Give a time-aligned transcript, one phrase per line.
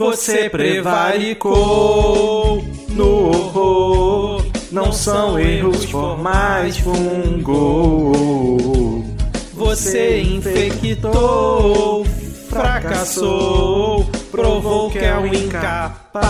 [0.00, 1.54] Você prevaricou
[2.88, 4.46] no horror.
[4.72, 8.16] Não são erros formais, fungou.
[9.52, 12.06] Você infectou,
[12.48, 16.22] fracassou, provou que é um incapaz.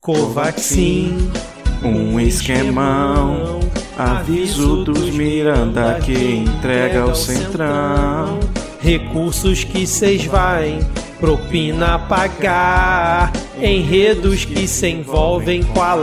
[0.00, 1.30] Covaxin,
[1.84, 3.60] um esquemão.
[3.96, 8.40] Aviso dos Miranda que entrega o centrão.
[8.82, 10.80] Recursos que cês vai,
[11.20, 13.30] propina pagar.
[13.60, 15.94] Enredos que se envolvem com a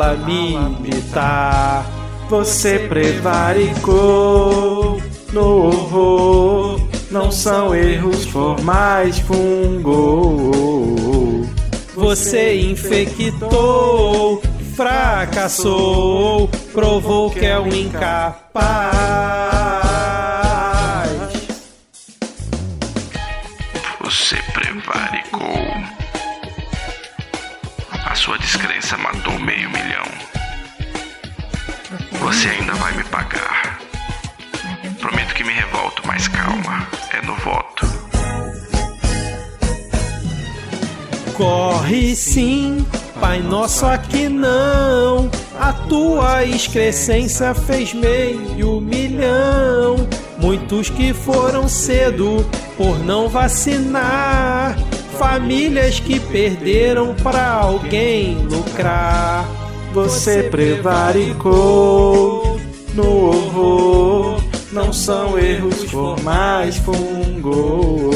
[0.79, 1.85] militar.
[2.29, 5.01] Você prevaricou
[5.33, 6.79] no horror.
[7.11, 10.55] Não são erros formais, fungou.
[11.95, 14.41] Você infectou,
[14.75, 19.78] fracassou, provou que é um incapaz.
[28.97, 30.05] Matou meio milhão.
[32.19, 33.79] Você ainda vai me pagar.
[34.99, 37.87] Prometo que me revolto, mas calma, é no voto.
[41.33, 42.85] Corre sim,
[43.19, 45.29] Pai Nosso aqui não.
[45.59, 50.07] A tua excrescência fez meio milhão.
[50.37, 52.45] Muitos que foram cedo
[52.77, 54.75] por não vacinar.
[55.19, 59.45] Famílias que perderam pra alguém lucrar.
[59.93, 62.57] Você prevaricou
[62.93, 64.41] no horror.
[64.71, 68.09] Não são erros formais, fungou.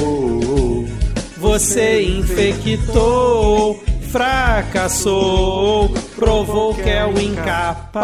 [1.38, 8.04] Você infectou, fracassou, provou que é o incapaz.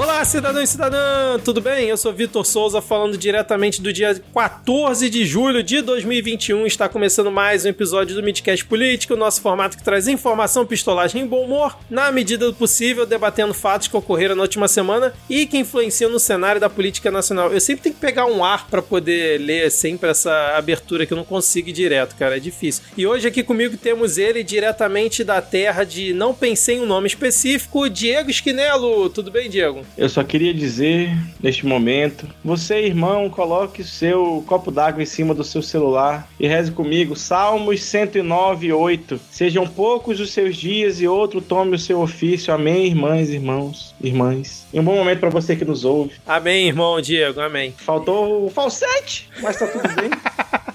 [0.21, 1.89] Olá, cidadão e cidadã, tudo bem?
[1.89, 6.67] Eu sou Vitor Souza, falando diretamente do dia 14 de julho de 2021.
[6.67, 11.23] Está começando mais um episódio do Midcast Político, o nosso formato que traz informação, pistolagem
[11.23, 15.47] e bom humor, na medida do possível, debatendo fatos que ocorreram na última semana e
[15.47, 17.51] que influenciam no cenário da política nacional.
[17.51, 21.17] Eu sempre tenho que pegar um ar para poder ler sempre essa abertura que eu
[21.17, 22.83] não consigo ir direto, cara, é difícil.
[22.95, 27.07] E hoje aqui comigo temos ele diretamente da terra de não pensei em um nome
[27.07, 29.09] específico, Diego Esquinelo.
[29.09, 29.83] Tudo bem, Diego?
[29.97, 35.43] Eu só queria dizer, neste momento, você, irmão, coloque seu copo d'água em cima do
[35.43, 39.19] seu celular e reze comigo Salmos 109, 8.
[39.31, 42.53] Sejam poucos os seus dias e outro tome o seu ofício.
[42.53, 44.67] Amém, irmãs, irmãos, irmãs.
[44.73, 46.11] E um bom momento para você que nos ouve.
[46.27, 47.73] Amém, irmão Diego, amém.
[47.77, 50.11] Faltou o falsete, mas tá tudo bem.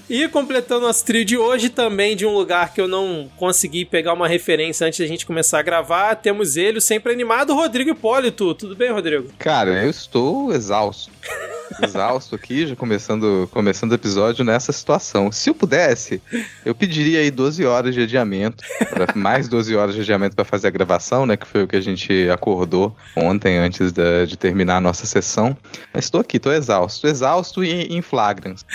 [0.09, 4.13] E completando nosso trio de hoje, também de um lugar que eu não consegui pegar
[4.13, 8.55] uma referência antes da gente começar a gravar, temos ele, sempre animado, Rodrigo Hipólito.
[8.55, 9.29] Tudo bem, Rodrigo?
[9.37, 11.11] Cara, eu estou exausto.
[11.81, 15.31] exausto aqui, já começando, começando o episódio nessa situação.
[15.31, 16.21] Se eu pudesse,
[16.65, 20.67] eu pediria aí 12 horas de adiamento, pra, mais 12 horas de adiamento para fazer
[20.67, 21.35] a gravação, né?
[21.37, 25.55] Que foi o que a gente acordou ontem antes de, de terminar a nossa sessão.
[25.93, 27.07] Mas estou aqui, estou exausto.
[27.07, 28.65] Exausto e em flagrans.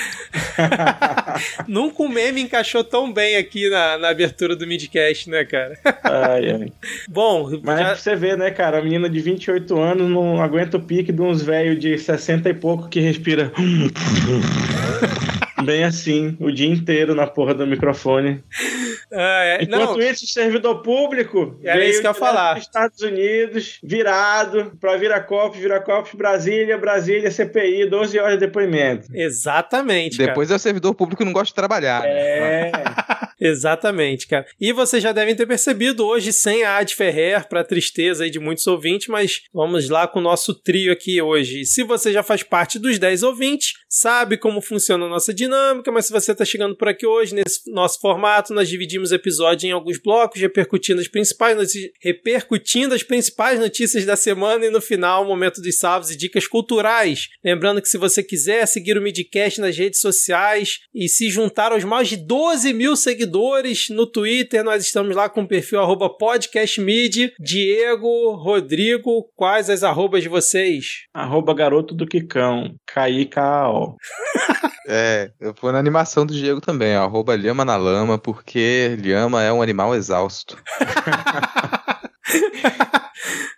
[1.66, 5.78] Nunca o meme encaixou tão bem aqui na, na abertura do midcast, né, cara?
[6.04, 6.72] Ai, ai.
[7.08, 8.78] Bom, Mas é já- pra você ver, né, cara?
[8.78, 12.54] A menina de 28 anos não aguenta o pique de uns velhos de 60 e
[12.54, 13.52] pouco que respira.
[15.64, 18.42] Bem assim, o dia inteiro na porra do microfone.
[19.12, 22.54] Ah, é, Enquanto não, isso, o servidor público Era isso que eu ia falar.
[22.54, 29.08] dos Estados Unidos, virado pra Viracopos, Viracopos, Brasília, Brasília, CPI, 12 horas de depoimento.
[29.14, 30.28] exatamente, cara.
[30.30, 32.02] Depois é o servidor público que não gosta de trabalhar.
[32.02, 32.10] né?
[32.10, 32.72] É.
[33.42, 34.46] Exatamente, cara.
[34.60, 38.38] E vocês já devem ter percebido hoje sem a Ad Ferrer, pra tristeza aí de
[38.38, 41.64] muitos ouvintes, mas vamos lá com o nosso trio aqui hoje.
[41.64, 46.06] Se você já faz parte dos 10 ouvintes, sabe como funciona a nossa dinâmica, mas
[46.06, 49.72] se você tá chegando por aqui hoje, nesse nosso formato, nós dividimos o episódio em
[49.72, 55.24] alguns blocos, repercutindo as principais notícias, repercutindo as principais notícias da semana e no final,
[55.24, 57.28] o momento dos salvos e dicas culturais.
[57.44, 61.84] Lembrando que se você quiser seguir o Midcast nas redes sociais e se juntar aos
[61.84, 67.32] mais de 12 mil seguidores no Twitter, nós estamos lá com o perfil arroba podcastmid.
[67.40, 71.06] Diego, Rodrigo, quais as arrobas de vocês?
[71.14, 73.96] Arroba garoto do Quicão, K-I-K-A-O.
[74.86, 79.42] É, eu vou na animação do Diego também, ó, arroba lhama na lama, porque lhama
[79.42, 80.56] é um animal exausto.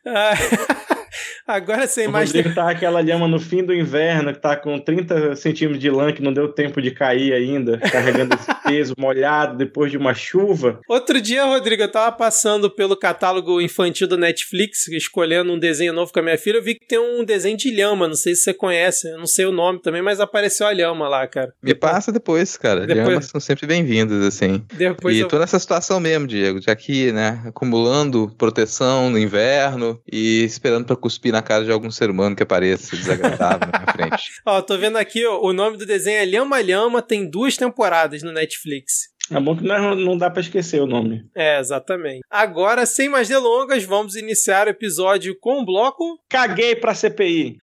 [1.46, 2.30] Agora sem O mais.
[2.32, 6.12] Rodrigo tá aquela lhama no fim do inverno, que tá com 30 centímetros de lã,
[6.12, 10.80] que não deu tempo de cair ainda, carregando esse peso molhado depois de uma chuva.
[10.88, 16.12] Outro dia, Rodrigo, eu tava passando pelo catálogo infantil do Netflix, escolhendo um desenho novo
[16.12, 16.56] com a minha filha.
[16.58, 19.26] Eu vi que tem um desenho de lhama, não sei se você conhece, eu não
[19.26, 21.52] sei o nome também, mas apareceu a lhama lá, cara.
[21.62, 22.86] Me passa depois, cara.
[22.86, 24.64] Depois- Lhamas são sempre bem-vindas, assim.
[24.72, 25.28] Depois e eu...
[25.28, 30.96] tô nessa situação mesmo, Diego, de aqui, né, acumulando proteção no inverno e esperando pra
[31.04, 34.30] cuspir na cara de algum ser humano que apareça desagradável na minha frente.
[34.46, 38.22] Ó, tô vendo aqui, ó, o nome do desenho é Lhama Lhama, tem duas temporadas
[38.22, 39.10] no Netflix.
[39.30, 41.26] É bom que não, não dá pra esquecer o nome.
[41.36, 42.20] É, exatamente.
[42.30, 46.18] Agora, sem mais delongas, vamos iniciar o episódio com o bloco.
[46.30, 47.58] Caguei pra CPI.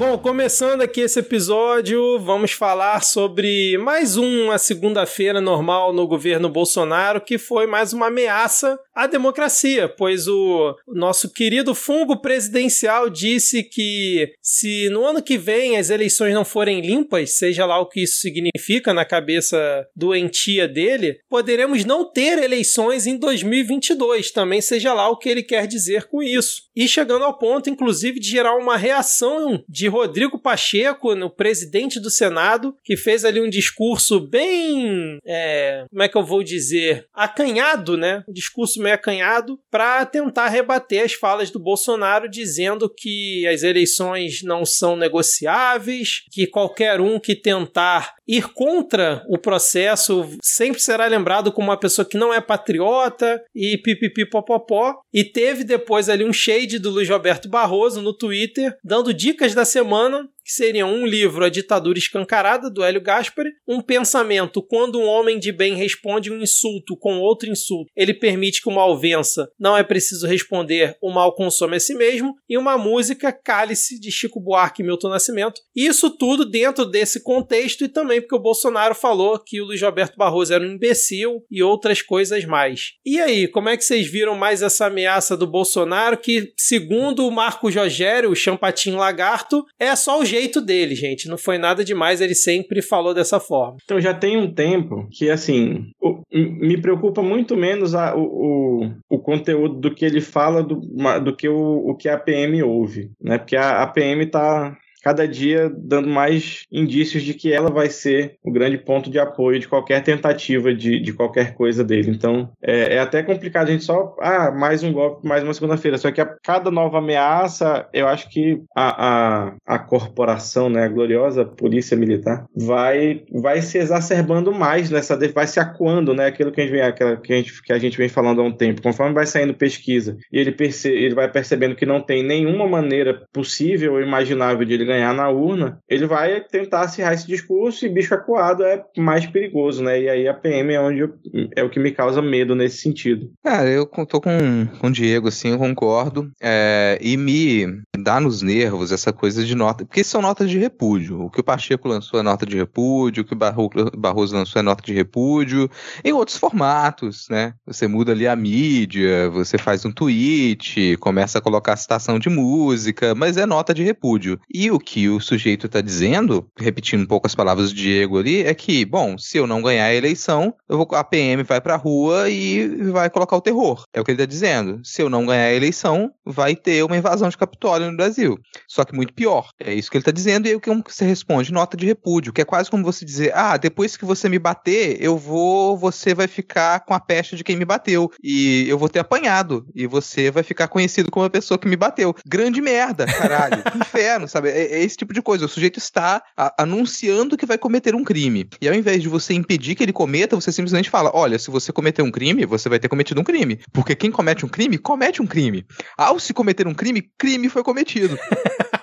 [0.00, 7.20] Bom, começando aqui esse episódio, vamos falar sobre mais uma segunda-feira normal no governo Bolsonaro,
[7.20, 14.32] que foi mais uma ameaça à democracia, pois o nosso querido fungo presidencial disse que
[14.42, 18.20] se no ano que vem as eleições não forem limpas, seja lá o que isso
[18.20, 25.16] significa na cabeça doentia dele, poderemos não ter eleições em 2022, também seja lá o
[25.16, 26.64] que ele quer dizer com isso.
[26.76, 32.10] E chegando ao ponto, inclusive, de gerar uma reação de Rodrigo Pacheco, no presidente do
[32.10, 35.18] Senado, que fez ali um discurso bem.
[35.24, 37.06] é, como é que eu vou dizer?
[37.14, 38.22] Acanhado, né?
[38.28, 44.42] Um discurso meio acanhado, para tentar rebater as falas do Bolsonaro, dizendo que as eleições
[44.42, 51.52] não são negociáveis, que qualquer um que tentar ir contra o processo sempre será lembrado
[51.52, 55.00] como uma pessoa que não é patriota e pipipi popopó.
[55.12, 59.64] E teve depois ali um shade do Luiz Roberto Barroso no Twitter, dando dicas da
[59.64, 65.06] semana que seriam um livro A Ditadura Escancarada, do Hélio Gaspari, um pensamento Quando um
[65.06, 69.50] homem de bem responde um insulto com outro insulto, ele permite que o mal vença,
[69.58, 74.10] não é preciso responder, o mal consome a si mesmo, e uma música Cálice, de
[74.10, 75.60] Chico Buarque e Milton Nascimento.
[75.74, 80.16] Isso tudo dentro desse contexto e também porque o Bolsonaro falou que o Luiz Roberto
[80.16, 82.92] Barroso era um imbecil e outras coisas mais.
[83.04, 87.30] E aí, como é que vocês viram mais essa ameaça do Bolsonaro que, segundo o
[87.30, 91.28] Marco Rogério, o Champatinho Lagarto, é só o jeito dele, gente.
[91.28, 93.76] Não foi nada demais, ele sempre falou dessa forma.
[93.84, 98.90] Então já tem um tempo que, assim, o- me preocupa muito menos a- o, o,
[99.08, 100.76] o conteúdo do que ele fala do,
[101.24, 103.36] do que o, o que a PM ouve, né?
[103.38, 108.36] Porque a, a PM tá cada dia dando mais indícios de que ela vai ser
[108.44, 112.10] o grande ponto de apoio de qualquer tentativa de, de qualquer coisa dele.
[112.10, 115.98] Então é, é até complicado a gente só, ah, mais um golpe, mais uma segunda-feira.
[115.98, 120.88] Só que a cada nova ameaça, eu acho que a, a, a corporação, né, a
[120.88, 126.60] gloriosa polícia militar, vai, vai se exacerbando mais nessa, vai se acuando, né, aquilo que
[126.60, 128.82] a gente vem, aquela que a gente, que a gente vem falando há um tempo.
[128.82, 133.22] Conforme vai saindo pesquisa e ele, perce, ele vai percebendo que não tem nenhuma maneira
[133.32, 137.88] possível ou imaginável de ele ganhar na urna, ele vai tentar acirrar esse discurso e
[137.88, 140.00] bicho acuado é mais perigoso, né?
[140.00, 141.14] E aí a PM é onde eu-
[141.56, 143.30] é o que me causa medo nesse sentido.
[143.44, 146.30] Cara, eu tô com, com o Diego, assim, eu concordo.
[146.42, 149.84] É, e me dá nos nervos essa coisa de nota.
[149.84, 151.20] Porque são notas de repúdio.
[151.22, 154.58] O que o Pacheco lançou é nota de repúdio, o que o Barro- Barroso lançou
[154.60, 155.70] é nota de repúdio.
[156.04, 157.54] Em outros formatos, né?
[157.66, 163.14] Você muda ali a mídia, você faz um tweet, começa a colocar citação de música,
[163.14, 164.38] mas é nota de repúdio.
[164.52, 168.42] E o que o sujeito tá dizendo, repetindo um pouco as palavras do Diego ali,
[168.42, 171.76] é que, bom, se eu não ganhar a eleição, eu vou, a PM vai pra
[171.76, 173.84] rua e vai colocar o terror.
[173.92, 174.80] É o que ele tá dizendo.
[174.84, 178.38] Se eu não ganhar a eleição, vai ter uma invasão de Capitólio no Brasil.
[178.66, 179.50] Só que muito pior.
[179.58, 181.52] É isso que ele tá dizendo e aí o que você responde?
[181.52, 184.96] Nota de repúdio, que é quase como você dizer, ah, depois que você me bater,
[185.00, 188.88] eu vou, você vai ficar com a peste de quem me bateu e eu vou
[188.88, 192.14] ter apanhado e você vai ficar conhecido como a pessoa que me bateu.
[192.26, 193.62] Grande merda, caralho.
[193.76, 194.50] Inferno, sabe?
[194.70, 195.44] É, esse tipo de coisa.
[195.44, 198.48] O sujeito está a- anunciando que vai cometer um crime.
[198.60, 201.72] E ao invés de você impedir que ele cometa, você simplesmente fala: olha, se você
[201.72, 203.58] cometer um crime, você vai ter cometido um crime.
[203.72, 205.66] Porque quem comete um crime, comete um crime.
[205.98, 208.16] Ao se cometer um crime, crime foi cometido.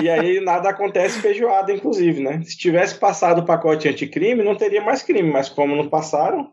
[0.00, 2.42] E aí nada acontece feijoada, inclusive, né?
[2.44, 6.48] Se tivesse passado o pacote anticrime, não teria mais crime, mas como não passaram,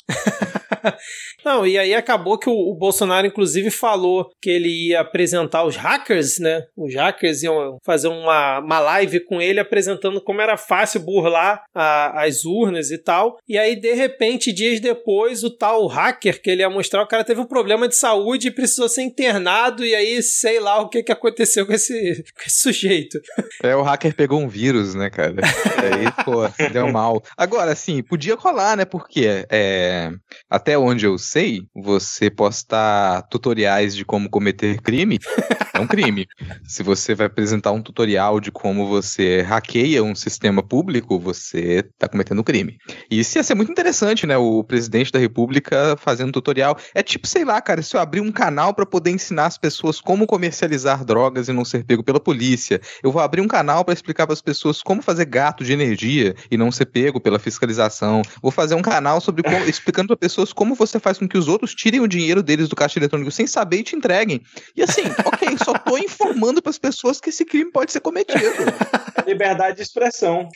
[1.43, 5.75] Não, e aí acabou que o, o, Bolsonaro, inclusive, falou que ele ia apresentar os
[5.75, 6.65] hackers, né?
[6.75, 12.23] Os hackers iam fazer uma, uma live com ele apresentando como era fácil burlar a,
[12.23, 13.37] as urnas e tal.
[13.47, 17.23] E aí, de repente, dias depois, o tal hacker que ele ia mostrar, o cara
[17.23, 19.85] teve um problema de saúde e precisou ser internado.
[19.85, 23.18] E aí, sei lá o que, que aconteceu com esse, com esse sujeito.
[23.61, 25.35] É, o hacker pegou um vírus, né, cara?
[25.35, 27.21] Aí, pô, deu mal.
[27.35, 28.85] Agora, assim, podia colar, né?
[28.85, 30.11] Porque é,
[30.49, 35.19] até onde eu sei, você postar tutoriais de como cometer crime
[35.73, 36.25] é um crime.
[36.63, 42.07] Se você vai apresentar um tutorial de como você hackeia um sistema público, você está
[42.07, 42.77] cometendo crime.
[43.11, 44.37] E isso ia ser muito interessante, né?
[44.37, 46.77] O presidente da república fazendo tutorial.
[46.93, 49.99] É tipo, sei lá, cara, se eu abrir um canal para poder ensinar as pessoas
[49.99, 53.93] como comercializar drogas e não ser pego pela polícia, eu vou abrir um canal para
[53.93, 58.21] explicar para as pessoas como fazer gato de energia e não ser pego pela fiscalização.
[58.41, 61.47] Vou fazer um canal sobre como, explicando para pessoas como você faz com que os
[61.47, 64.41] outros tirem o dinheiro deles do caixa eletrônico sem saber e te entreguem.
[64.75, 68.39] E assim, ok, só tô informando para as pessoas que esse crime pode ser cometido.
[69.27, 70.47] Liberdade de expressão.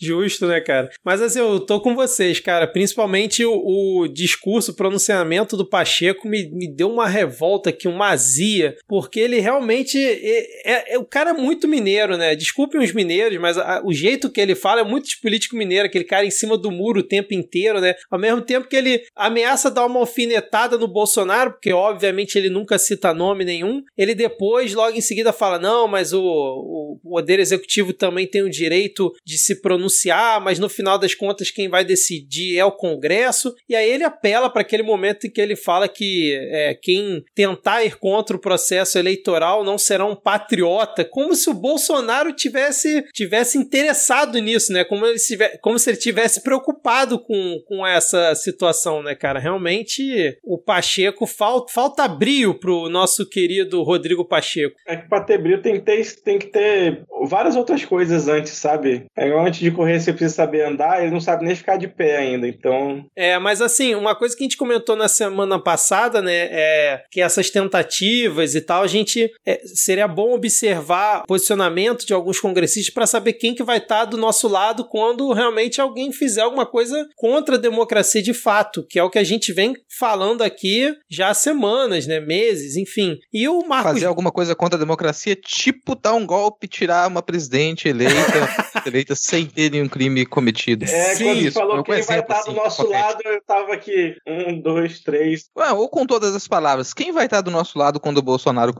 [0.00, 0.88] Justo, né, cara?
[1.04, 2.66] Mas assim, eu tô com vocês, cara.
[2.66, 8.10] Principalmente o, o discurso, o pronunciamento do Pacheco me, me deu uma revolta aqui, uma
[8.10, 12.34] azia, porque ele realmente é, é, é o cara é muito mineiro, né?
[12.34, 15.86] Desculpem os mineiros, mas a, o jeito que ele fala é muito de político mineiro,
[15.86, 17.94] aquele cara em cima do muro o tempo inteiro, né?
[18.10, 22.78] Ao mesmo tempo que ele ameaça dar uma alfinetada no Bolsonaro, porque obviamente ele nunca
[22.78, 27.92] cita nome nenhum, ele depois, logo em seguida, fala: não, mas o, o Poder Executivo
[27.92, 32.58] também tem o direito de se pronunciar, mas no final das contas quem vai decidir
[32.58, 33.54] é o Congresso.
[33.68, 37.84] E aí ele apela para aquele momento em que ele fala que é, quem tentar
[37.84, 43.56] ir contra o processo eleitoral não será um patriota, como se o Bolsonaro tivesse, tivesse
[43.56, 44.84] interessado nisso, né?
[44.84, 49.40] Como, ele tivesse, como se ele tivesse preocupado com, com essa situação, né, cara?
[49.40, 54.76] Realmente o Pacheco falta, falta brio pro nosso querido Rodrigo Pacheco.
[54.86, 58.52] É que pra ter brilho tem que ter, tem que ter várias outras coisas antes,
[58.52, 59.06] sabe?
[59.16, 62.18] É, antes de correr você precisa saber andar, ele não sabe nem ficar de pé
[62.18, 63.06] ainda, então...
[63.16, 67.20] É, mas assim, uma coisa que a gente comentou na semana passada, né, é que
[67.20, 69.32] essas tentativas e tal, a gente...
[69.46, 74.00] É, seria bom observar o posicionamento de alguns congressistas para saber quem que vai estar
[74.00, 78.86] tá do nosso lado quando realmente alguém fizer alguma coisa contra a democracia de fato,
[78.88, 83.18] que é o que a gente vem falando aqui já há semanas, né, meses, enfim.
[83.32, 83.92] E o Marcos...
[83.92, 88.14] Fazer alguma coisa contra a democracia, tipo dar um golpe, tirar uma presidente eleita,
[88.86, 90.84] eleita sem ter nenhum crime cometido.
[90.84, 94.16] É, Sim, quando isso, falou que vai estar do nosso assim, lado, eu tava aqui,
[94.26, 95.44] um, dois, três.
[95.56, 98.74] Ué, ou com todas as palavras, quem vai estar do nosso lado quando o Bolsonaro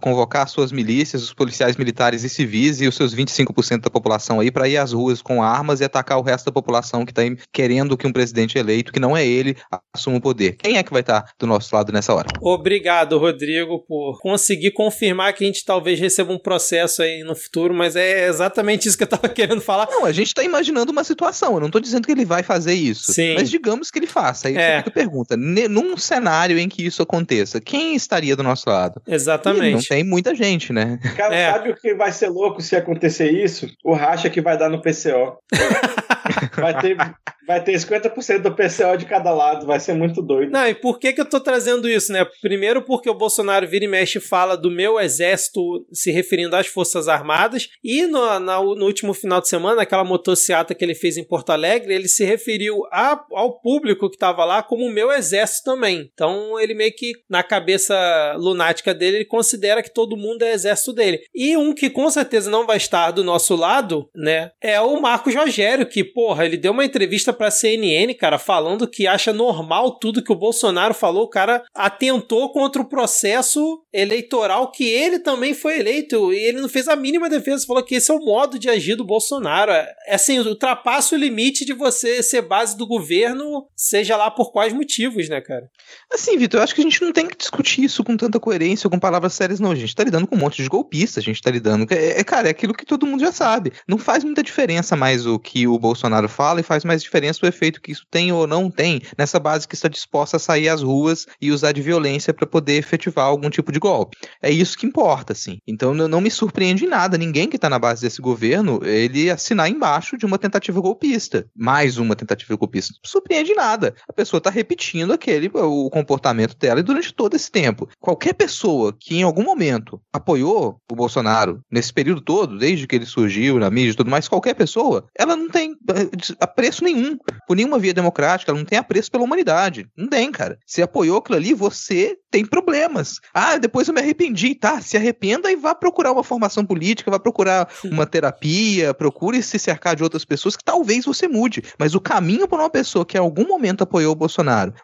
[0.00, 4.50] convocar suas milícias, os policiais militares e civis e os seus 25% da população aí
[4.50, 7.96] para ir às ruas com armas e atacar o resto da população que tá querendo
[7.96, 9.56] que um presidente eleito, que não é ele,
[9.94, 10.56] assuma o poder?
[10.56, 12.28] Quem é que vai estar do nosso lado nessa hora?
[12.40, 17.74] Obrigado, Rodrigo, por conseguir confirmar que a gente talvez receba um processo aí no futuro,
[17.74, 19.88] mas é exatamente isso que eu tava querendo falar.
[19.90, 22.74] Não, a gente tá imaginando uma situação, eu não tô dizendo que ele vai fazer
[22.74, 23.34] isso, Sim.
[23.34, 24.48] mas digamos que ele faça.
[24.48, 24.78] Aí é.
[24.78, 29.02] fica a pergunta, num cenário em que isso aconteça, quem estaria do nosso lado?
[29.06, 29.66] Exatamente.
[29.66, 30.98] E não tem muita gente, né?
[31.16, 31.52] Cara, é.
[31.52, 33.68] sabe o que vai ser louco se acontecer isso?
[33.84, 35.38] O racha que vai dar no PCO.
[36.56, 36.96] vai ter
[37.46, 40.50] Vai ter 50% do PCO de cada lado, vai ser muito doido.
[40.50, 42.26] Não, e por que que eu tô trazendo isso, né?
[42.40, 45.60] Primeiro porque o Bolsonaro vira e mexe fala do meu exército
[45.92, 50.74] se referindo às Forças Armadas, e no, no, no último final de semana, aquela motociata
[50.74, 54.62] que ele fez em Porto Alegre, ele se referiu a, ao público que tava lá
[54.62, 56.10] como o meu exército também.
[56.12, 57.94] Então ele meio que, na cabeça
[58.38, 61.20] lunática dele, ele considera que todo mundo é exército dele.
[61.34, 65.34] E um que com certeza não vai estar do nosso lado, né, é o Marcos
[65.34, 70.22] Rogério, que, porra, ele deu uma entrevista pra CNN, cara, falando que acha normal tudo
[70.22, 71.24] que o Bolsonaro falou.
[71.24, 76.68] O cara atentou contra o processo eleitoral que ele também foi eleito e ele não
[76.68, 77.66] fez a mínima defesa.
[77.66, 79.72] Falou que esse é o modo de agir do Bolsonaro.
[79.72, 84.72] É assim, ultrapassa o limite de você ser base do governo, seja lá por quais
[84.72, 85.68] motivos, né, cara?
[86.12, 88.88] Assim, Vitor, eu acho que a gente não tem que discutir isso com tanta coerência,
[88.88, 89.72] com palavras sérias, não.
[89.72, 91.86] A gente tá lidando com um monte de golpistas, a gente tá lidando.
[91.92, 93.72] É, é, cara, é aquilo que todo mundo já sabe.
[93.86, 97.44] Não faz muita diferença mais o que o Bolsonaro fala e faz mais diferença diferença
[97.44, 100.68] o efeito que isso tem ou não tem nessa base que está disposta a sair
[100.68, 104.16] às ruas e usar de violência para poder efetivar algum tipo de golpe.
[104.42, 105.58] É isso que importa, assim.
[105.66, 110.16] Então não me surpreende nada ninguém que está na base desse governo ele assinar embaixo
[110.16, 112.94] de uma tentativa golpista, mais uma tentativa golpista.
[113.02, 113.94] Não surpreende nada.
[114.08, 117.88] A pessoa está repetindo aquele o comportamento dela durante todo esse tempo.
[117.98, 123.06] Qualquer pessoa que em algum momento apoiou o Bolsonaro nesse período todo, desde que ele
[123.06, 127.15] surgiu na mídia e tudo mais, qualquer pessoa, ela não tem eh, apreço nenhum
[127.46, 129.88] Por nenhuma via democrática, ela não tem apreço pela humanidade.
[129.96, 130.58] Não tem, cara.
[130.66, 133.20] Você apoiou aquilo ali, você tem problemas.
[133.32, 134.54] Ah, depois eu me arrependi.
[134.54, 139.58] Tá, se arrependa e vá procurar uma formação política, vá procurar uma terapia, procure se
[139.58, 141.62] cercar de outras pessoas que talvez você mude.
[141.78, 144.74] Mas o caminho para uma pessoa que em algum momento apoiou o Bolsonaro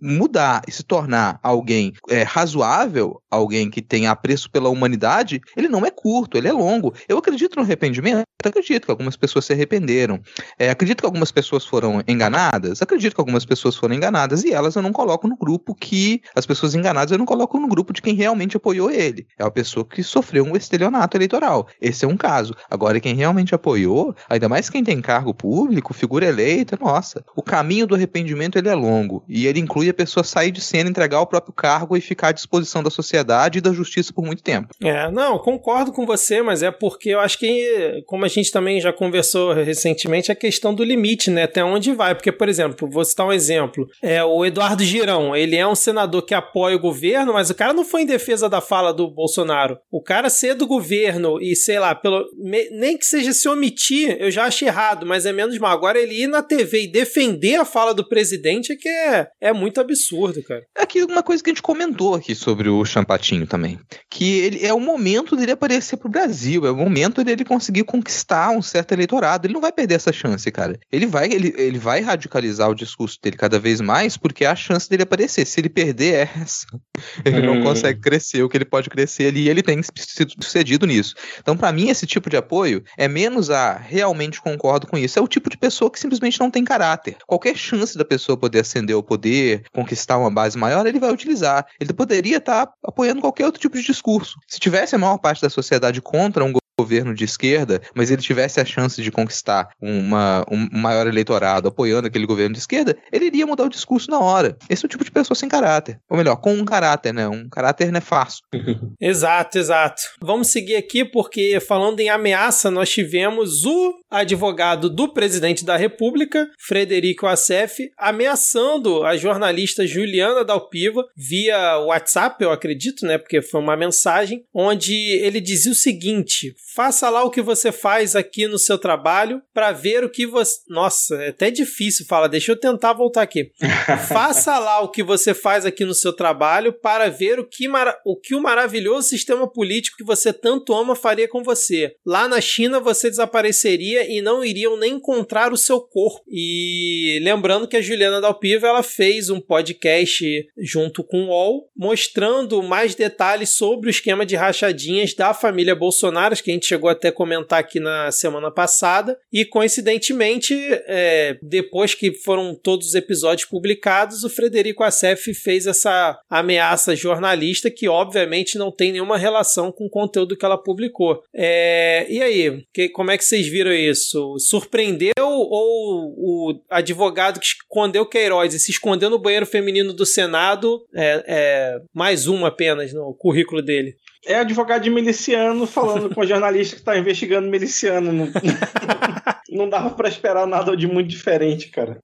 [0.00, 5.84] mudar e se tornar alguém é, razoável, alguém que tem apreço pela humanidade, ele não
[5.84, 6.94] é curto, ele é longo.
[7.08, 10.20] Eu acredito no arrependimento, acredito que algumas pessoas se arrependeram.
[10.58, 14.74] É, acredito que algumas pessoas foram enganadas, acredito que algumas pessoas foram enganadas e elas
[14.76, 18.02] eu não coloco no grupo que as pessoas enganadas eu não coloco no grupo de
[18.02, 19.26] quem realmente apoiou ele.
[19.38, 21.68] É a pessoa que sofreu um estelionato eleitoral.
[21.80, 22.54] Esse é um caso.
[22.70, 27.86] Agora, quem realmente apoiou, ainda mais quem tem cargo público, figura eleita, nossa, o caminho
[27.86, 31.26] do arrependimento ele é longo e ele inclui a pessoa sair de cena, entregar o
[31.26, 34.68] próprio cargo e ficar à disposição da sociedade e da justiça por muito tempo.
[34.82, 38.80] É, não, concordo com você, mas é porque eu acho que, como a gente também
[38.80, 41.37] já conversou recentemente, a questão do limite, né?
[41.44, 42.14] Até onde vai.
[42.14, 43.86] Porque, por exemplo, vou citar um exemplo.
[44.02, 47.72] É, o Eduardo Girão, ele é um senador que apoia o governo, mas o cara
[47.72, 49.78] não foi em defesa da fala do Bolsonaro.
[49.90, 54.30] O cara ser do governo e, sei lá, pelo, nem que seja se omitir, eu
[54.30, 55.72] já acho errado, mas é menos mal.
[55.72, 59.52] Agora, ele ir na TV e defender a fala do presidente é que é, é
[59.52, 60.62] muito absurdo, cara.
[60.76, 63.78] É aqui uma coisa que a gente comentou aqui sobre o Champatinho também.
[64.10, 68.50] Que ele é o momento dele aparecer pro Brasil, é o momento dele conseguir conquistar
[68.50, 69.46] um certo eleitorado.
[69.46, 70.78] Ele não vai perder essa chance, cara.
[70.90, 74.56] Ele vai, ele, ele vai radicalizar o discurso dele cada vez mais porque é a
[74.56, 75.46] chance dele aparecer.
[75.46, 76.66] Se ele perder é essa.
[77.24, 77.54] Ele hum.
[77.54, 81.14] não consegue crescer o que ele pode crescer ali e ele tem sido sucedido nisso.
[81.38, 85.16] Então, para mim, esse tipo de apoio é menos a realmente concordo com isso.
[85.18, 87.16] É o tipo de pessoa que simplesmente não tem caráter.
[87.26, 91.66] Qualquer chance da pessoa poder ascender o poder, conquistar uma base maior, ele vai utilizar.
[91.80, 94.36] Ele poderia estar tá apoiando qualquer outro tipo de discurso.
[94.48, 98.60] Se tivesse a maior parte da sociedade contra um governo de esquerda, mas ele tivesse
[98.60, 103.46] a chance de conquistar uma, um maior eleitorado apoiando aquele governo de esquerda, ele iria
[103.46, 104.56] mudar o discurso na hora.
[104.70, 105.98] Esse é o tipo de pessoa sem caráter.
[106.08, 107.26] Ou melhor, com um caráter, né?
[107.28, 108.42] Um caráter nefasto.
[109.00, 110.02] exato, exato.
[110.22, 116.48] Vamos seguir aqui porque, falando em ameaça, nós tivemos o advogado do presidente da República,
[116.66, 123.18] Frederico Assef, ameaçando a jornalista Juliana Dalpiva via WhatsApp, eu acredito, né?
[123.18, 128.14] Porque foi uma mensagem onde ele dizia o seguinte: faça lá o que você faz
[128.14, 130.58] aqui no seu trabalho para ver o que você.
[130.68, 133.50] Nossa, é até difícil falar, deixa eu tentar voltar aqui.
[134.08, 137.98] faça lá o que você faz aqui no seu trabalho para ver o que, mara...
[138.04, 141.94] o que o maravilhoso sistema político que você tanto ama faria com você.
[142.06, 146.22] Lá na China você desapareceria e não iriam nem encontrar o seu corpo.
[146.28, 150.24] E lembrando que a Juliana Dalpiva ela fez um podcast
[150.58, 156.36] junto com o UOL mostrando mais detalhes sobre o esquema de rachadinhas da família Bolsonaro,
[156.36, 160.54] que a gente chegou até a comentar aqui na semana passada, e coincidentemente,
[160.86, 167.70] é, depois que foram todos os episódios publicados, o Frederico Assef fez essa ameaça jornalista
[167.70, 171.22] que, obviamente, não tem nenhuma relação com o conteúdo que ela publicou.
[171.34, 174.36] É, e aí, que, como é que vocês viram isso?
[174.38, 180.84] Surpreendeu ou o advogado que escondeu Queiroz e se escondeu no banheiro feminino do Senado
[180.94, 183.96] é, é mais uma apenas no currículo dele?
[184.26, 188.12] É advogado de miliciano falando com jornalista que está investigando miliciano.
[188.12, 188.28] Não,
[189.50, 191.98] não dava para esperar nada de muito diferente, cara.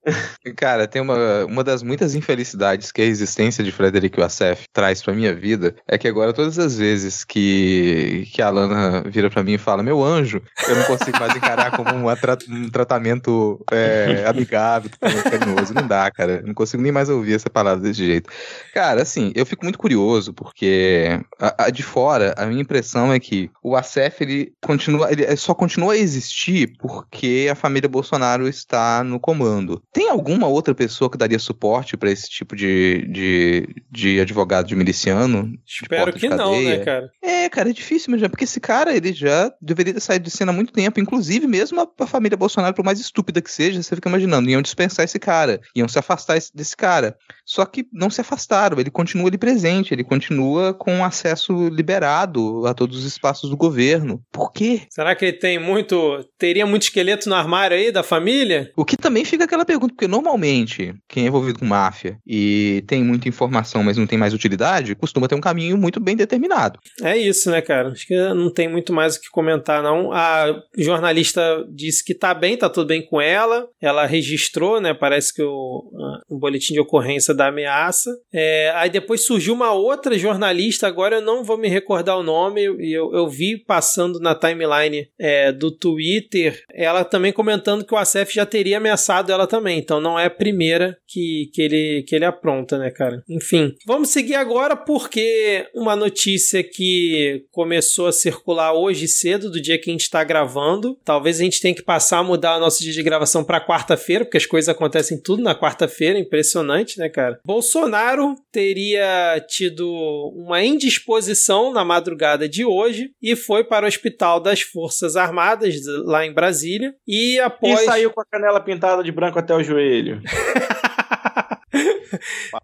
[0.57, 5.15] Cara, tem uma, uma das muitas infelicidades que a existência de Frederico Assef traz pra
[5.15, 9.55] minha vida é que agora todas as vezes que, que a Alana vira para mim
[9.55, 14.25] e fala meu anjo, eu não consigo mais encarar como um, tra um tratamento é,
[14.27, 15.75] amigável, carinhoso.
[15.75, 16.43] Não dá, cara.
[16.45, 18.31] Não consigo nem mais ouvir essa palavra desse jeito.
[18.73, 23.13] Cara, assim, eu fico muito curioso porque a, a de fora fora, a minha impressão
[23.13, 28.47] é que o ACF ele continua, ele só continua a existir porque a família Bolsonaro
[28.49, 29.83] está no comando.
[29.93, 34.77] Tem alguma outra pessoa que daria suporte para esse tipo de, de, de advogado de
[34.77, 35.53] miliciano?
[35.67, 37.11] Espero que não, né, cara?
[37.23, 40.53] É, cara, é difícil imaginar, porque esse cara, ele já deveria ter saído de cena
[40.53, 43.95] há muito tempo, inclusive mesmo a, a família Bolsonaro, por mais estúpida que seja, você
[43.95, 47.17] fica imaginando, iam dispensar esse cara, iam se afastar desse cara.
[47.45, 52.75] Só que não se afastaram, ele continua ali presente, ele continua com acesso liberado a
[52.75, 54.21] todos os espaços do governo.
[54.33, 54.83] Por quê?
[54.91, 56.25] Será que ele tem muito.
[56.39, 58.73] teria muito esqueleto no armário aí da família?
[58.77, 63.05] O que também fica aquela pergunta, porque normalmente quem é envolvido com máfia e tem
[63.05, 66.79] muita informação, mas não tem mais utilidade, costuma ter um caminho muito bem determinado.
[67.03, 67.35] É isso.
[67.35, 67.91] isso, né, cara?
[67.91, 70.13] Acho que não tem muito mais o que comentar, não.
[70.13, 71.43] A jornalista
[71.75, 73.69] disse que tá bem, tá tudo bem com ela.
[73.81, 74.95] Ela registrou, né?
[74.95, 75.91] Parece que o,
[76.29, 78.11] o boletim de ocorrência da ameaça.
[78.33, 82.63] É, aí depois surgiu uma outra jornalista, agora eu não vou me recordar o nome,
[82.81, 87.99] e eu, eu vi passando na timeline é, do Twitter, ela também comentando que o
[87.99, 89.79] ACF já teria ameaçado ela também.
[89.79, 93.23] Então não é a primeira que, que, ele, que ele apronta, né, cara?
[93.29, 99.79] Enfim, vamos seguir agora porque uma notícia que começou a circular hoje cedo, do dia
[99.79, 100.99] que a gente está gravando.
[101.05, 104.25] Talvez a gente tenha que passar a mudar o nosso dia de gravação para quarta-feira,
[104.25, 106.19] porque as coisas acontecem tudo na quarta-feira.
[106.19, 107.39] Impressionante, né, cara?
[107.45, 109.93] Bolsonaro teria tido
[110.35, 116.25] uma indisposição na madrugada de hoje e foi para o Hospital das Forças Armadas, lá
[116.25, 116.95] em Brasília.
[117.07, 117.83] E após.
[117.83, 120.23] E saiu com a canela pintada de branco até o joelho.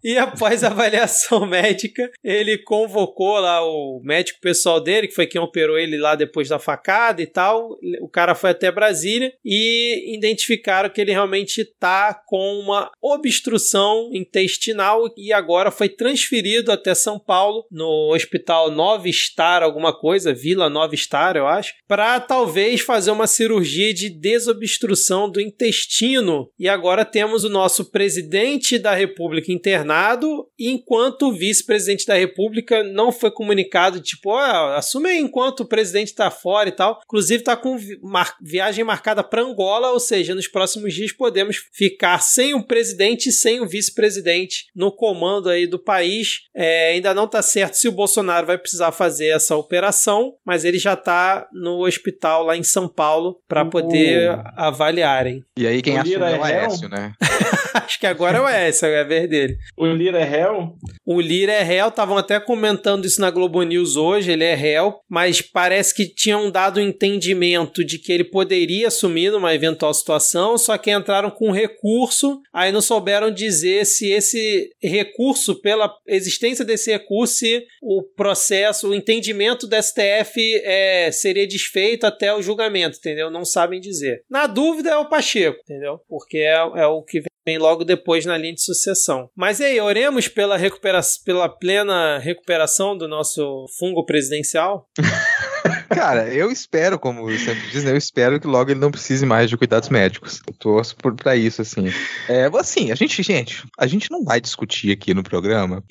[0.02, 5.40] e após a avaliação médica, ele convocou lá o médico pessoal dele, que foi quem
[5.40, 7.78] operou ele lá depois da facada e tal.
[8.00, 15.02] O cara foi até Brasília e identificaram que ele realmente tá com uma obstrução intestinal
[15.16, 20.96] e agora foi transferido até São Paulo, no hospital Nove Star, alguma coisa, Vila Nove
[20.96, 26.50] Star, eu acho, para talvez fazer uma cirurgia de desobstrução do intestino.
[26.58, 33.10] E agora temos o nosso presidente da República internado, enquanto o vice-presidente da República não
[33.10, 37.00] foi comunicado, tipo, ah, assume aí enquanto o presidente está fora e tal.
[37.04, 42.20] Inclusive está com mar viagem marcada para Angola, ou seja, nos próximos dias podemos ficar
[42.20, 46.40] sem o presidente e sem o vice-presidente no comando aí do país.
[46.54, 50.78] É, ainda não está certo se o Bolsonaro vai precisar fazer essa operação, mas ele
[50.78, 54.42] já está no hospital lá em São Paulo para poder uh.
[54.56, 55.42] avaliarem.
[55.56, 57.12] E aí quem assumiu é o Aécio, né?
[57.74, 58.86] Acho que agora é o Aécio,
[59.29, 59.57] dele.
[59.76, 60.74] O Lira é réu?
[61.05, 65.00] O Lira é réu, estavam até comentando isso na Globo News hoje, ele é réu,
[65.09, 70.57] mas parece que tinham dado o entendimento de que ele poderia assumir numa eventual situação,
[70.57, 76.90] só que entraram com recurso, aí não souberam dizer se esse recurso, pela existência desse
[76.90, 83.31] recurso, se o processo, o entendimento do STF é, seria desfeito até o julgamento, entendeu?
[83.31, 84.22] Não sabem dizer.
[84.29, 86.00] Na dúvida é o Pacheco, entendeu?
[86.09, 89.29] Porque é, é o que vem logo depois na linha de sucessão.
[89.37, 94.87] Mas e aí, oremos pela, recupera pela plena recuperação do nosso fungo presidencial?
[95.88, 99.50] Cara, eu espero, como sempre diz, né, eu espero que logo ele não precise mais
[99.50, 100.40] de cuidados médicos.
[100.46, 101.86] Eu torço por, pra isso, assim.
[102.28, 105.82] É, assim, a gente, gente, a gente não vai discutir aqui no programa.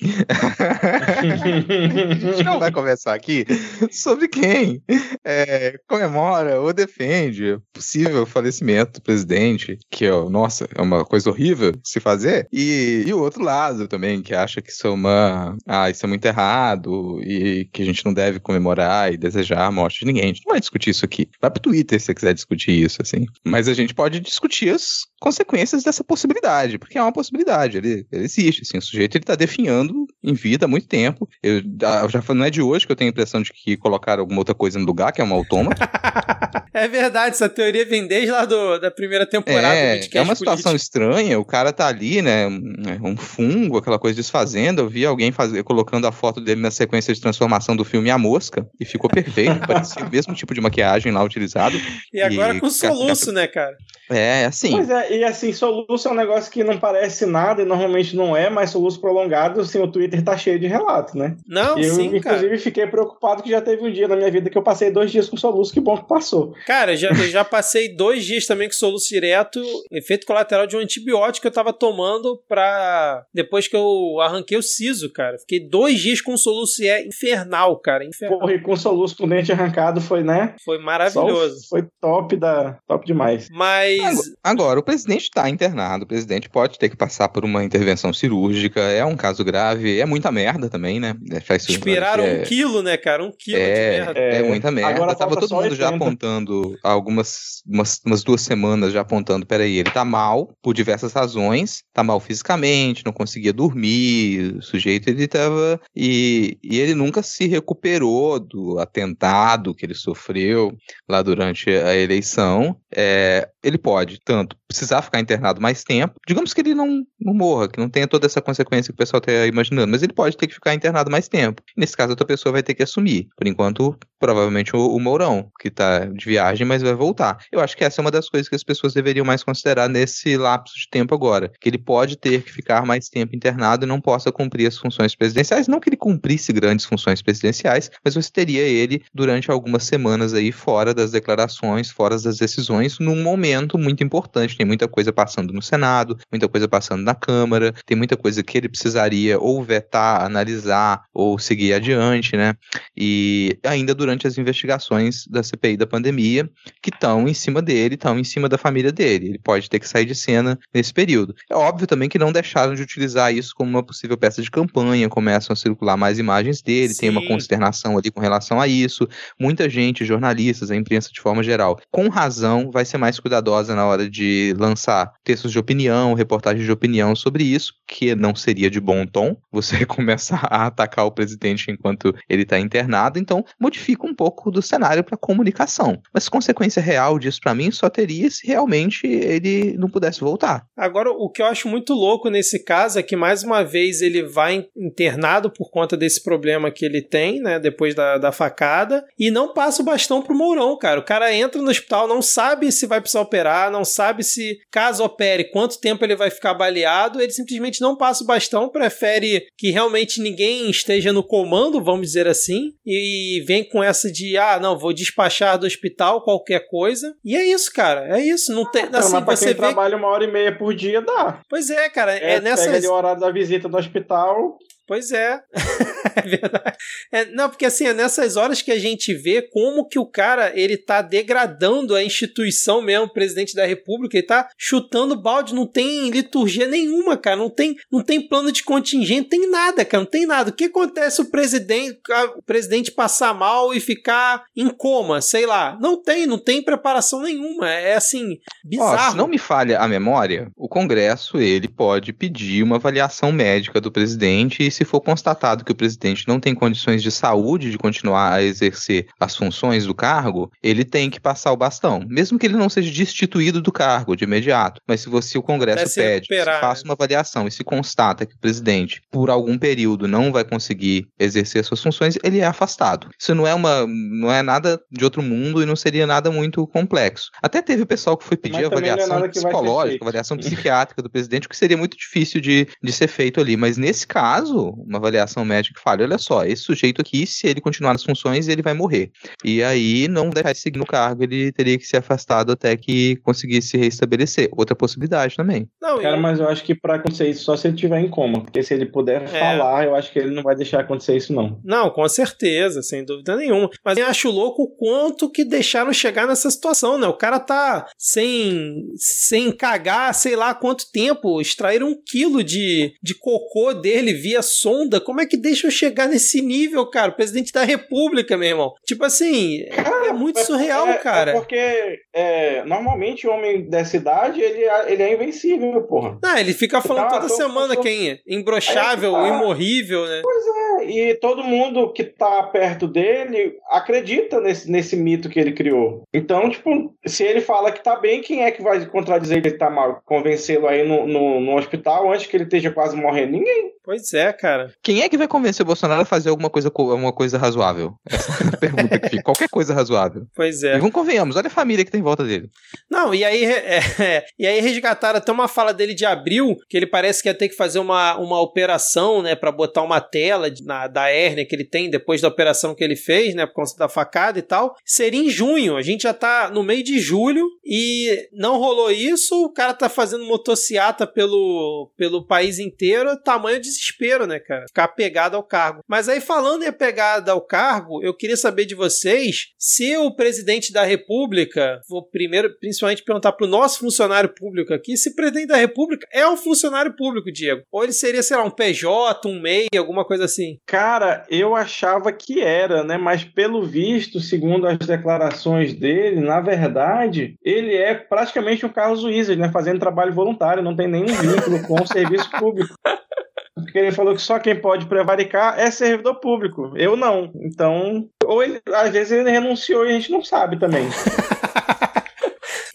[1.08, 3.46] a gente não vai conversar aqui
[3.90, 4.82] sobre quem
[5.24, 11.72] é, comemora ou defende possível falecimento do presidente, que, é, nossa, é uma coisa horrível
[11.72, 12.48] de se fazer.
[12.52, 15.56] E, e o outro lado também, que acha que isso é uma.
[15.66, 19.72] Ah, isso é muito errado e que a gente não deve comemorar e desejar a
[19.72, 20.24] morte de ninguém.
[20.24, 21.28] A gente não vai discutir isso aqui.
[21.40, 23.26] Vai pro Twitter se você quiser discutir isso, assim.
[23.44, 28.24] Mas a gente pode discutir as consequências dessa possibilidade, porque é uma possibilidade, ele, ele
[28.24, 31.28] existe, assim, o sujeito ele tá definhando em vida há muito tempo.
[31.42, 31.62] Eu,
[32.08, 34.54] já não é de hoje que eu tenho a impressão de que colocaram alguma outra
[34.54, 35.80] coisa no lugar, que é um autômato.
[36.72, 40.34] é verdade, essa teoria vem desde lá do, da primeira temporada é, do É uma
[40.34, 45.04] situação estranha, o cara tá ali, né, um, um fungo, aquela coisa desfazendo, eu vi
[45.04, 48.84] alguém fazer, colocando a foto dele na sequência de transformação do filme A Mosca, e
[48.84, 51.76] ficou perfeito, parecia o mesmo tipo de maquiagem lá utilizado.
[52.12, 53.76] E agora e, com soluço, né, cara?
[54.08, 54.72] É, assim.
[54.72, 58.36] Pois é, e assim, soluço é um negócio que não parece nada e normalmente não
[58.36, 61.36] é, mas soluço prolongado, assim, o Twitter tá cheio de relatos, né?
[61.46, 62.58] Não, eu, sim, inclusive, cara.
[62.58, 65.28] fiquei preocupado que já teve um dia na minha vida que eu passei dois dias
[65.28, 66.54] com soluço, que bom que passou.
[66.66, 70.80] Cara, já, eu já passei dois dias também com soluço direto, efeito colateral de um
[70.80, 73.24] antibiótico que eu tava tomando pra.
[73.32, 75.38] Depois que eu arranquei o siso, cara.
[75.38, 78.04] Fiquei dois dias com soluço e é infernal, cara.
[78.04, 78.38] Infernal.
[78.38, 80.54] Porra, e com soluço com dente arrancado foi, né?
[80.64, 81.60] Foi maravilhoso.
[81.60, 82.78] Só foi top da.
[82.86, 83.48] top demais.
[83.50, 84.00] Mas.
[84.42, 88.80] Agora, o presidente está internado, o presidente pode ter que passar por uma intervenção cirúrgica,
[88.80, 91.14] é um caso grave, é muita merda também, né?
[91.30, 92.40] É, Esperaram é...
[92.40, 93.22] um quilo, né, cara?
[93.24, 94.20] Um quilo é, de merda.
[94.20, 94.90] É, é muita merda.
[94.90, 95.76] Agora Tava todo mundo 80.
[95.76, 96.49] já apontando,
[96.82, 102.02] algumas umas, umas, duas semanas já apontando, peraí, ele tá mal por diversas razões, tá
[102.02, 105.80] mal fisicamente, não conseguia dormir, o sujeito ele tava...
[105.94, 110.72] E, e ele nunca se recuperou do atentado que ele sofreu
[111.08, 112.76] lá durante a eleição.
[112.94, 117.68] É, ele pode tanto precisar ficar internado mais tempo, digamos que ele não, não morra,
[117.68, 120.46] que não tenha toda essa consequência que o pessoal está imaginando, mas ele pode ter
[120.46, 121.62] que ficar internado mais tempo.
[121.76, 123.28] Nesse caso, outra pessoa vai ter que assumir.
[123.36, 127.38] Por enquanto, provavelmente o, o Mourão, que está de viagem, mas vai voltar.
[127.50, 130.36] Eu acho que essa é uma das coisas que as pessoas deveriam mais considerar nesse
[130.36, 134.00] lapso de tempo agora, que ele pode ter que ficar mais tempo internado e não
[134.00, 138.62] possa cumprir as funções presidenciais, não que ele cumprisse grandes funções presidenciais, mas você teria
[138.62, 144.56] ele durante algumas semanas aí fora das declarações, fora das decisões, num momento muito importante.
[144.56, 148.56] Tem muita coisa passando no Senado, muita coisa passando na Câmara, tem muita coisa que
[148.56, 152.54] ele precisaria ou vetar, analisar ou seguir adiante, né?
[152.96, 156.48] E ainda durante as investigações da CPI da pandemia,
[156.82, 159.28] que estão em cima dele, estão em cima da família dele.
[159.28, 161.34] Ele pode ter que sair de cena nesse período.
[161.50, 165.08] É óbvio também que não deixaram de utilizar isso como uma possível peça de campanha,
[165.08, 167.00] começam a circular mais imagens dele, Sim.
[167.00, 169.08] tem uma consternação ali com relação a isso.
[169.38, 173.39] Muita gente, jornalistas, a imprensa de forma geral, com razão, vai ser mais cuidadosa
[173.74, 178.70] na hora de lançar textos de opinião, reportagens de opinião sobre isso, que não seria
[178.70, 184.06] de bom tom você começar a atacar o presidente enquanto ele está internado, então modifica
[184.06, 186.00] um pouco do cenário para comunicação.
[186.12, 190.64] Mas consequência real disso para mim só teria se realmente ele não pudesse voltar.
[190.76, 194.22] Agora, o que eu acho muito louco nesse caso é que mais uma vez ele
[194.22, 199.30] vai internado por conta desse problema que ele tem, né, depois da, da facada, e
[199.30, 201.00] não passa o bastão pro Mourão, cara.
[201.00, 205.04] O cara entra no hospital, não sabe se vai precisar operar, não sabe se, caso
[205.04, 209.70] opere, quanto tempo ele vai ficar baleado, ele simplesmente não passa o bastão, prefere que
[209.70, 214.76] realmente ninguém esteja no comando, vamos dizer assim, e vem com essa de, ah, não,
[214.76, 217.14] vou despachar do hospital qualquer coisa.
[217.24, 218.52] E é isso, cara, é isso.
[218.52, 219.60] Não tem, assim, mas pra você quem vê...
[219.60, 221.40] trabalha uma hora e meia por dia, dá.
[221.48, 222.70] Pois é, cara, é, é nessa...
[222.70, 224.58] Pega o horário da visita do hospital,
[224.90, 225.40] Pois é.
[226.16, 226.76] é verdade.
[227.12, 230.50] É, não, porque assim, é nessas horas que a gente vê como que o cara,
[230.52, 235.64] ele tá degradando a instituição mesmo, o presidente da república, ele tá chutando balde, não
[235.64, 240.10] tem liturgia nenhuma, cara, não tem, não tem plano de contingente, tem nada, cara, não
[240.10, 240.50] tem nada.
[240.50, 242.00] O que acontece o presidente,
[242.36, 245.78] o presidente passar mal e ficar em coma, sei lá.
[245.80, 247.70] Não tem, não tem preparação nenhuma.
[247.70, 249.08] É assim, bizarro.
[249.08, 253.80] Ó, se não me falha a memória, o Congresso, ele pode pedir uma avaliação médica
[253.80, 257.78] do presidente e se for constatado que o presidente não tem condições de saúde de
[257.78, 262.46] continuar a exercer as funções do cargo, ele tem que passar o bastão, mesmo que
[262.46, 264.80] ele não seja destituído do cargo de imediato.
[264.86, 268.38] Mas se você o Congresso pede, que faça uma avaliação e se constata que o
[268.38, 273.08] presidente, por algum período, não vai conseguir exercer suas funções, ele é afastado.
[273.18, 276.66] Isso não é uma, não é nada de outro mundo e não seria nada muito
[276.66, 277.30] complexo.
[277.42, 281.46] Até teve o pessoal que foi pedir é avaliação é psicológica, avaliação psiquiátrica do presidente,
[281.46, 283.56] o que seria muito difícil de, de ser feito ali.
[283.56, 287.60] Mas nesse caso, uma avaliação médica que fale, olha só, esse sujeito aqui, se ele
[287.60, 289.10] continuar nas funções, ele vai morrer.
[289.44, 293.16] E aí, não deixar de seguir no cargo, ele teria que ser afastado até que
[293.16, 294.48] conseguisse se restabelecer.
[294.52, 295.68] Outra possibilidade também.
[295.80, 298.42] Não, Cara, mas eu acho que para acontecer isso, só se ele tiver em coma.
[298.42, 299.26] Porque se ele puder é.
[299.26, 301.60] falar, eu acho que ele não vai deixar acontecer isso, não.
[301.64, 303.70] Não, com certeza, sem dúvida nenhuma.
[303.84, 307.06] Mas eu acho louco o quanto que deixaram chegar nessa situação, né?
[307.06, 313.14] O cara tá sem, sem cagar, sei lá quanto tempo, extraíram um quilo de, de
[313.14, 317.10] cocô dele via sonda, como é que deixa eu chegar nesse nível, cara?
[317.10, 318.72] O presidente da república, meu irmão.
[318.84, 321.30] Tipo assim, cara, é muito surreal, é, cara.
[321.32, 326.18] É porque é, normalmente o homem dessa idade, ele, ele é invencível, porra.
[326.22, 327.80] Não, ele fica falando tá, toda semana tô...
[327.80, 329.36] quem é imbrochável, é, tá.
[329.36, 330.20] imorrível, né?
[330.22, 335.52] Pois é, e todo mundo que tá perto dele acredita nesse, nesse mito que ele
[335.52, 336.02] criou.
[336.12, 339.58] Então, tipo, se ele fala que tá bem, quem é que vai contradizer que ele
[339.58, 340.00] tá mal?
[340.04, 343.32] Convencê-lo aí no, no, no hospital antes que ele esteja quase morrendo?
[343.32, 343.70] Ninguém.
[343.82, 344.72] Pois é, cara.
[344.82, 347.94] Quem é que vai convencer o Bolsonaro a fazer alguma coisa, alguma coisa razoável?
[348.08, 349.22] Essa é a pergunta que fica.
[349.22, 350.22] Qualquer coisa razoável.
[350.34, 350.76] Pois é.
[350.76, 352.48] E vamos convenhamos, olha a família que tem em volta dele.
[352.90, 356.76] Não, e aí, é, é, e aí resgataram até uma fala dele de abril, que
[356.76, 360.48] ele parece que ia ter que fazer uma, uma operação, né, para botar uma tela
[360.64, 363.76] na, da hérnia que ele tem depois da operação que ele fez, né, por conta
[363.76, 364.74] da facada e tal.
[364.84, 369.44] Seria em junho, a gente já tá no meio de julho e não rolou isso,
[369.44, 374.64] o cara tá fazendo motociata pelo, pelo país inteiro, tamanho desespero, né, cara?
[374.68, 375.82] Ficar pegado ao cargo.
[375.88, 380.72] Mas aí, falando em apegada ao cargo, eu queria saber de vocês se o presidente
[380.72, 385.48] da República, vou primeiro, principalmente perguntar para o nosso funcionário público aqui, se o presidente
[385.48, 387.62] da República é um funcionário público, Diego.
[387.70, 390.58] Ou ele seria, sei lá, um PJ, um MEI, alguma coisa assim.
[390.66, 392.96] Cara, eu achava que era, né?
[392.96, 399.40] Mas pelo visto, segundo as declarações dele, na verdade, ele é praticamente um Carlos Wizard,
[399.40, 399.50] né?
[399.50, 402.74] Fazendo trabalho voluntário, não tem nenhum vínculo com o serviço público.
[403.62, 406.72] Porque ele falou que só quem pode prevaricar é servidor público.
[406.76, 407.30] Eu não.
[407.36, 410.88] Então, ou ele, às vezes ele renunciou e a gente não sabe também.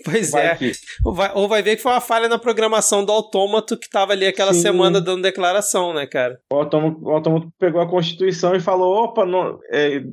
[0.06, 0.56] Pois vai é.
[0.56, 0.72] Que...
[1.04, 4.14] Ou, vai, ou vai ver que foi uma falha na programação do autômato que tava
[4.14, 4.62] ali aquela Sim.
[4.62, 6.38] semana dando declaração, né, cara?
[6.52, 10.04] O autômato, o autômato pegou a Constituição e falou: opa, não, é,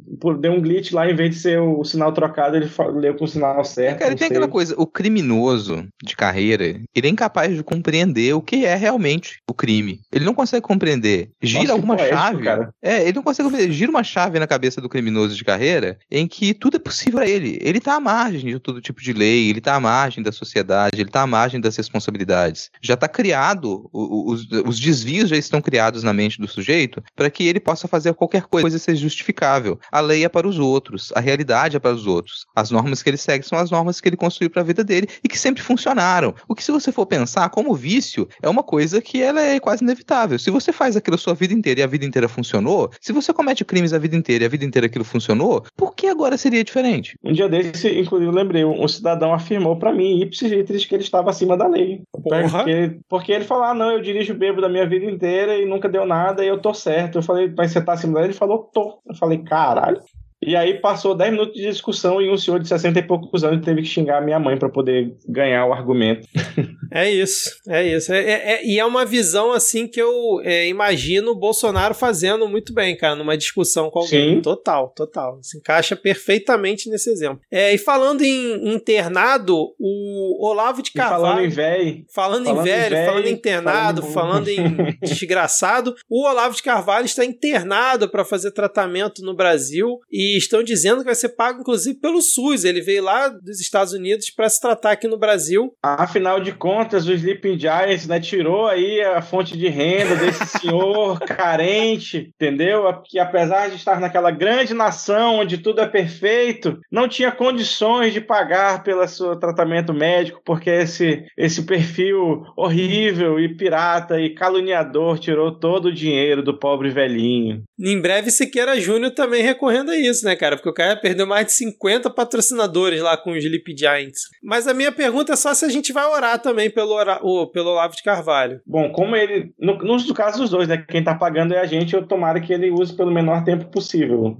[0.40, 3.28] deu um glitch lá, em vez de ser o, sinal trocado, ele leu com o
[3.28, 3.98] sinal certo.
[3.98, 4.28] Cara, tem sei.
[4.28, 9.40] aquela coisa: o criminoso de carreira, ele é incapaz de compreender o que é realmente
[9.48, 10.00] o crime.
[10.10, 11.30] Ele não consegue compreender.
[11.42, 12.42] Gira Nossa, alguma poético, chave.
[12.42, 12.74] Cara.
[12.82, 13.72] É, ele não consegue compreender.
[13.72, 17.26] Gira uma chave na cabeça do criminoso de carreira em que tudo é possível a
[17.26, 17.58] ele.
[17.60, 21.00] Ele tá à margem de todo tipo de lei, ele tá à margem da sociedade,
[21.00, 22.70] ele tá à margem das responsabilidades.
[22.80, 27.46] Já está criado, os, os desvios já estão criados na mente do sujeito para que
[27.46, 29.78] ele possa fazer qualquer coisa ser justificável.
[29.90, 32.46] A lei é para os outros, a realidade é para os outros.
[32.54, 35.08] As normas que ele segue são as normas que ele construiu para a vida dele
[35.24, 36.34] e que sempre funcionaram.
[36.48, 39.82] O que se você for pensar como vício é uma coisa que ela é quase
[39.82, 40.38] inevitável.
[40.38, 43.32] Se você faz aquilo a sua vida inteira e a vida inteira funcionou, se você
[43.32, 46.62] comete crimes a vida inteira e a vida inteira aquilo funcionou, por que agora seria
[46.62, 47.16] diferente?
[47.24, 51.30] Um dia desse, inclusive, lembrei, um cidadão afirmou para mim, ipsis litris, que ele estava
[51.30, 52.02] acima da lei.
[52.10, 55.88] Porque, porque ele falou, ah, não, eu dirijo bebo da minha vida inteira e nunca
[55.88, 57.18] deu nada e eu tô certo.
[57.18, 58.28] Eu falei, mas você tá acima da lei?
[58.28, 58.98] Ele falou, tô.
[59.06, 60.00] Eu falei, caralho.
[60.44, 63.64] E aí passou 10 minutos de discussão e um senhor de 60 e poucos anos
[63.64, 66.26] teve que xingar a minha mãe para poder ganhar o argumento.
[66.94, 68.12] É isso, é isso.
[68.12, 72.46] É, é, é, e é uma visão assim que eu é, imagino o Bolsonaro fazendo
[72.46, 74.34] muito bem, cara, numa discussão com alguém.
[74.34, 74.42] Sim.
[74.42, 75.38] Total, total.
[75.40, 77.40] Se encaixa perfeitamente nesse exemplo.
[77.50, 81.22] É, e falando em internado, o Olavo de Carvalho.
[81.22, 82.04] E falando em velho.
[82.14, 85.94] Falando, falando, em velho, falando em internado, falando, falando em desgraçado.
[86.10, 91.06] O Olavo de Carvalho está internado para fazer tratamento no Brasil e estão dizendo que
[91.06, 92.64] vai ser pago, inclusive, pelo SUS.
[92.64, 95.74] Ele veio lá dos Estados Unidos para se tratar aqui no Brasil.
[95.82, 101.18] Afinal de contas, o Sleeping Giants né, tirou aí a fonte de renda desse senhor
[101.20, 102.84] carente, entendeu?
[103.04, 108.20] Que apesar de estar naquela grande nação onde tudo é perfeito, não tinha condições de
[108.20, 115.58] pagar pelo seu tratamento médico, porque esse, esse perfil horrível e pirata e caluniador tirou
[115.58, 117.62] todo o dinheiro do pobre velhinho.
[117.78, 120.56] Em breve, Siqueira Júnior também recorrendo a isso, né, cara?
[120.56, 124.22] Porque o cara perdeu mais de 50 patrocinadores lá com os Sleep Giants.
[124.42, 127.46] Mas a minha pergunta é só se a gente vai orar também pelo, ora, oh,
[127.46, 128.60] pelo Olavo de Carvalho.
[128.66, 129.52] Bom, como ele.
[129.58, 130.84] No, no caso dos dois, né?
[130.88, 134.36] Quem tá pagando é a gente, eu tomara que ele use pelo menor tempo possível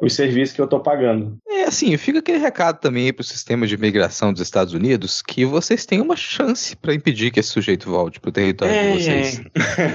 [0.00, 1.36] os serviços que eu tô pagando.
[1.48, 5.44] É assim, fica aquele recado também aí pro sistema de imigração dos Estados Unidos que
[5.44, 9.40] vocês têm uma chance para impedir que esse sujeito volte pro território é, de vocês.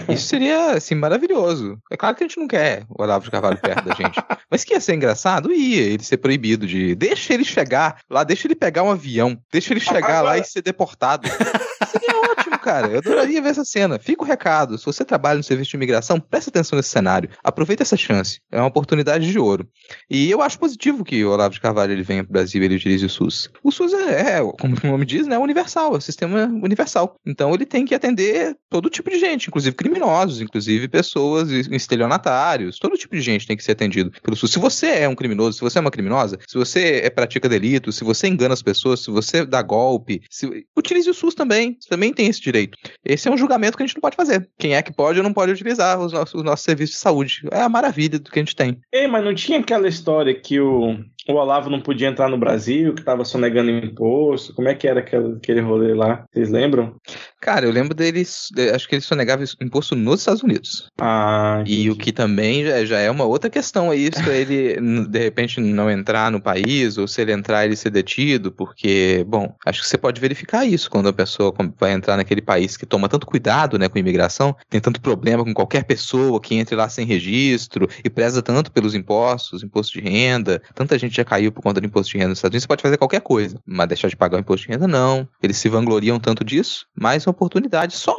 [0.10, 0.14] É.
[0.14, 1.78] Isso seria, assim, maravilhoso.
[1.92, 4.22] É claro que a gente não quer o Olavo de Carvalho perto da gente.
[4.50, 5.15] Mas que ia ser engraçado?
[5.52, 6.94] Ia, ele ser proibido de.
[6.96, 10.62] Deixa ele chegar lá, deixa ele pegar um avião, deixa ele chegar lá e ser
[10.62, 11.28] deportado.
[11.92, 12.88] Seria ótimo, cara.
[12.88, 14.00] Eu adoraria ver essa cena.
[14.00, 14.78] Fica o recado.
[14.78, 17.30] Se você trabalha no serviço de imigração, presta atenção nesse cenário.
[17.44, 18.40] Aproveita essa chance.
[18.52, 19.68] É uma oportunidade de ouro.
[20.10, 22.66] E eu acho positivo que o Olavo de Carvalho ele venha para o Brasil e
[22.66, 23.50] ele utilize o SUS.
[23.64, 27.16] O SUS é, é, como o nome diz, né, universal, é um sistema universal.
[27.26, 32.98] Então ele tem que atender todo tipo de gente, inclusive criminosos, inclusive pessoas estelionatários, todo
[32.98, 34.52] tipo de gente tem que ser atendido pelo SUS.
[34.52, 37.92] Se você é um criminoso, se você é uma criminosa, se você é, pratica delito,
[37.92, 40.66] se você engana as pessoas, se você dá golpe, se...
[40.76, 41.78] utilize o SUS também.
[41.80, 42.55] Você também tem esse direito.
[43.04, 44.50] Esse é um julgamento que a gente não pode fazer.
[44.58, 47.42] Quem é que pode ou não pode utilizar os nossos, os nossos serviços de saúde.
[47.52, 48.80] É a maravilha do que a gente tem.
[48.92, 52.94] Ei, mas não tinha aquela história que o o Olavo não podia entrar no Brasil,
[52.94, 54.54] que estava sonegando imposto.
[54.54, 56.26] Como é que era aquele, aquele rolê lá?
[56.32, 56.96] Vocês lembram?
[57.42, 58.50] Cara, eu lembro deles.
[58.74, 60.90] Acho que ele sonegava imposto nos Estados Unidos.
[61.00, 61.64] Ah.
[61.66, 65.60] E o que também já, já, é uma outra questão aí, se ele de repente
[65.60, 69.88] não entrar no país, ou se ele entrar ele ser detido, porque, bom, acho que
[69.88, 73.78] você pode verificar isso quando a pessoa vai entrar naquele país que toma tanto cuidado
[73.78, 77.88] né, com a imigração, tem tanto problema com qualquer pessoa que entre lá sem registro
[78.04, 81.88] e preza tanto pelos impostos, imposto de renda, tanta gente já caiu por conta do
[81.88, 84.38] imposto de renda nos Estados Unidos, você pode fazer qualquer coisa, mas deixar de pagar
[84.38, 85.28] o imposto de renda, não.
[85.42, 88.16] Eles se vangloriam tanto disso, mais uma oportunidade, só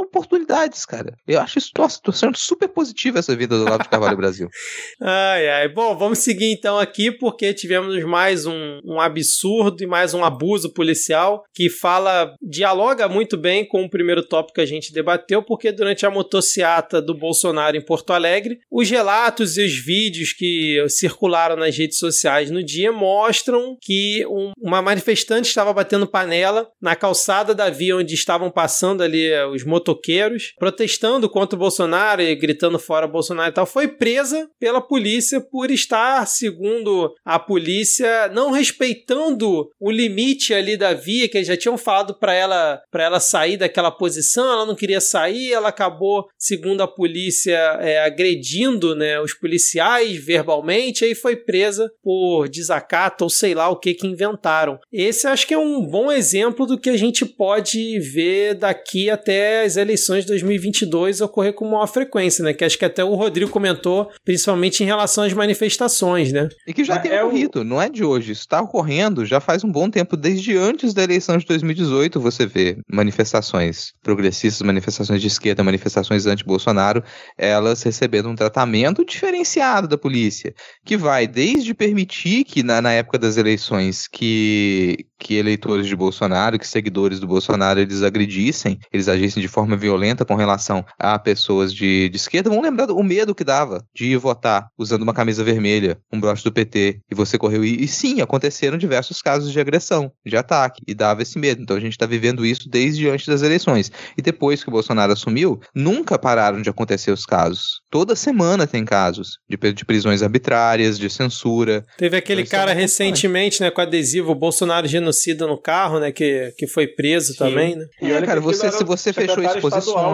[0.46, 1.14] oportunidades, cara.
[1.26, 4.48] Eu acho isso, nossa, tô sendo super positivo essa vida do Olavo de Carvalho Brasil.
[5.02, 5.68] Ai, ai.
[5.68, 10.72] Bom, vamos seguir então aqui, porque tivemos mais um, um absurdo e mais um abuso
[10.72, 15.72] policial que fala, dialoga muito bem com o primeiro tópico que a gente debateu, porque
[15.72, 21.56] durante a motociata do Bolsonaro em Porto Alegre, os relatos e os vídeos que circularam
[21.56, 27.54] nas redes sociais no dia mostram que um, uma manifestante estava batendo panela na calçada
[27.54, 32.34] da via onde estavam passando ali eh, os motoqueiros brasileiros, protestando contra o Bolsonaro e
[32.34, 38.50] gritando fora Bolsonaro e tal, foi presa pela polícia por estar, segundo a polícia, não
[38.50, 43.20] respeitando o limite ali da via que eles já tinham falado para ela para ela
[43.20, 49.20] sair daquela posição, ela não queria sair, ela acabou, segundo a polícia, é, agredindo né,
[49.20, 54.78] os policiais verbalmente, aí foi presa por desacato ou sei lá o que que inventaram.
[54.92, 59.64] Esse acho que é um bom exemplo do que a gente pode ver daqui até
[59.64, 62.52] as eleições de 2022 ocorrer com maior frequência, né?
[62.52, 66.48] Que acho que até o Rodrigo comentou, principalmente em relação às manifestações, né?
[66.66, 67.64] E que já tem é ocorrido, o...
[67.64, 68.32] não é de hoje.
[68.32, 72.46] Isso está ocorrendo já faz um bom tempo, desde antes da eleição de 2018 você
[72.46, 77.02] vê manifestações progressistas, manifestações de esquerda, manifestações anti-Bolsonaro,
[77.36, 83.18] elas recebendo um tratamento diferenciado da polícia, que vai desde permitir que na, na época
[83.18, 89.40] das eleições que, que eleitores de Bolsonaro, que seguidores do Bolsonaro, eles agredissem, eles agissem
[89.40, 93.44] de forma violenta com relação a pessoas de, de esquerda, vão lembrar o medo que
[93.44, 97.64] dava de ir votar usando uma camisa vermelha, um broche do PT, e você correu.
[97.64, 101.62] E, e sim, aconteceram diversos casos de agressão, de ataque, e dava esse medo.
[101.62, 103.90] Então a gente está vivendo isso desde antes das eleições.
[104.16, 107.80] E depois que o Bolsonaro assumiu, nunca pararam de acontecer os casos.
[107.90, 111.84] Toda semana tem casos de, de prisões arbitrárias, de censura.
[111.96, 116.66] Teve aquele então, cara recentemente, né, com adesivo Bolsonaro genocida no carro, né, que, que
[116.66, 117.38] foi preso Sim.
[117.38, 117.86] também, né?
[118.02, 119.42] E é, cara, você, se você fechou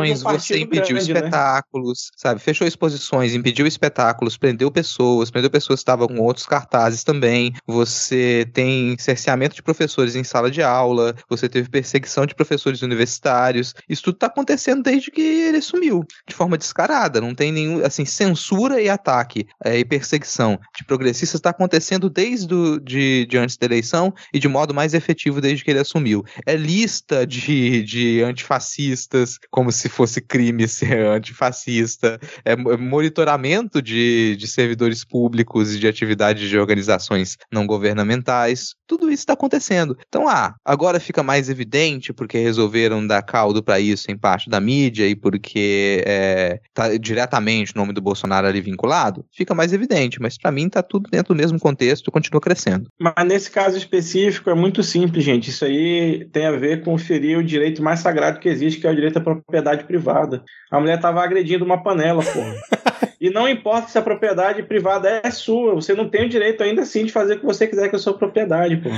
[0.04, 1.20] exposições, você impediu grande, né?
[1.20, 2.16] espetáculos, né?
[2.16, 2.40] sabe?
[2.40, 7.52] Fechou exposições, impediu espetáculos, prendeu pessoas, prendeu pessoas que estavam com outros cartazes também.
[7.66, 13.74] Você tem cerceamento de professores em sala de aula, você teve perseguição de professores universitários.
[13.88, 17.20] Isso tudo tá acontecendo desde que ele sumiu, de forma descarada.
[17.20, 22.46] Não tem nenhum, assim, censura e ataque é, e perseguição de progressistas está acontecendo desde
[22.46, 26.24] do, de, de antes da eleição e de modo mais efetivo desde que ele assumiu.
[26.46, 34.36] É lista de, de antifascistas, como se fosse crime ser antifascista, é, é monitoramento de,
[34.36, 38.74] de servidores públicos e de atividades de organizações não governamentais.
[38.86, 39.96] Tudo isso está acontecendo.
[40.08, 44.60] Então, ah, agora fica mais evidente porque resolveram dar caldo para isso em parte da
[44.60, 50.20] mídia e porque é, tá diretamente o nome do Bolsonaro ali vinculado, fica mais evidente.
[50.20, 52.88] Mas para mim tá tudo dentro do mesmo contexto e continua crescendo.
[52.98, 55.50] Mas nesse caso específico é muito simples, gente.
[55.50, 58.90] Isso aí tem a ver com ferir o direito mais sagrado que existe, que é
[58.90, 60.42] o direito à propriedade privada.
[60.70, 62.54] A mulher tava agredindo uma panela, porra.
[63.22, 66.82] E não importa se a propriedade privada é sua, você não tem o direito ainda
[66.82, 68.88] assim de fazer o que você quiser com a sua propriedade, pô.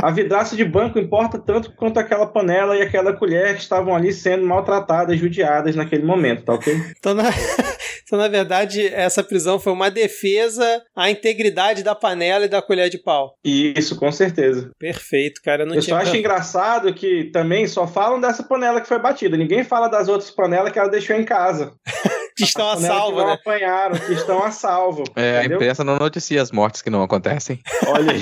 [0.00, 4.12] A vidraça de banco importa tanto quanto aquela panela e aquela colher que estavam ali
[4.12, 6.72] sendo maltratadas, judiadas naquele momento, tá ok?
[6.96, 7.24] Então, na...
[8.04, 12.88] então, na verdade, essa prisão foi uma defesa à integridade da panela e da colher
[12.88, 13.34] de pau.
[13.44, 14.70] Isso, com certeza.
[14.78, 15.64] Perfeito, cara.
[15.64, 19.36] Eu, eu só acho engraçado que também só falam dessa panela que foi batida.
[19.36, 21.74] Ninguém fala das outras panelas que ela deixou em casa.
[22.42, 23.32] que estão a, salvo, que né?
[23.32, 25.04] apanharam, que estão a salvo.
[25.14, 25.58] É, entendeu?
[25.58, 27.60] a imprensa não noticia as mortes que não acontecem.
[27.86, 28.20] Olha aí.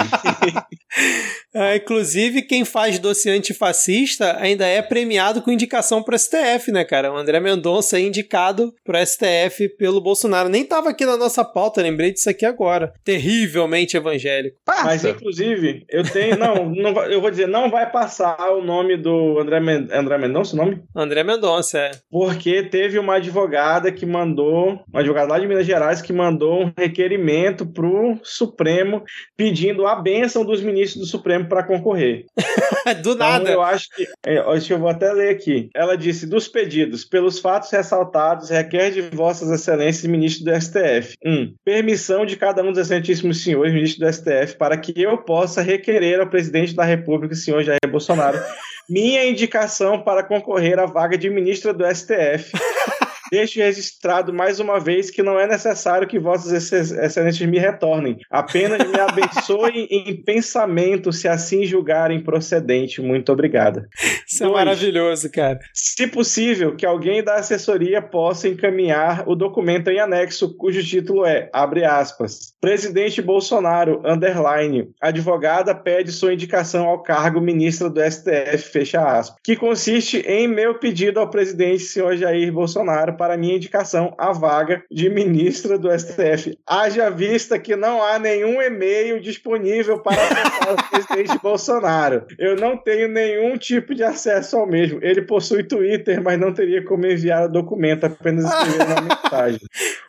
[1.55, 7.12] é, inclusive, quem faz doce antifascista ainda é premiado com indicação pro STF, né, cara?
[7.12, 10.49] O André Mendonça é indicado pro STF pelo Bolsonaro.
[10.49, 12.93] Nem tava aqui na nossa pauta, lembrei disso aqui agora.
[13.05, 14.57] Terrivelmente evangélico.
[14.64, 14.85] Passa.
[14.85, 16.37] Mas, inclusive, eu tenho.
[16.37, 19.89] Não, não, eu vou dizer, não vai passar o nome do André, Men...
[19.93, 20.83] André Mendonça, o nome?
[20.95, 21.91] André Mendonça, é.
[22.11, 26.72] Porque teve uma advogada que mandou, um advogado lá de Minas Gerais que mandou um
[26.76, 29.02] requerimento pro Supremo
[29.36, 32.26] pedindo a bênção dos ministros do Supremo para concorrer.
[33.02, 33.42] do nada.
[33.42, 34.06] Então, eu acho que.
[34.26, 35.70] É, acho que eu vou até ler aqui.
[35.74, 41.14] Ela disse: dos pedidos, pelos fatos ressaltados, requer de Vossas Excelências, ministro do STF.
[41.24, 41.32] 1.
[41.32, 45.62] Um, permissão de cada um dos excelentíssimos senhores, ministro do STF, para que eu possa
[45.62, 48.38] requerer ao presidente da República, senhor Jair Bolsonaro,
[48.88, 52.52] minha indicação para concorrer à vaga de ministra do STF.
[53.31, 58.18] Deixo registrado mais uma vez que não é necessário que vossas excelências me retornem.
[58.31, 63.01] Apenas me abençoem em pensamento, se assim julgarem procedente.
[63.01, 63.89] Muito obrigada.
[64.26, 65.59] Isso é Dois, é maravilhoso, cara.
[65.72, 71.49] Se possível, que alguém da assessoria possa encaminhar o documento em anexo, cujo título é,
[71.53, 79.01] abre aspas, Presidente Bolsonaro, underline, advogada pede sua indicação ao cargo ministra do STF, fecha
[79.01, 84.33] aspas, que consiste em meu pedido ao presidente, senhor Jair Bolsonaro, para minha indicação à
[84.33, 86.59] vaga de ministra do STF.
[86.66, 92.25] Haja vista que não há nenhum e-mail disponível para acessar o presidente Bolsonaro.
[92.39, 95.01] Eu não tenho nenhum tipo de acesso ao mesmo.
[95.03, 99.61] Ele possui Twitter, mas não teria como enviar o documento, apenas escrever uma mensagem.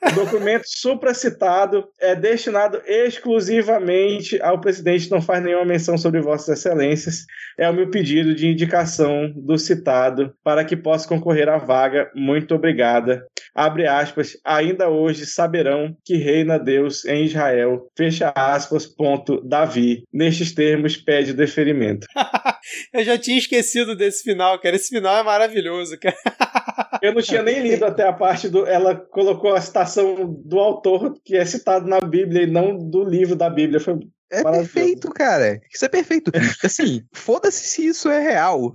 [0.07, 7.25] O documento supracitado é destinado exclusivamente ao presidente, não faz nenhuma menção sobre Vossas Excelências.
[7.57, 12.09] É o meu pedido de indicação do citado para que possa concorrer à vaga.
[12.15, 12.55] Muito
[13.01, 13.25] obrigada.
[13.53, 17.87] Abre aspas, ainda hoje saberão que reina Deus em Israel.
[17.97, 20.03] Fecha aspas, ponto, Davi.
[20.13, 22.07] Nestes termos, pede deferimento.
[22.93, 24.75] Eu já tinha esquecido desse final, cara.
[24.75, 26.15] Esse final é maravilhoso, cara.
[27.01, 28.65] Eu não tinha nem lido até a parte do.
[28.65, 33.35] Ela colocou a citação do autor que é citado na Bíblia e não do livro
[33.35, 33.79] da Bíblia.
[33.79, 33.97] Foi
[34.31, 35.61] é perfeito, cara.
[35.71, 36.31] Isso é perfeito.
[36.63, 38.71] Assim, foda-se se isso é real.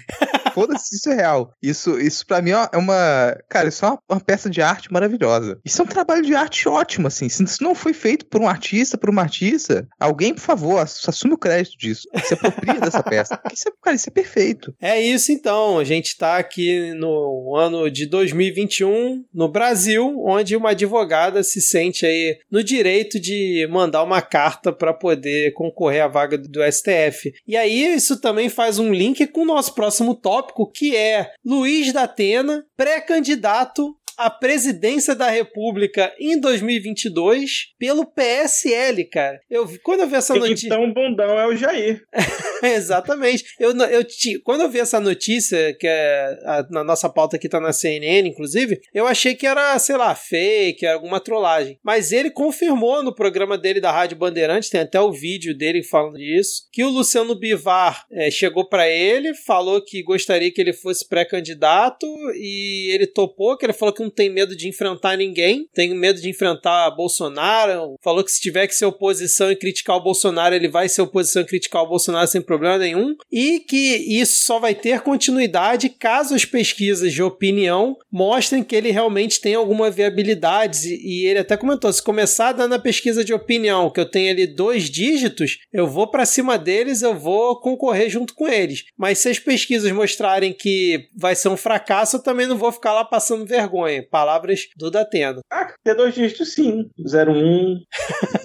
[0.52, 1.52] Foda-se se isso é real.
[1.62, 3.36] Isso, isso para mim é uma.
[3.48, 5.58] Cara, isso é uma, uma, peça de arte maravilhosa.
[5.64, 7.28] Isso é um trabalho de arte ótimo, assim.
[7.28, 11.34] Se isso não foi feito por um artista, por uma artista, alguém, por favor, assume
[11.34, 12.08] o crédito disso.
[12.24, 13.40] Se apropria dessa peça.
[13.52, 14.74] Isso é, cara, isso é perfeito.
[14.80, 15.78] É isso então.
[15.78, 22.04] A gente tá aqui no ano de 2021, no Brasil, onde uma advogada se sente
[22.04, 27.34] aí no direito de mandar uma carta para poder concorrer à vaga do STF.
[27.46, 31.92] E aí isso também faz um link com o nosso próximo tópico, que é Luiz
[31.92, 39.40] da Atena, pré-candidato a presidência da República em 2022 pelo PSL, cara.
[39.50, 40.66] Eu quando eu vi essa notícia.
[40.66, 42.02] Então, bundão é o Jair.
[42.62, 43.44] Exatamente.
[43.58, 44.04] Eu, eu,
[44.42, 48.28] quando eu vi essa notícia, que é a, na nossa pauta aqui tá na CNN,
[48.28, 51.78] inclusive, eu achei que era, sei lá, fake, alguma trollagem.
[51.84, 56.16] Mas ele confirmou no programa dele da Rádio Bandeirantes, tem até o vídeo dele falando
[56.16, 61.06] disso, que o Luciano Bivar é, chegou para ele, falou que gostaria que ele fosse
[61.06, 65.94] pré-candidato e ele topou, que ele falou que não tem medo de enfrentar ninguém, tem
[65.94, 70.54] medo de enfrentar Bolsonaro, falou que se tiver que ser oposição e criticar o Bolsonaro,
[70.54, 74.58] ele vai ser oposição e criticar o Bolsonaro sem problema nenhum, e que isso só
[74.58, 80.88] vai ter continuidade caso as pesquisas de opinião mostrem que ele realmente tem alguma viabilidade,
[80.88, 84.46] e ele até comentou, se começar dando a pesquisa de opinião, que eu tenho ali
[84.46, 88.84] dois dígitos, eu vou para cima deles, eu vou concorrer junto com eles.
[88.96, 92.92] Mas se as pesquisas mostrarem que vai ser um fracasso, eu também não vou ficar
[92.92, 93.95] lá passando vergonha.
[94.02, 95.40] Palavras do Datena.
[95.50, 96.88] Ah, tem dois dígitos sim.
[96.98, 97.80] 01,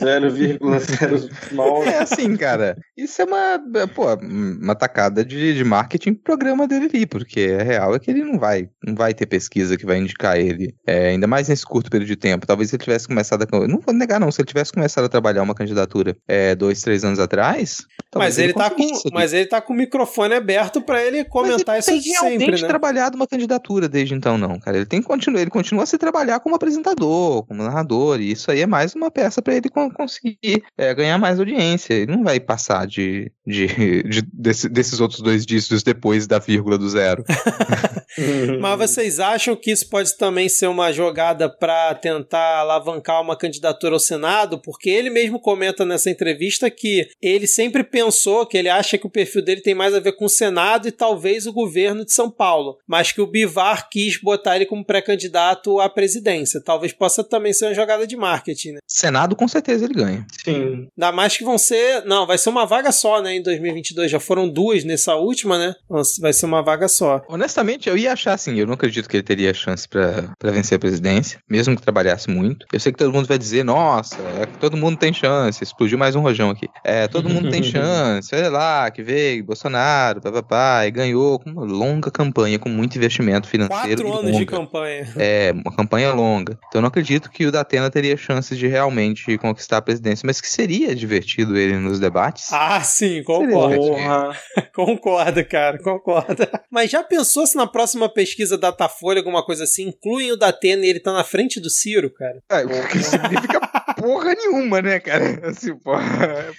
[0.01, 1.87] 0,09.
[1.87, 2.75] É assim, cara.
[2.97, 3.59] Isso é uma,
[3.93, 8.09] pô, uma tacada de, de marketing pro programa dele ali, porque a real é que
[8.09, 10.73] ele não vai, não vai ter pesquisa que vai indicar ele.
[10.87, 12.47] É, ainda mais nesse curto período de tempo.
[12.47, 13.67] Talvez se ele tivesse começado a.
[13.67, 14.31] Não vou negar, não.
[14.31, 17.85] Se ele tivesse começado a trabalhar uma candidatura é, dois, três anos atrás.
[18.15, 21.75] Mas ele, ele tá com, mas ele tá com o microfone aberto para ele comentar
[21.75, 22.67] mas ele isso tem sempre, né?
[22.67, 24.77] trabalhado uma candidatura desde então, não, cara.
[24.77, 28.51] Ele tem que continuar ele continua a se trabalhar como apresentador, como narrador, e isso
[28.51, 31.93] aí é mais uma peça para ele conseguir é, ganhar mais audiência.
[31.93, 33.67] Ele não vai passar de, de,
[34.03, 37.23] de desse, desses outros dois dígitos depois da vírgula do zero.
[38.59, 43.95] Mas vocês acham que isso pode também ser uma jogada para tentar alavancar uma candidatura
[43.95, 44.61] ao Senado?
[44.61, 49.09] Porque ele mesmo comenta nessa entrevista que ele sempre pensou que ele acha que o
[49.09, 52.29] perfil dele tem mais a ver com o Senado e talvez o governo de São
[52.29, 56.61] Paulo, mas que o Bivar quis botar ele como pré-candidato candidato à presidência.
[56.61, 58.79] Talvez possa também ser uma jogada de marketing, né?
[58.85, 60.25] Senado, com certeza, ele ganha.
[60.43, 60.87] Sim.
[60.97, 62.03] Ainda mais que vão ser.
[62.05, 63.35] Não, vai ser uma vaga só, né?
[63.35, 64.11] Em 2022.
[64.11, 65.73] Já foram duas nessa última, né?
[66.19, 67.21] Vai ser uma vaga só.
[67.27, 68.59] Honestamente, eu ia achar assim.
[68.59, 72.65] Eu não acredito que ele teria chance para vencer a presidência, mesmo que trabalhasse muito.
[72.71, 75.63] Eu sei que todo mundo vai dizer: nossa, é todo mundo tem chance.
[75.63, 76.67] Explodiu mais um rojão aqui.
[76.83, 78.33] É, todo mundo tem chance.
[78.35, 83.47] Olha lá, que veio Bolsonaro, papapá, e ganhou com uma longa campanha, com muito investimento
[83.47, 84.03] financeiro.
[84.03, 85.07] Quatro anos de campanha.
[85.23, 86.53] É, uma campanha longa.
[86.67, 90.41] Então eu não acredito que o Datena teria chances de realmente conquistar a presidência, mas
[90.41, 92.51] que seria divertido ele nos debates.
[92.51, 93.91] Ah, sim, concordo.
[94.73, 96.47] concordo, cara, concordo.
[96.71, 100.89] Mas já pensou se na próxima pesquisa Datafolha, alguma coisa assim, incluem o Datena e
[100.89, 102.41] ele tá na frente do Ciro, cara?
[102.49, 103.59] É, o que significa
[104.01, 105.39] porra nenhuma, né, cara?
[105.49, 105.91] Assim, pô,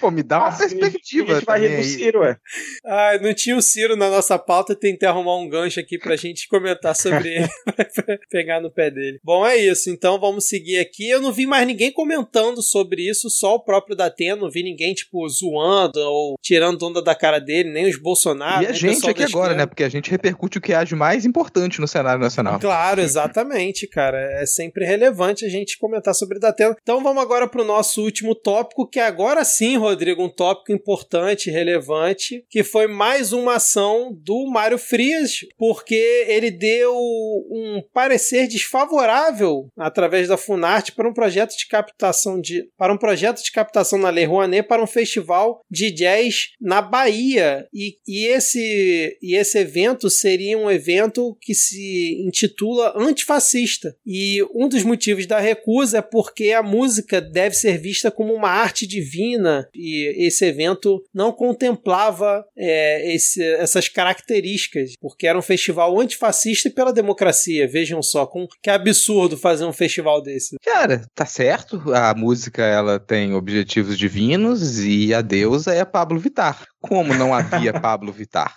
[0.01, 1.33] pô me dá uma ah, perspectiva.
[1.33, 2.37] A gente vai rir do Ciro, ué.
[2.85, 6.49] Ah, não tinha o Ciro na nossa pauta, tentei arrumar um gancho aqui pra gente
[6.49, 7.49] comentar sobre ele,
[8.31, 9.19] pegar no pé dele.
[9.23, 11.09] Bom, é isso, então vamos seguir aqui.
[11.09, 14.95] Eu não vi mais ninguém comentando sobre isso, só o próprio Datena, não vi ninguém,
[14.95, 18.65] tipo, zoando ou tirando onda da cara dele, nem os Bolsonaro.
[18.65, 19.67] E a gente aqui agora, né?
[19.67, 22.59] Porque a gente repercute o que é de mais importante no cenário nacional.
[22.59, 24.19] Claro, exatamente, cara.
[24.41, 26.77] É sempre relevante a gente comentar sobre o Datena.
[26.83, 30.71] Então vamos agora agora para o nosso último tópico, que agora sim, Rodrigo, um tópico
[30.71, 38.47] importante, relevante, que foi mais uma ação do Mário Frias, porque ele deu um parecer
[38.47, 43.99] desfavorável através da Funarte para um projeto de captação de para um projeto de captação
[43.99, 47.67] na Lei Rouanet para um festival de jazz na Bahia.
[47.73, 53.97] E, e, esse, e esse evento seria um evento que se intitula antifascista.
[54.05, 58.49] E um dos motivos da recusa é porque a música deve ser vista como uma
[58.49, 65.99] arte divina e esse evento não contemplava é, esse, essas características, porque era um festival
[66.01, 67.69] antifascista e pela democracia.
[67.69, 70.57] Vejam só, com, que absurdo fazer um festival desse.
[70.65, 71.83] Cara, tá certo.
[71.95, 77.73] A música ela tem objetivos divinos e a deusa é Pablo Vittar como não havia
[77.81, 78.53] Pablo Vittar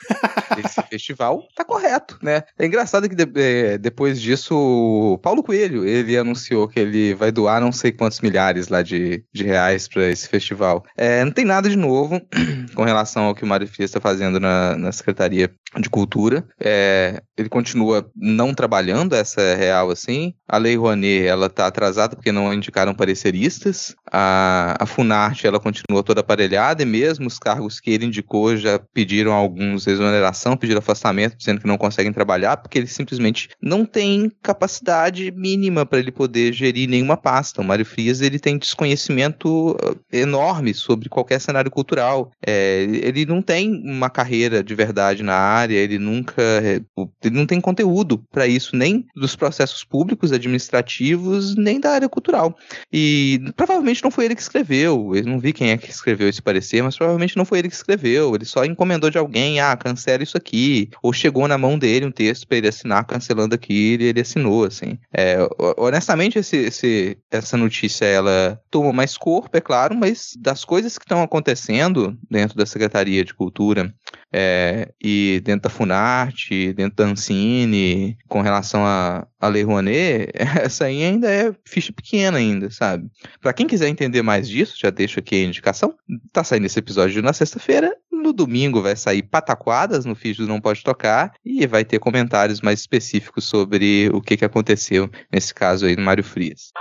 [0.58, 2.44] nesse festival, tá correto, né?
[2.58, 7.32] É engraçado que de, é, depois disso, o Paulo Coelho, ele anunciou que ele vai
[7.32, 10.84] doar não sei quantos milhares lá de, de reais para esse festival.
[10.98, 12.22] É, não tem nada de novo
[12.74, 16.46] com relação ao que o Mário Frias está fazendo na, na Secretaria de Cultura.
[16.60, 20.34] É, ele continua não trabalhando, essa é real assim.
[20.48, 23.96] A Lei Rouanet, ela tá atrasada porque não indicaram pareceristas.
[24.12, 28.80] A, a Funarte, ela continua toda aparelhada e mesmo os cargos que ele indicou já
[28.80, 34.32] pediram alguns exoneração, pediram afastamento, dizendo que não conseguem trabalhar porque eles simplesmente não têm
[34.42, 37.62] capacidade mínima para ele poder gerir nenhuma pasta.
[37.62, 39.76] O Mário Frias, ele tem desconhecimento
[40.12, 42.30] eh, enorme sobre qualquer cenário cultural.
[42.46, 46.80] É, ele não tem uma carreira de verdade na área, ele nunca, eh,
[47.24, 52.56] ele não tem conteúdo para isso, nem dos processos públicos, administrativos, nem da área cultural.
[52.94, 56.42] E provavelmente não foi ele que escreveu, eu não vi quem é que escreveu esse
[56.42, 60.22] parecer, mas provavelmente não foi ele que escreveu, ele só encomendou de alguém, ah, cancela
[60.22, 64.06] isso aqui, ou chegou na mão dele um texto para ele assinar cancelando aquilo e
[64.06, 65.00] ele assinou, assim.
[65.12, 65.38] É,
[65.78, 68.35] honestamente, esse, esse, essa notícia, ela
[68.70, 73.34] toma mais corpo, é claro, mas das coisas que estão acontecendo dentro da Secretaria de
[73.34, 73.94] Cultura
[74.38, 80.30] é, e dentro da Funarte, dentro da Ancine, com relação a, a Lei Rouanet,
[80.62, 83.10] essa aí ainda é ficha pequena ainda, sabe?
[83.40, 85.96] Para quem quiser entender mais disso, já deixo aqui a indicação.
[86.34, 87.96] Tá saindo esse episódio na sexta-feira.
[88.12, 92.80] No domingo vai sair pataquadas no do Não Pode Tocar e vai ter comentários mais
[92.80, 96.72] específicos sobre o que, que aconteceu nesse caso aí no Mário Frias.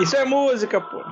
[0.00, 1.02] Isso é música, pô.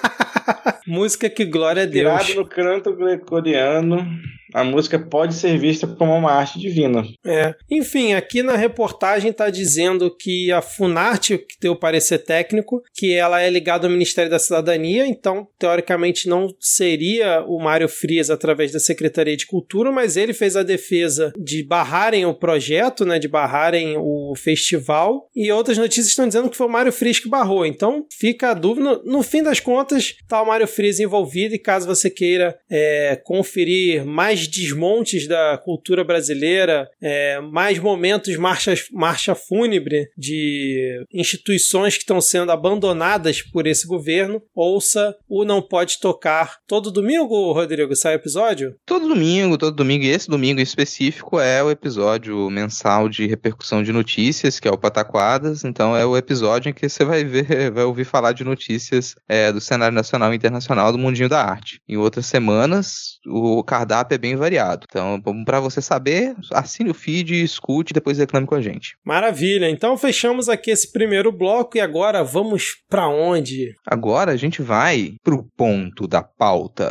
[0.86, 2.24] música que glória a Deus.
[2.24, 4.06] Tirado no canto gregoriano
[4.52, 7.04] a música pode ser vista como uma arte divina.
[7.24, 7.54] É.
[7.70, 13.12] Enfim, aqui na reportagem está dizendo que a Funarte, que tem o parecer técnico, que
[13.12, 18.72] ela é ligada ao Ministério da Cidadania, então, teoricamente, não seria o Mário Frias através
[18.72, 23.28] da Secretaria de Cultura, mas ele fez a defesa de barrarem o projeto, né, de
[23.28, 27.64] barrarem o festival, e outras notícias estão dizendo que foi o Mário Frias que barrou.
[27.64, 29.00] Então, fica a dúvida.
[29.04, 34.04] No fim das contas, está o Mário Frias envolvido, e caso você queira é, conferir
[34.04, 42.20] mais desmontes da cultura brasileira, é, mais momentos marcha, marcha fúnebre de instituições que estão
[42.20, 46.58] sendo abandonadas por esse governo, ouça o Não Pode Tocar.
[46.66, 48.74] Todo domingo, Rodrigo, sai episódio?
[48.84, 50.04] Todo domingo, todo domingo.
[50.04, 54.70] E esse domingo em específico é o episódio mensal de repercussão de notícias, que é
[54.70, 55.64] o Pataquadas.
[55.64, 59.52] Então é o episódio em que você vai ver, vai ouvir falar de notícias é,
[59.52, 61.80] do cenário nacional e internacional do mundinho da arte.
[61.88, 64.86] Em outras semanas, o cardápio é bem bem variado.
[64.88, 68.96] Então, para você saber, assine o feed, escute e depois reclame com a gente.
[69.04, 69.68] Maravilha.
[69.68, 73.74] Então fechamos aqui esse primeiro bloco e agora vamos para onde?
[73.86, 76.90] Agora a gente vai pro ponto da pauta.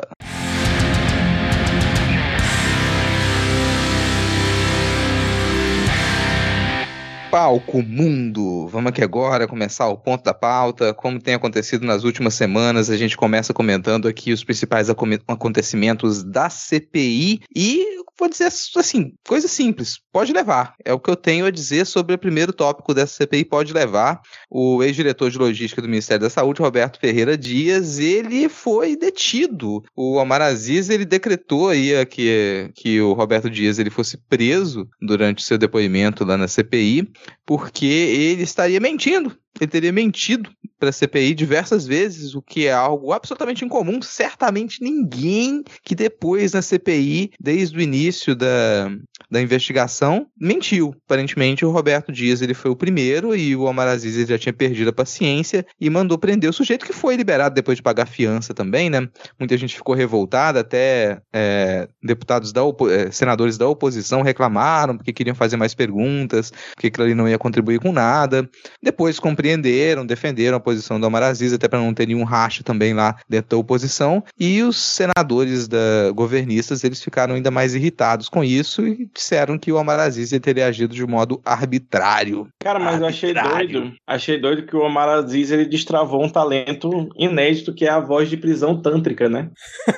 [7.31, 8.67] Palco mundo.
[8.67, 10.93] Vamos aqui agora começar o ponto da pauta.
[10.93, 16.49] Como tem acontecido nas últimas semanas, a gente começa comentando aqui os principais acontecimentos da
[16.49, 20.75] CPI e vou dizer assim, coisa simples, pode levar.
[20.85, 24.21] É o que eu tenho a dizer sobre o primeiro tópico dessa CPI, pode levar.
[24.47, 29.83] O ex-diretor de logística do Ministério da Saúde, Roberto Ferreira Dias, ele foi detido.
[29.95, 35.43] O Omar Aziz, ele decretou aí que, que o Roberto Dias ele fosse preso durante
[35.43, 37.11] seu depoimento lá na CPI,
[37.45, 40.49] porque ele estaria mentindo ele teria mentido
[40.81, 44.01] para a CPI diversas vezes, o que é algo absolutamente incomum.
[44.01, 48.89] Certamente ninguém que depois na CPI, desde o início da,
[49.29, 50.95] da investigação, mentiu.
[51.05, 54.89] Aparentemente o Roberto Dias ele foi o primeiro e o Omar Aziz já tinha perdido
[54.89, 58.89] a paciência e mandou prender o sujeito que foi liberado depois de pagar fiança também,
[58.89, 59.07] né?
[59.39, 65.35] Muita gente ficou revoltada, até é, deputados da é, senadores da oposição reclamaram porque queriam
[65.35, 68.49] fazer mais perguntas, porque aquilo ali não ia contribuir com nada.
[68.81, 72.93] Depois compreenderam, defenderam a posição do Omar Aziz, até para não ter nenhum racha também
[72.93, 74.23] lá dentro da oposição.
[74.39, 79.71] E os senadores da governistas, eles ficaram ainda mais irritados com isso e disseram que
[79.71, 82.47] o Omar Aziz teria agido de modo arbitrário.
[82.59, 83.03] Cara, mas arbitrário.
[83.03, 83.93] eu achei doido.
[84.05, 88.29] Achei doido que o Omar Aziz ele destravou um talento inédito que é a voz
[88.29, 89.49] de prisão tântrica, né?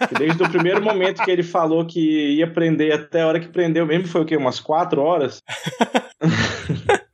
[0.07, 3.49] Que desde o primeiro momento que ele falou que ia prender até a hora que
[3.49, 4.37] prendeu mesmo foi o quê?
[4.37, 5.41] Umas quatro horas?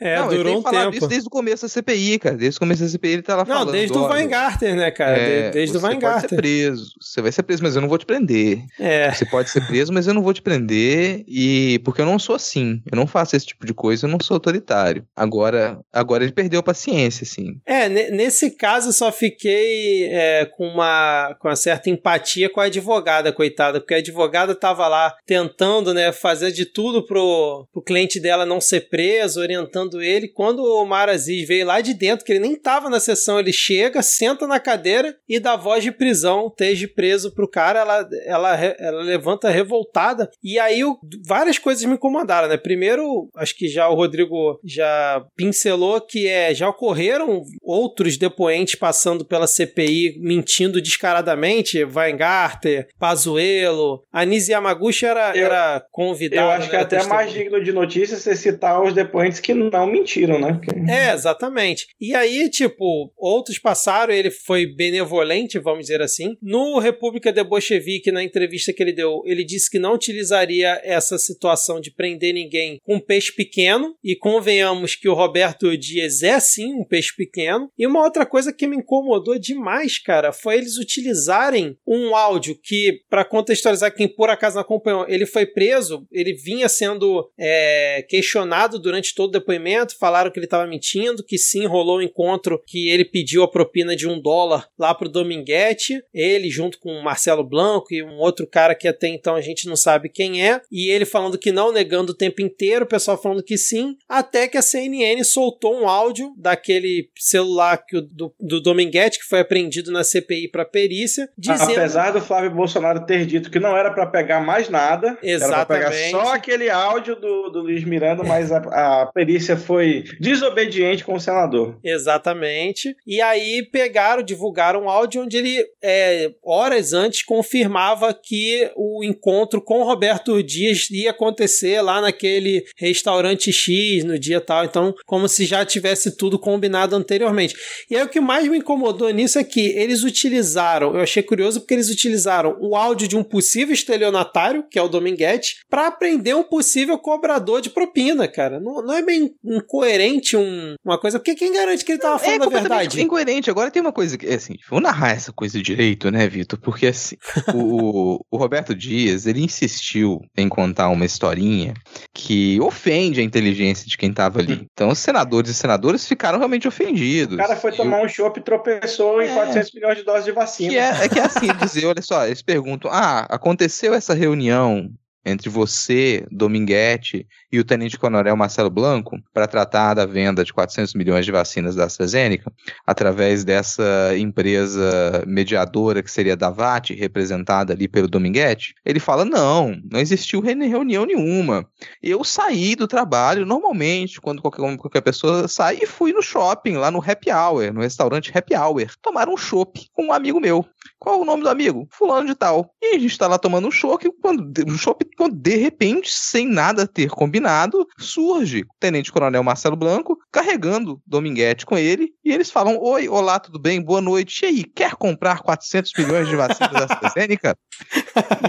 [0.00, 0.96] É, não, durou um tempo.
[0.96, 2.36] Isso desde o começo da CPI, cara.
[2.36, 3.66] Desde o começo da CPI ele tá lá não, falando.
[3.66, 5.16] Não, desde o Weingarten, né, cara?
[5.16, 6.20] É, desde o Weingarten.
[6.20, 6.90] Você pode ser preso.
[7.00, 8.62] Você vai ser preso, mas eu não vou te prender.
[8.78, 9.10] É.
[9.12, 11.24] Você pode ser preso, mas eu não vou te prender.
[11.26, 12.82] E porque eu não sou assim.
[12.90, 15.06] Eu não faço esse tipo de coisa, eu não sou autoritário.
[15.14, 17.58] Agora, agora ele perdeu a paciência, assim.
[17.64, 22.64] É, nesse caso eu só fiquei é, com, uma, com uma certa empatia com a
[22.64, 28.20] advogada, coitada, porque a advogada tava lá tentando, né, fazer de tudo pro, pro cliente
[28.20, 30.28] dela não ser preso, orientando ele.
[30.28, 33.52] Quando o Omar Aziz veio lá de dentro, que ele nem tava na sessão, ele
[33.52, 38.54] chega, senta na cadeira e dá voz de prisão, esteja preso pro cara, ela, ela,
[38.78, 40.30] ela levanta revoltada.
[40.42, 40.82] E aí
[41.26, 42.56] várias coisas me incomodaram, né?
[42.56, 49.24] Primeiro, acho que já o Rodrigo já pincelou que é, já ocorreram outros depoentes passando
[49.24, 56.42] pela CPI mentindo descaradamente, Weingarten, Pazuello, Anise Yamaguchi era, eu, era convidado.
[56.42, 59.54] Eu acho né, que é até mais digno de notícia você citar os depoentes que
[59.54, 60.60] não mentiram, né?
[60.88, 61.86] É, exatamente.
[62.00, 66.36] E aí, tipo, outros passaram, ele foi benevolente, vamos dizer assim.
[66.42, 71.18] No República de Bolchevique, na entrevista que ele deu, ele disse que não utilizaria essa
[71.18, 76.74] situação de prender ninguém com peixe pequeno, e convenhamos que o Roberto Dias é sim
[76.74, 77.70] um peixe pequeno.
[77.78, 83.00] E uma outra coisa que me incomodou demais, cara, foi eles utilizarem um áudio que,
[83.08, 88.78] para contextualizar quem por acaso não acompanhou, ele foi preso, ele vinha sendo é, questionado
[88.78, 92.88] durante todo o depoimento, falaram que ele estava mentindo, que sim, rolou um encontro que
[92.88, 97.44] ele pediu a propina de um dólar lá pro Dominguete, ele junto com o Marcelo
[97.44, 100.90] Blanco e um outro cara que até então a gente não sabe quem é, e
[100.90, 104.56] ele falando que não, negando o tempo inteiro, o pessoal falando que sim, até que
[104.58, 109.90] a CNN soltou um áudio daquele celular que o, do, do Dominguete, que foi apreendido
[109.90, 111.72] na CPI para perícia, dizendo...
[111.72, 115.84] Apesar do Flávio Bolsonaro ter dito que não era para pegar mais nada, Exatamente.
[115.84, 121.04] era pegar só aquele áudio do, do Luiz Miranda, mas a, a perícia foi desobediente
[121.04, 121.78] com o senador.
[121.82, 122.94] Exatamente.
[123.06, 129.60] E aí pegaram, divulgaram um áudio onde ele, é, horas antes, confirmava que o encontro
[129.60, 134.64] com Roberto Dias ia acontecer lá naquele restaurante X no dia tal.
[134.64, 137.54] Então, como se já tivesse tudo combinado anteriormente.
[137.90, 141.60] E aí o que mais me incomodou nisso é que eles utilizaram, eu achei curioso
[141.60, 146.36] porque eles utilizaram o áudio de um possível estelionatário, que é o Dominguete, para prender
[146.36, 148.60] um possível cobrador de propina, cara.
[148.60, 152.42] Não, não é bem incoerente um, uma coisa, porque quem garante que ele tava falando
[152.42, 153.00] é a verdade?
[153.00, 153.50] incoerente.
[153.50, 156.58] Agora tem uma coisa que, assim, vou narrar essa coisa direito, né, Vitor?
[156.58, 157.16] Porque, assim,
[157.54, 161.74] o, o Roberto Dias, ele insistiu em contar uma historinha
[162.12, 164.66] que ofende a inteligência de quem tava ali.
[164.72, 167.34] Então, os senadores e senadoras ficaram realmente ofendidos.
[167.34, 170.32] O cara foi tomar um chopp e tropeçou é, em 400 milhões de doses de
[170.32, 170.70] vacina.
[170.70, 174.90] Que é, é que é assim, dizer, olha só, eles perguntam, ah, aconteceu essa reunião
[175.26, 181.24] entre você, Dominguete, e o tenente-coronel Marcelo Blanco para tratar da venda de 400 milhões
[181.26, 182.52] de vacinas da AstraZeneca,
[182.86, 189.76] através dessa empresa mediadora que seria da VAT, representada ali pelo Dominguete, ele fala: não,
[189.90, 191.68] não existiu reunião nenhuma.
[192.00, 196.90] Eu saí do trabalho normalmente, quando qualquer, qualquer pessoa sai, e fui no shopping, lá
[196.90, 200.64] no Happy Hour, no restaurante Happy Hour, tomar um chopp com um amigo meu.
[200.98, 201.86] Qual o nome do amigo?
[201.90, 202.70] Fulano de tal.
[202.82, 206.48] E a gente tá lá tomando um chopp, quando, um chopp, quando de repente, sem
[206.48, 212.50] nada ter combinado, surge o Tenente Coronel Marcelo Blanco carregando Dominguete com ele, e eles
[212.50, 213.80] falam: Oi, olá, tudo bem?
[213.80, 214.44] Boa noite.
[214.44, 217.56] E aí, quer comprar 400 milhões de vacinas da AstraZeneca?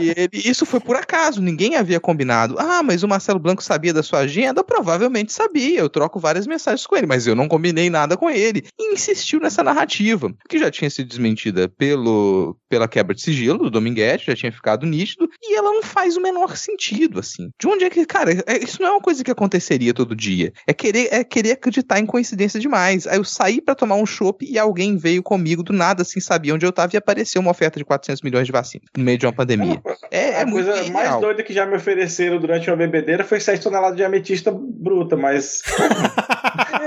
[0.01, 2.55] e ele, isso foi por acaso, ninguém havia combinado.
[2.57, 4.63] Ah, mas o Marcelo Blanco sabia da sua agenda?
[4.63, 8.65] Provavelmente sabia, eu troco várias mensagens com ele, mas eu não combinei nada com ele.
[8.79, 12.36] E insistiu nessa narrativa, que já tinha sido desmentida pelo,
[12.69, 16.21] pela quebra de sigilo do Dominguete, já tinha ficado nítido, e ela não faz o
[16.21, 17.49] menor sentido, assim.
[17.59, 20.51] De onde é que, cara, é, isso não é uma coisa que aconteceria todo dia.
[20.67, 23.07] É querer, é querer acreditar em coincidência demais.
[23.07, 26.53] Aí eu saí para tomar um chopp e alguém veio comigo do nada, assim, sabia
[26.53, 29.25] onde eu tava e apareceu uma oferta de 400 milhões de vacina no meio de
[29.25, 29.81] uma pandemia.
[30.11, 33.61] É, é a coisa mais doida que já me ofereceram durante uma bebedeira foi 7
[33.63, 35.61] toneladas de ametista bruta, mas.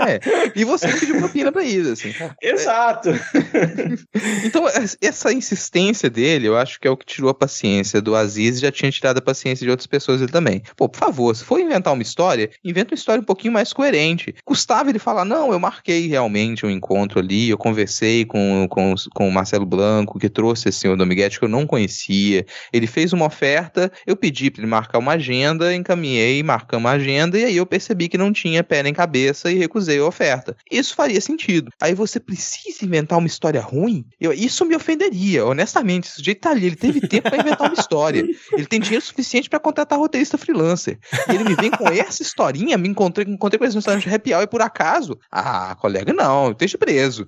[0.06, 0.18] É.
[0.58, 2.12] E você pediu propina pra isso, assim.
[2.42, 3.10] Exato.
[4.44, 8.14] Então, es- essa insistência dele, eu acho que é o que tirou a paciência do
[8.14, 10.62] Aziz e já tinha tirado a paciência de outras pessoas ele também.
[10.76, 14.34] Pô, por favor, se for inventar uma história, inventa uma história um pouquinho mais coerente.
[14.44, 19.28] Custava ele falar, não, eu marquei realmente um encontro ali, eu conversei com, com, com
[19.28, 22.44] o Marcelo Blanco, que trouxe esse senhor Dominguete que eu não conhecia.
[22.72, 27.38] Ele fez uma oferta, eu pedi pra ele marcar uma agenda, encaminhei, marcamos a agenda,
[27.38, 30.56] e aí eu percebi que não tinha pé nem cabeça e recusei a oferta.
[30.70, 31.70] Isso faria sentido.
[31.80, 34.04] Aí você precisa inventar uma história ruim?
[34.20, 36.04] Eu- isso me ofenderia, honestamente.
[36.06, 38.24] Esse sujeito tá ali, ele teve tempo pra inventar uma história.
[38.52, 40.98] Ele tem dinheiro suficiente pra contratar roteirista freelancer.
[41.28, 44.42] E ele me vem com essa historinha, me encontrei, encontrei com esse restaurante happy hour
[44.42, 45.18] e por acaso.
[45.30, 47.26] Ah, colega, não, esteja preso.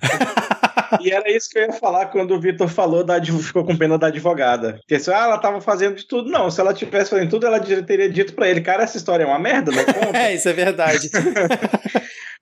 [1.01, 3.99] E era isso que eu ia falar quando o Vitor falou, da, ficou com pena
[3.99, 4.75] da advogada.
[4.81, 6.31] Porque se ah, ela tava fazendo de tudo.
[6.31, 9.27] Não, se ela tivesse fazendo tudo, ela teria dito pra ele, cara, essa história é
[9.27, 10.19] uma merda, não conta.
[10.19, 11.09] É, isso é verdade.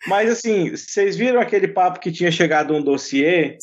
[0.06, 3.58] Mas assim, vocês viram aquele papo que tinha chegado um dossiê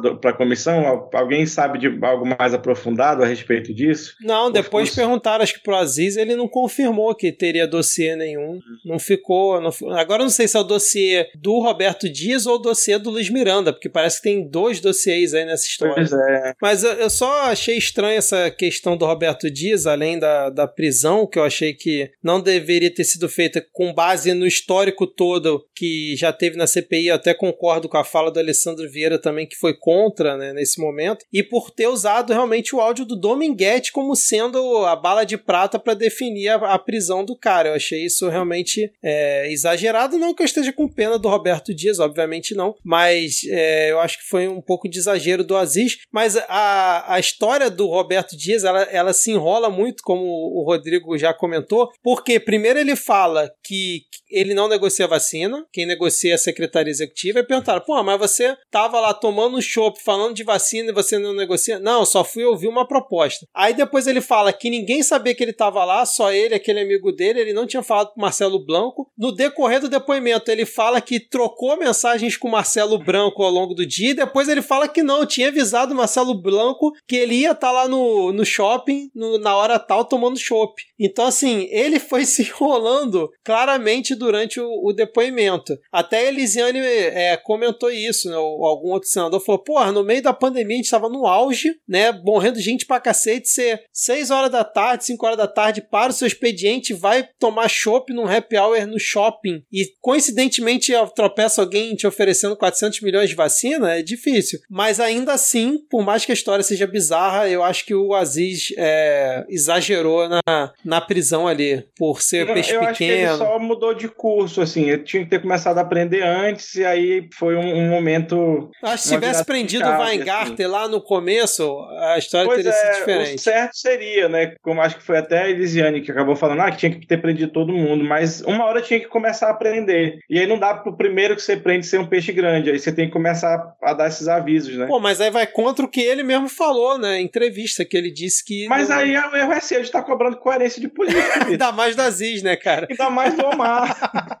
[0.00, 0.86] do- pra comissão?
[0.86, 4.14] Al- Alguém sabe de algo mais aprofundado a respeito disso?
[4.20, 8.60] Não, depois os- perguntaram, acho que pro Aziz, ele não confirmou que teria dossiê nenhum.
[8.84, 9.60] Não ficou.
[9.60, 13.10] não Agora não sei se é o dossiê do Roberto Dias ou o dossiê do
[13.10, 15.94] Luiz Miranda, porque parece que tem dois dossiês aí nessa história.
[15.94, 16.54] Pois é.
[16.60, 21.26] Mas eu, eu só achei estranha essa questão do Roberto Dias, além da, da prisão,
[21.26, 26.14] que eu achei que não deveria ter sido feita com base no histórico todo que
[26.16, 27.08] já teve na CPI.
[27.08, 30.80] Eu até concordo com a fala do Alessandro Vieira também, que foi contra né, nesse
[30.80, 31.24] momento.
[31.32, 35.78] E por ter usado realmente o áudio do Dominguete como sendo a bala de prata
[35.78, 37.70] para definir a, a prisão do cara.
[37.70, 40.18] Eu achei isso realmente é, exagerado.
[40.18, 42.74] Não que eu esteja com pena do Roberto Dias, obviamente não.
[42.84, 45.98] Mas é, eu acho que foi um pouco de exagero do Aziz.
[46.12, 51.16] Mas a, a história do Roberto Dias, ela, ela se enrola muito, como o Rodrigo
[51.16, 56.38] já comentou, porque primeiro ele fala que ele não negocia vacina, quem negocia é a
[56.38, 60.90] secretaria executiva, e perguntaram, pô, mas você tava lá tomando um chopp falando de vacina
[60.90, 61.78] e você não negocia?
[61.78, 63.46] Não, só fui ouvir uma proposta.
[63.54, 67.12] Aí depois ele fala que ninguém sabia que ele tava lá, só ele, aquele amigo
[67.12, 69.10] dele, ele não tinha falado com Marcelo Blanco.
[69.18, 73.86] No decorrer do depoimento, ele fala que trocou mensagens com Marcelo Branco ao longo do
[73.86, 77.72] dia, e depois ele fala que não, tinha avisado Marcelo Blanco que ele ia estar
[77.72, 80.82] lá no, no shopping no- na hora tal tomando chopp.
[80.98, 85.78] Então, assim, ele foi se enrolando claramente durante o, o depoimento.
[85.92, 88.36] Até Elisiane é, comentou isso, né?
[88.36, 91.74] Ou algum outro senador falou: porra, no meio da pandemia a gente estava no auge,
[91.88, 92.12] né?
[92.24, 93.48] Morrendo gente pra cacete.
[93.48, 97.68] Você, 6 horas da tarde, 5 horas da tarde, para o seu expediente, vai tomar
[97.68, 103.34] chopp num happy hour no shopping e coincidentemente tropeça alguém te oferecendo 400 milhões de
[103.34, 104.60] vacina, é difícil.
[104.70, 108.72] Mas ainda assim, por mais que a história seja bizarra, eu acho que o Aziz
[108.78, 113.38] é, exagerou na, na prisão ali, por ser Eu, peixe eu acho que ele pequeno.
[113.38, 114.88] só mudou de curso, assim.
[114.88, 118.70] Ele tinha que ter começado a aprender antes, e aí foi um, um momento.
[118.82, 122.86] Acho que se tivesse prendido o Weingarten lá no começo, a história Pois teria sido
[122.86, 123.40] é, o diferente.
[123.40, 124.54] certo seria, né?
[124.62, 127.18] Como acho que foi até a Elisiane que acabou falando, ah, que tinha que ter
[127.20, 130.18] prendido todo mundo, mas uma hora tinha que começar a aprender.
[130.28, 132.92] E aí não dá pro primeiro que você prende ser um peixe grande, aí você
[132.92, 134.86] tem que começar a dar esses avisos, né?
[134.86, 137.20] Pô, mas aí vai contra o que ele mesmo falou, né?
[137.20, 138.66] Em entrevista, que ele disse que.
[138.68, 141.20] mas não- aí o erro é seu, a gente tá cobrando coerência de política.
[141.46, 142.86] Ainda mais do Aziz, né, cara?
[142.90, 144.40] Ainda mais do Omar.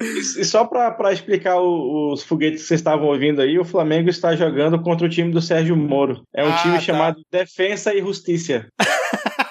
[0.00, 3.64] e e só pra, pra explicar o- os foguetes que vocês estavam ouvindo aí, o
[3.64, 6.22] Flamengo está jogando contra o time do Sérgio Moro.
[6.34, 6.80] É um Ah, time tá.
[6.80, 8.66] chamado Defensa e Justiça.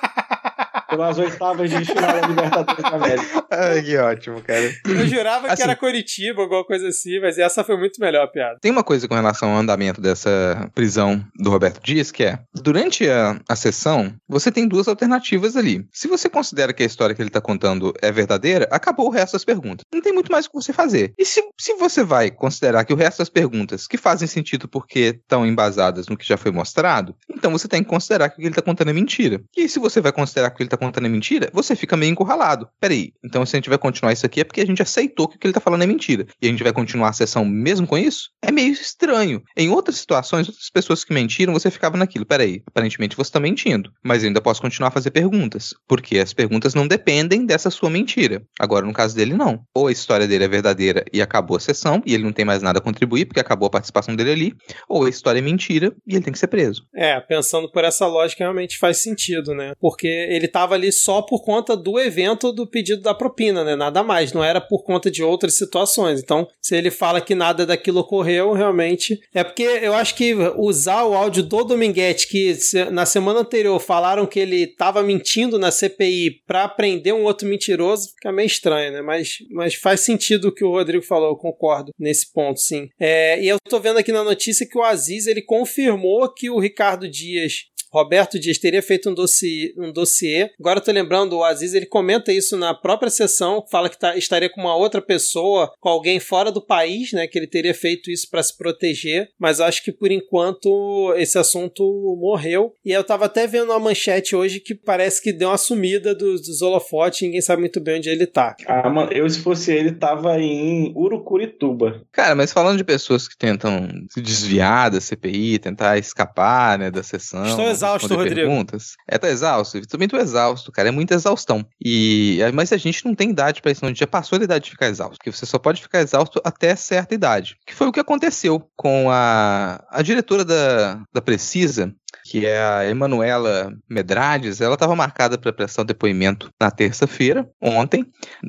[0.96, 3.46] Pelas oitavas de final da Libertadores da América.
[3.52, 4.72] Ai, que ótimo, cara.
[4.86, 8.28] Eu jurava que Assim- era Curitiba, alguma coisa assim, mas essa foi muito melhor a
[8.28, 8.58] piada.
[8.62, 13.10] Tem uma coisa com relação ao andamento dessa prisão do Roberto Dias, que é, durante
[13.10, 15.86] a, a sessão, você tem duas alternativas ali.
[15.92, 19.34] Se você considera que a história que ele tá contando é verdadeira, acabou o resto
[19.34, 19.86] das perguntas.
[19.94, 21.14] Não tem muito mais o que você fazer.
[21.18, 25.18] E se, se você vai considerar que o resto das perguntas que fazem sentido porque
[25.22, 28.46] estão embasadas no que já foi mostrado, então você tem que considerar que o que
[28.48, 29.42] ele tá contando é mentira.
[29.56, 31.98] E se você vai considerar que o que ele tá contando é mentira, você fica
[31.98, 32.68] meio encurralado.
[32.80, 35.36] Peraí, então se a gente vai continuar isso aqui é porque a gente aceitou que
[35.36, 36.26] o que ele tá falando é mentira.
[36.42, 38.30] E a gente vai continuar a sessão mesmo com isso?
[38.42, 39.42] É meio estranho.
[39.56, 42.26] Em outras situações, outras pessoas que mentiram, você ficava naquilo.
[42.26, 43.92] Peraí, aparentemente você tá mentindo.
[44.04, 45.74] Mas eu ainda posso continuar a fazer perguntas.
[45.88, 48.42] Porque as perguntas não dependem dessa sua mentira.
[48.60, 49.62] Agora, no caso dele, não.
[49.76, 52.62] Ou a história dele é verdadeira e acabou a sessão, e ele não tem mais
[52.62, 54.54] nada a contribuir, porque acabou a participação dele ali.
[54.88, 56.86] Ou a história é mentira e ele tem que ser preso.
[56.96, 59.74] É, pensando por essa lógica, realmente faz sentido, né?
[59.80, 63.76] Porque ele tava ali só por conta do evento do pedido da propina, né?
[63.76, 64.34] Nada mais.
[64.34, 66.22] Não era por conta de outras situações.
[66.22, 69.22] Então, se ele fala que nada daquilo ocorreu, realmente.
[69.34, 72.58] É porque eu acho que usar o áudio do Dominguete, que
[72.92, 78.10] na semana anterior falaram que ele tava mentindo na CPI pra prender um outro mentiroso,
[78.16, 79.02] fica meio estranho, né?
[79.02, 82.90] Mas, mas faz sentido o que o Rodrigo falou, eu concordo nesse ponto, sim.
[83.00, 86.60] É, e eu tô vendo aqui na notícia que o Aziz ele confirmou que o
[86.60, 89.74] Ricardo Dias Roberto Dias teria feito um dossiê.
[89.78, 90.50] Um dossiê.
[90.60, 94.18] Agora eu tô lembrando, o Aziz ele comenta isso na própria sessão, fala que tá,
[94.18, 97.28] estaria com uma outra pessoa, com alguém fora do país, né?
[97.28, 99.30] Que ele teria feito isso para se proteger.
[99.40, 101.84] Mas acho que por enquanto esse assunto
[102.20, 102.74] morreu.
[102.84, 106.42] E eu tava até vendo uma manchete hoje que parece que deu uma sumida dos,
[106.42, 108.56] dos holofotes, ninguém sabe muito bem onde ele tá.
[108.66, 112.02] Ah, mano, eu se fosse ele tava em Urucurituba.
[112.12, 117.04] Cara, mas falando de pessoas que tentam se desviar da CPI, tentar escapar, né, da
[117.04, 117.46] sessão.
[117.46, 118.36] Estou exausto, Rodrigo.
[118.36, 118.96] Perguntas.
[119.08, 119.78] É, tá exausto.
[119.78, 120.90] Eu também tô exausto, cara.
[120.90, 121.66] É muita exaustão.
[121.84, 123.88] E, mas a gente não tem idade para isso, não.
[123.88, 125.18] A gente já passou da idade de ficar exausto.
[125.18, 127.58] Porque você só pode ficar exausto até certa idade.
[127.66, 132.90] Que foi o que aconteceu com a, a diretora da, da Precisa, que é a
[132.90, 138.06] Emanuela Medrades, ela estava marcada para prestar depoimento na terça-feira, ontem,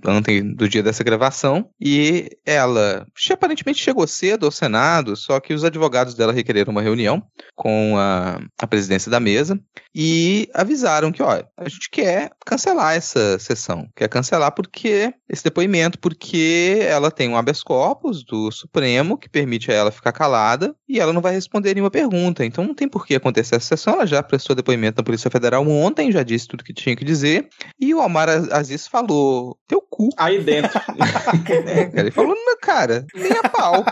[0.06, 5.64] ontem do dia dessa gravação, e ela aparentemente chegou cedo ao Senado, só que os
[5.64, 7.22] advogados dela requereram uma reunião
[7.54, 9.58] com a, a presidência da mesa
[9.94, 15.98] e avisaram que, olha, a gente quer cancelar essa sessão, quer cancelar porque esse depoimento,
[15.98, 21.00] porque ela tem um habeas corpus do Supremo que permite a ela ficar calada e
[21.00, 24.07] ela não vai responder nenhuma pergunta, então não tem por que acontecer essa sessão, ela
[24.07, 27.48] já prestou depoimento na Polícia Federal ontem, já disse tudo que tinha que dizer,
[27.80, 30.09] e o Omar Aziz falou, teu cu.
[30.16, 30.78] Aí dentro.
[30.78, 32.34] é, cara, ele falou,
[32.64, 33.84] cara, nem a pau.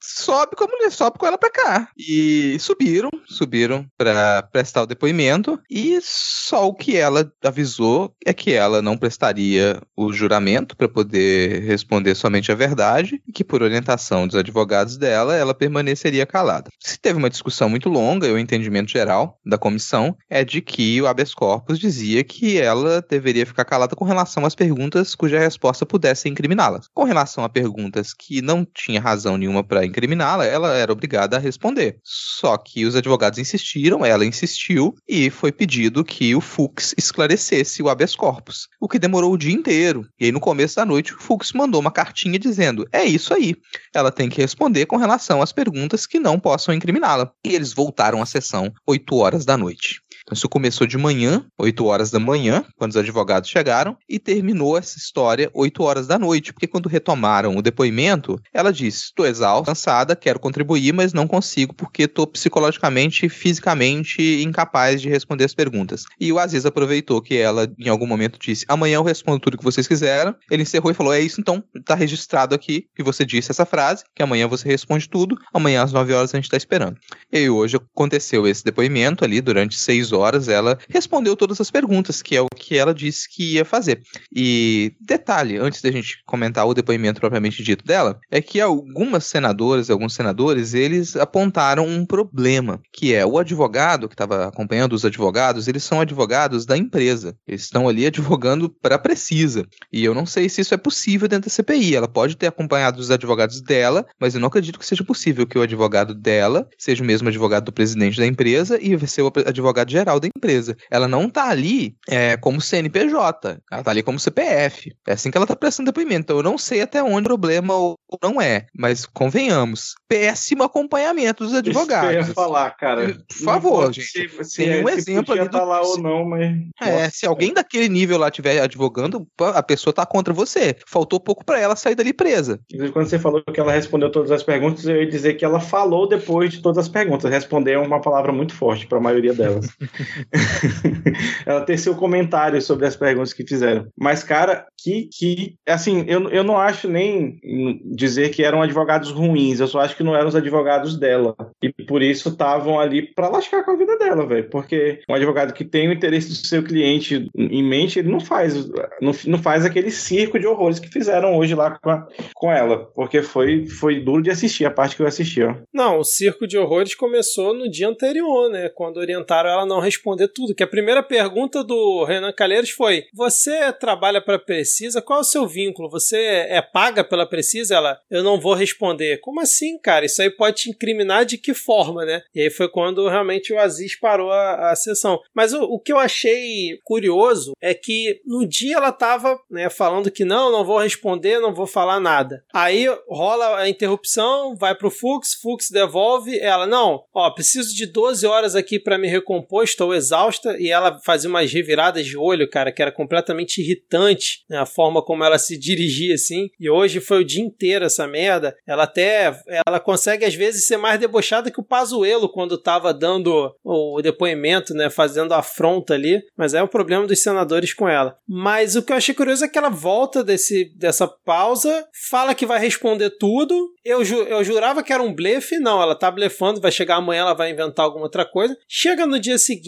[0.00, 1.88] Sobe com a mulher, sobe com ela pra cá.
[1.98, 8.52] E subiram, subiram para prestar o depoimento, e só o que ela avisou é que
[8.52, 14.26] ela não prestaria o juramento para poder responder somente a verdade, e que por orientação
[14.26, 16.70] dos advogados dela, ela permaneceria calada.
[16.78, 21.00] Se teve uma discussão muito longa, e o entendimento geral da comissão é de que
[21.02, 25.84] o habeas corpus dizia que ela deveria ficar calada com relação às perguntas cuja resposta
[25.84, 26.80] pudesse incriminá-la.
[26.94, 31.40] Com relação a perguntas que não tinha razão nenhuma para incriminá-la, ela era obrigada a
[31.40, 31.98] responder.
[32.02, 37.88] Só que os advogados insistiram, ela insistiu e foi pedido que o Fux esclarecesse o
[37.88, 40.06] habeas corpus, o que demorou o dia inteiro.
[40.18, 43.56] E aí no começo da noite o Fux mandou uma cartinha dizendo: "É isso aí.
[43.92, 47.32] Ela tem que responder com relação às perguntas que não possam incriminá-la".
[47.44, 50.00] E eles voltaram à sessão 8 horas da noite.
[50.24, 54.76] Então, isso começou de manhã, 8 horas da manhã, quando os advogados chegaram, e terminou
[54.76, 59.66] essa história 8 horas da noite, porque quando retomaram o depoimento, ela disse: Estou exausta,
[59.66, 65.54] cansada, quero contribuir, mas não consigo porque estou psicologicamente e fisicamente incapaz de responder as
[65.54, 66.04] perguntas.
[66.18, 69.64] E o Aziz aproveitou que ela, em algum momento, disse: Amanhã eu respondo tudo que
[69.64, 70.34] vocês quiseram.
[70.50, 74.04] Ele encerrou e falou: É isso então, está registrado aqui que você disse essa frase,
[74.14, 76.96] que amanhã você responde tudo, amanhã às 9 horas a gente está esperando.
[77.30, 82.36] E hoje aconteceu esse depoimento ali durante 6 horas, ela respondeu todas as perguntas, que
[82.36, 84.02] é o que ela disse que ia fazer.
[84.34, 89.90] E detalhe, antes da gente comentar o depoimento propriamente dito dela, é que algumas senadoras,
[89.90, 95.68] alguns senadores, eles apontaram um problema, que é o advogado que estava acompanhando os advogados,
[95.68, 97.36] eles são advogados da empresa.
[97.46, 99.66] Eles estão ali advogando para Precisa.
[99.92, 101.96] E eu não sei se isso é possível dentro da CPI.
[101.96, 105.58] Ela pode ter acompanhado os advogados dela, mas eu não acredito que seja possível que
[105.58, 109.90] o advogado dela seja o mesmo advogado do presidente da empresa e ser o advogado
[110.04, 110.76] geral da empresa.
[110.90, 114.94] Ela não tá ali é, como CNPJ, ela tá ali como CPF.
[115.08, 116.20] É assim que ela tá prestando depoimento.
[116.20, 119.94] Então eu não sei até onde o problema ou não é, mas convenhamos.
[120.06, 122.10] Péssimo acompanhamento dos advogados.
[122.10, 123.18] Isso que eu ia falar, cara.
[123.28, 124.06] Por favor, gente.
[124.06, 125.50] Se, se, tem um se exemplo ali do...
[125.50, 129.92] tá lá ou não, mas É, se alguém daquele nível lá estiver advogando, a pessoa
[129.92, 130.76] tá contra você.
[130.86, 132.60] Faltou pouco para ela sair dali presa.
[132.92, 136.08] Quando você falou que ela respondeu todas as perguntas, eu ia dizer que ela falou
[136.08, 137.30] depois de todas as perguntas.
[137.30, 139.66] Responder é uma palavra muito forte para a maioria delas.
[141.46, 143.86] ela ter seu comentário sobre as perguntas que fizeram.
[143.98, 147.38] Mas, cara, que, que assim, eu, eu não acho nem
[147.84, 151.34] dizer que eram advogados ruins, eu só acho que não eram os advogados dela.
[151.62, 154.48] E por isso estavam ali para lascar com a vida dela, velho.
[154.50, 158.68] Porque um advogado que tem o interesse do seu cliente em mente, ele não faz,
[159.00, 162.90] não, não faz aquele circo de horrores que fizeram hoje lá com, a, com ela.
[162.94, 165.54] Porque foi, foi duro de assistir a parte que eu assisti, ó.
[165.72, 168.68] Não, o circo de horrores começou no dia anterior, né?
[168.68, 170.54] Quando orientaram ela não responder tudo.
[170.54, 175.02] Que a primeira pergunta do Renan Calheiros foi: Você trabalha para Precisa?
[175.02, 175.90] Qual é o seu vínculo?
[175.90, 177.76] Você é paga pela Precisa?
[177.76, 179.18] Ela, eu não vou responder.
[179.20, 180.06] Como assim, cara?
[180.06, 182.22] Isso aí pode te incriminar de que forma, né?
[182.34, 185.20] E aí foi quando realmente o Aziz parou a, a sessão.
[185.34, 190.10] Mas o, o que eu achei curioso é que no dia ela tava né, falando
[190.10, 192.44] que não, não vou responder, não vou falar nada.
[192.52, 198.26] Aí rola a interrupção, vai pro Fux, Fux devolve, ela, não, ó, preciso de 12
[198.26, 202.72] horas aqui para me recompor, estou exausta, e ela fazia umas reviradas de olho, cara,
[202.72, 207.20] que era completamente irritante, né, a forma como ela se dirigia assim, e hoje foi
[207.20, 209.34] o dia inteiro essa merda, ela até,
[209.66, 214.72] ela consegue às vezes ser mais debochada que o Pazuello quando tava dando o depoimento,
[214.74, 218.16] né, fazendo afronta ali, mas é o problema dos senadores com ela.
[218.28, 222.46] Mas o que eu achei curioso é que ela volta desse, dessa pausa, fala que
[222.46, 226.60] vai responder tudo, eu, ju eu jurava que era um blefe, não, ela tá blefando,
[226.60, 228.56] vai chegar amanhã, ela vai inventar alguma outra coisa.
[228.68, 229.63] Chega no dia seguinte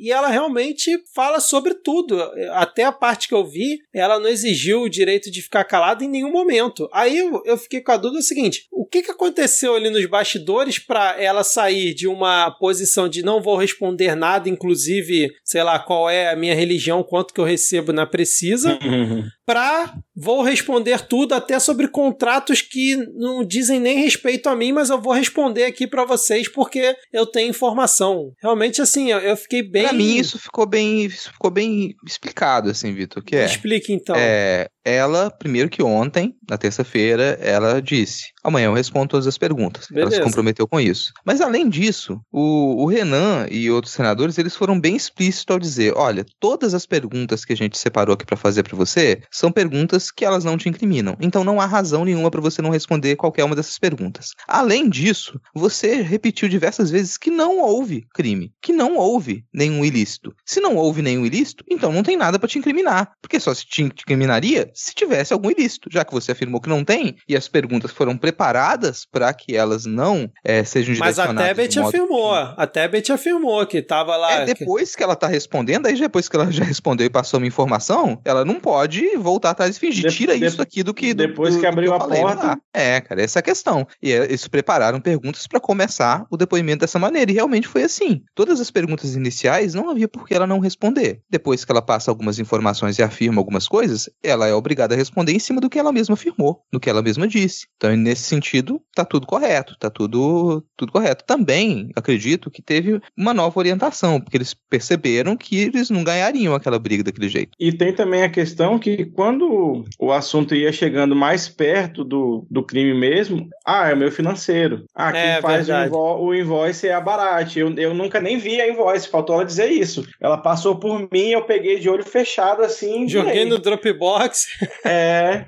[0.00, 2.20] e ela realmente fala sobre tudo.
[2.52, 6.08] Até a parte que eu vi, ela não exigiu o direito de ficar calada em
[6.08, 6.88] nenhum momento.
[6.92, 10.78] Aí eu, eu fiquei com a dúvida seguinte: o que, que aconteceu ali nos bastidores
[10.78, 16.08] para ela sair de uma posição de não vou responder nada, inclusive, sei lá, qual
[16.08, 18.78] é a minha religião, quanto que eu recebo na precisa,
[19.44, 24.90] para vou responder tudo, até sobre contratos que não dizem nem respeito a mim, mas
[24.90, 28.32] eu vou responder aqui para vocês porque eu tenho informação.
[28.40, 29.84] Realmente, assim, eu, eu fiquei bem.
[29.84, 33.22] Pra mim, isso ficou bem, isso ficou bem explicado, assim, Vitor.
[33.22, 33.44] que é?
[33.44, 34.14] Explique então.
[34.16, 39.86] É, ela, primeiro que ontem, na terça-feira, ela disse: amanhã eu respondo todas as perguntas.
[39.88, 40.16] Beleza.
[40.16, 41.12] Ela se comprometeu com isso.
[41.24, 45.94] Mas além disso, o, o Renan e outros senadores, eles foram bem explícitos ao dizer:
[45.96, 50.10] olha, todas as perguntas que a gente separou aqui para fazer para você são perguntas
[50.10, 51.16] que elas não te incriminam.
[51.20, 54.30] Então não há razão nenhuma para você não responder qualquer uma dessas perguntas.
[54.46, 60.34] Além disso, você repetiu diversas vezes que não houve crime, que não houve nenhum ilícito.
[60.44, 63.64] Se não houve nenhum ilícito, então não tem nada para te incriminar, porque só se
[63.64, 67.48] te incriminaria se tivesse algum ilícito, já que você afirmou que não tem e as
[67.48, 71.34] perguntas foram preparadas para que elas não é, sejam direcionadas.
[71.34, 72.54] Mas a Tebet afirmou, que...
[72.56, 74.32] a Tebet afirmou que estava lá.
[74.32, 77.46] É, depois que ela tá respondendo, aí depois que ela já respondeu e passou uma
[77.46, 80.08] informação, ela não pode voltar atrás e fingir.
[80.08, 81.14] De Tira de isso aqui do que.
[81.14, 82.46] Do, depois do, que abriu a porta.
[82.46, 82.58] Lá.
[82.72, 83.86] É, cara, essa é a questão.
[84.02, 87.30] E é, eles prepararam perguntas para começar o depoimento dessa maneira.
[87.30, 88.22] E realmente foi assim.
[88.34, 91.20] Todas as perguntas iniciais não havia por que ela não responder.
[91.30, 95.32] Depois que ela passa algumas informações e afirma algumas coisas, ela é obrigada a responder
[95.32, 97.66] em cima do que ela mesma afirmou, do que ela mesma disse.
[97.76, 101.24] Então, nesse sentido, tá tudo correto, tá tudo, tudo correto.
[101.26, 106.78] Também acredito que teve uma nova orientação, porque eles perceberam que eles não ganhariam aquela
[106.78, 107.52] briga daquele jeito.
[107.60, 112.64] E tem também a questão que quando o assunto ia chegando mais perto do, do
[112.64, 114.84] crime mesmo, ah, é o meu financeiro.
[114.94, 117.58] Ah, quem é, faz o, invo o, invoice é a Barate.
[117.58, 120.06] Eu, eu nunca nem vi a invoice, faltou ela dizer isso.
[120.20, 123.08] Ela passou por mim, eu peguei de olho fechado assim.
[123.08, 124.53] Joguei no Dropbox.
[124.86, 125.46] É,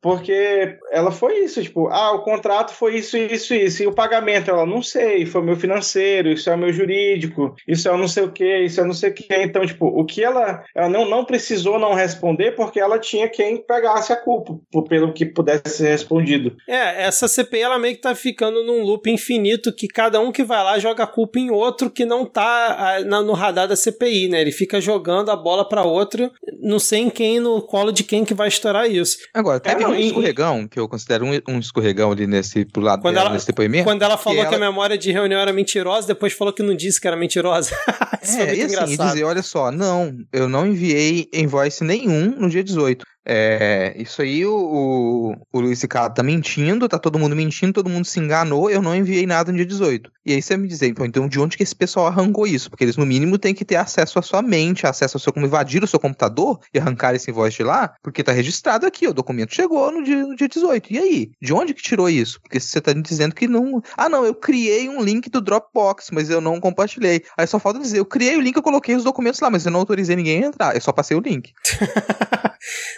[0.00, 4.48] porque ela foi isso, tipo, ah, o contrato foi isso, isso, isso, e o pagamento,
[4.48, 8.32] ela, não sei, foi meu financeiro, isso é meu jurídico, isso é não sei o
[8.32, 11.24] que, isso é não sei o que, então, tipo, o que ela, ela não, não
[11.24, 16.56] precisou não responder porque ela tinha quem pegasse a culpa, pelo que pudesse ser respondido.
[16.68, 20.44] É, essa CPI, ela meio que tá ficando num loop infinito que cada um que
[20.44, 24.40] vai lá joga a culpa em outro que não tá no radar da CPI, né,
[24.40, 26.30] ele fica jogando a bola para outro,
[26.60, 29.18] não sei em quem, no colo de quem que vai estourar isso.
[29.34, 33.02] Agora, teve é, um escorregão, que eu considero um, um, escorregão ali nesse, pro lado
[33.02, 33.84] quando dela, ela, nesse depoimento.
[33.84, 34.48] Quando ela falou que, ela...
[34.50, 37.76] que, a memória de reunião era mentirosa, depois falou que não disse que era mentirosa.
[38.22, 42.48] isso é, e assim, e dizer, olha só, não, eu não enviei invoice nenhum no
[42.48, 43.04] dia 18.
[43.28, 47.90] É, isso aí o, o, o Luiz Ricardo tá mentindo, tá todo mundo mentindo, todo
[47.90, 50.12] mundo se enganou, eu não enviei nada no dia 18.
[50.24, 52.70] E aí você me dizer, então, então de onde que esse pessoal arrancou isso?
[52.70, 55.46] Porque eles no mínimo têm que ter acesso à sua mente, acesso ao seu como
[55.46, 59.12] invadir o seu computador e arrancar esse invoice de lá, porque tá registrado aqui, o
[59.12, 60.92] documento chegou no dia, no dia 18.
[60.92, 61.30] E aí?
[61.42, 62.40] De onde que tirou isso?
[62.40, 63.82] Porque você tá me dizendo que não.
[63.96, 67.24] Ah, não, eu criei um link do Dropbox, mas eu não compartilhei.
[67.36, 69.72] Aí só falta dizer, eu criei o link, eu coloquei os documentos lá, mas eu
[69.72, 71.52] não autorizei ninguém a entrar, eu só passei o link.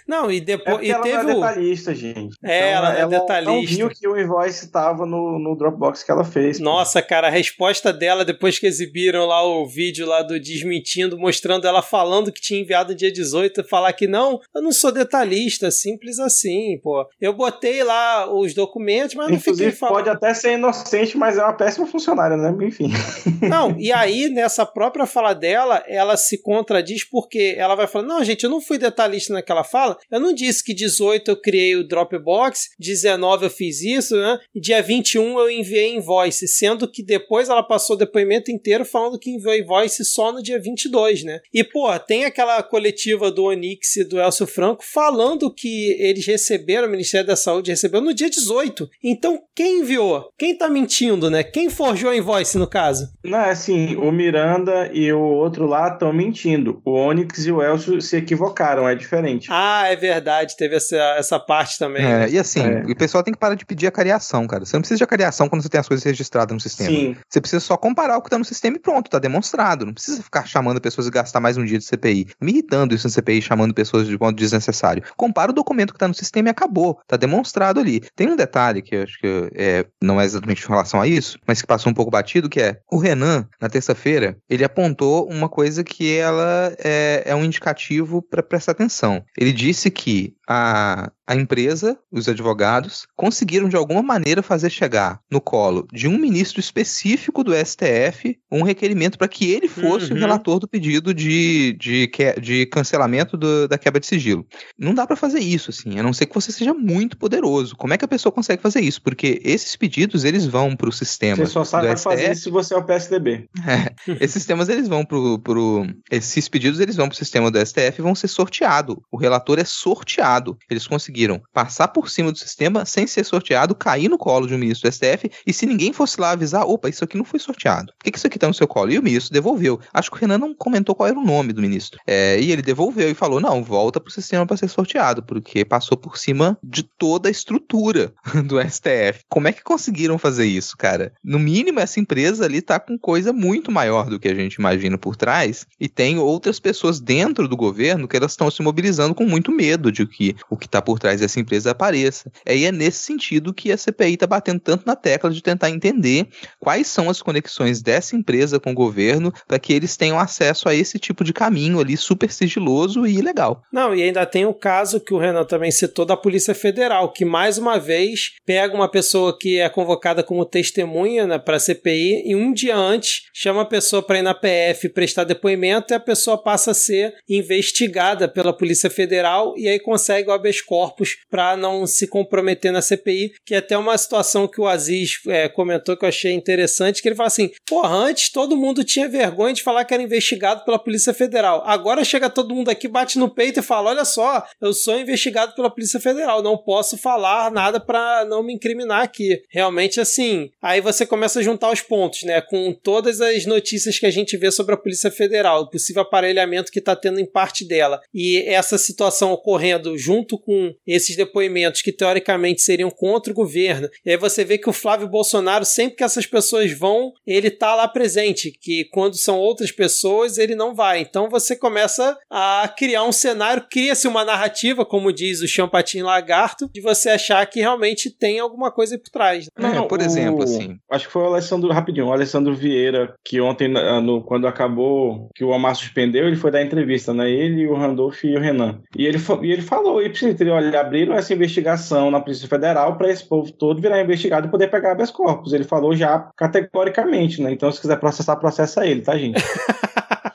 [0.06, 0.76] Não, e É depois.
[0.76, 2.36] porque e ela teve não é detalhista, gente.
[2.42, 3.76] É, ela é não detalhista.
[3.76, 6.58] viu que o invoice estava no, no Dropbox que ela fez.
[6.58, 6.64] pô.
[6.64, 11.66] Nossa, cara, a resposta dela depois que exibiram lá o vídeo lá do desmentindo, mostrando
[11.66, 16.18] ela falando que tinha enviado dia 18, falar que não, eu não sou detalhista, simples
[16.18, 17.06] assim, pô.
[17.20, 19.94] Eu botei lá os documentos, mas não fiquei Inclusive, falando.
[19.96, 22.54] pode até ser inocente, mas é uma péssima funcionária, né?
[22.66, 22.88] Enfim.
[23.48, 28.22] Não, e aí, nessa própria fala dela, ela se contradiz porque ela vai falar: não,
[28.24, 29.96] gente, eu não fui detalhista naquela fala.
[30.10, 34.38] Eu não disse que 18 eu criei o Dropbox, 19 eu fiz isso, né?
[34.54, 39.18] E dia 21 eu enviei invoice, sendo que depois ela passou o depoimento inteiro falando
[39.18, 41.40] que enviou invoice só no dia 22, né?
[41.52, 46.88] E, pô, tem aquela coletiva do Onix e do Elcio Franco falando que eles receberam,
[46.88, 48.88] o Ministério da Saúde recebeu no dia 18.
[49.02, 50.30] Então, quem enviou?
[50.38, 51.42] Quem tá mentindo, né?
[51.42, 53.08] Quem forjou a invoice no caso?
[53.24, 56.80] Não, é assim, o Miranda e o outro lá estão mentindo.
[56.84, 59.37] O Onyx e o Elcio se equivocaram, é diferente.
[59.48, 62.04] Ah, é verdade, teve essa, essa parte também.
[62.04, 62.30] É, né?
[62.30, 62.82] e assim, É.
[62.82, 64.64] o pessoal tem que parar de pedir a cariação, cara.
[64.64, 66.90] Você não precisa de acariação quando você tem as coisas registradas no sistema.
[66.90, 67.16] Sim.
[67.28, 69.86] Você precisa só comparar o que tá no sistema e pronto, tá demonstrado.
[69.86, 72.26] Não precisa ficar chamando pessoas e gastar mais um dia de CPI.
[72.40, 75.02] Me irritando isso no CPI, chamando pessoas de modo desnecessário.
[75.16, 76.98] Compara o documento que tá no sistema e acabou.
[77.06, 78.00] Tá demonstrado ali.
[78.16, 81.38] Tem um detalhe que eu acho que é, não é exatamente em relação a isso,
[81.46, 85.48] mas que passou um pouco batido, que é o Renan, na terça-feira, ele apontou uma
[85.48, 89.22] coisa que ela é, é um indicativo para prestar atenção.
[89.36, 95.40] Ele disse que a, a empresa, os advogados, conseguiram de alguma maneira fazer chegar no
[95.42, 100.16] colo de um ministro específico do STF um requerimento para que ele fosse Uhum.
[100.16, 104.46] o relator do pedido de, de, que- de cancelamento do- da quebra de sigilo.
[104.78, 107.76] Não dá para fazer isso, assim, a não ser que você seja muito poderoso.
[107.76, 109.02] Como é que a pessoa consegue fazer isso?
[109.02, 112.32] Porque esses pedidos, eles vão para o sistema Você só sabe do fazer STF.
[112.32, 113.48] isso se você é o PSDB.
[114.18, 118.02] Esses sistemas eles vão pro, pro esses pedidos eles vão pro sistema do STF e
[118.02, 118.96] vão ser sorteados.
[119.12, 120.37] O relator é sorteado.
[120.70, 124.58] Eles conseguiram passar por cima do sistema sem ser sorteado, cair no colo de um
[124.58, 127.92] ministro do STF e se ninguém fosse lá avisar, opa, isso aqui não foi sorteado.
[127.98, 128.90] Por que, que isso aqui tá no seu colo?
[128.90, 129.80] E o ministro devolveu.
[129.92, 131.98] Acho que o Renan não comentou qual era o nome do ministro.
[132.06, 135.96] É, e ele devolveu e falou: não, volta pro sistema para ser sorteado, porque passou
[135.96, 138.12] por cima de toda a estrutura
[138.46, 139.24] do STF.
[139.28, 141.12] Como é que conseguiram fazer isso, cara?
[141.22, 144.98] No mínimo, essa empresa ali tá com coisa muito maior do que a gente imagina
[144.98, 149.24] por trás, e tem outras pessoas dentro do governo que elas estão se mobilizando com
[149.24, 152.30] muito medo de que o que tá por trás dessa empresa apareça.
[152.44, 155.70] É, E é nesse sentido que a CPI tá batendo tanto na tecla de tentar
[155.70, 156.28] entender
[156.58, 160.74] quais são as conexões dessa empresa com o governo para que eles tenham acesso a
[160.74, 163.62] esse tipo de caminho ali super sigiloso e ilegal.
[163.72, 167.24] Não, e ainda tem o caso que o Renan também citou da Polícia Federal, que
[167.24, 172.24] mais uma vez pega uma pessoa que é convocada como testemunha né, para a CPI
[172.26, 176.00] e um dia antes chama a pessoa para ir na PF prestar depoimento e a
[176.00, 181.56] pessoa passa a ser investigada pela Polícia Federal e aí consegue o habeas corpus para
[181.56, 185.96] não se comprometer na CPI, que é até uma situação que o Aziz é, comentou
[185.96, 189.62] que eu achei interessante, que ele fala assim, porra, antes todo mundo tinha vergonha de
[189.62, 193.60] falar que era investigado pela Polícia Federal, agora chega todo mundo aqui, bate no peito
[193.60, 198.24] e fala, olha só, eu sou investigado pela Polícia Federal, não posso falar nada para
[198.24, 199.40] não me incriminar aqui.
[199.50, 204.06] Realmente assim, aí você começa a juntar os pontos, né, com todas as notícias que
[204.06, 207.66] a gente vê sobre a Polícia Federal, o possível aparelhamento que está tendo em parte
[207.66, 213.88] dela, e essa situação ocorrendo junto com esses depoimentos que teoricamente seriam contra o governo.
[214.06, 217.74] E aí você vê que o Flávio Bolsonaro, sempre que essas pessoas vão, ele tá
[217.74, 221.00] lá presente, que quando são outras pessoas, ele não vai.
[221.00, 226.70] Então você começa a criar um cenário, cria-se uma narrativa, como diz o Champatin Lagarto,
[226.72, 229.46] de você achar que realmente tem alguma coisa por trás.
[229.58, 230.76] É, por exemplo, assim.
[230.90, 235.28] Acho que foi o Alessandro, rapidinho, o Alessandro Vieira, que ontem, na- no- quando acabou,
[235.34, 237.30] que o Omar suspendeu, ele foi dar entrevista, né?
[237.30, 238.80] Ele, o Randolph e o Renan.
[238.96, 242.96] E ele, e ele falou, e precisa entender, olha, abriram essa investigação na Polícia Federal
[242.96, 245.52] para esse povo todo virar investigado e poder pegar habeas corpus.
[245.52, 247.52] Ele falou já categoricamente, né?
[247.52, 249.42] Então, se quiser processar, processa ele, tá, gente?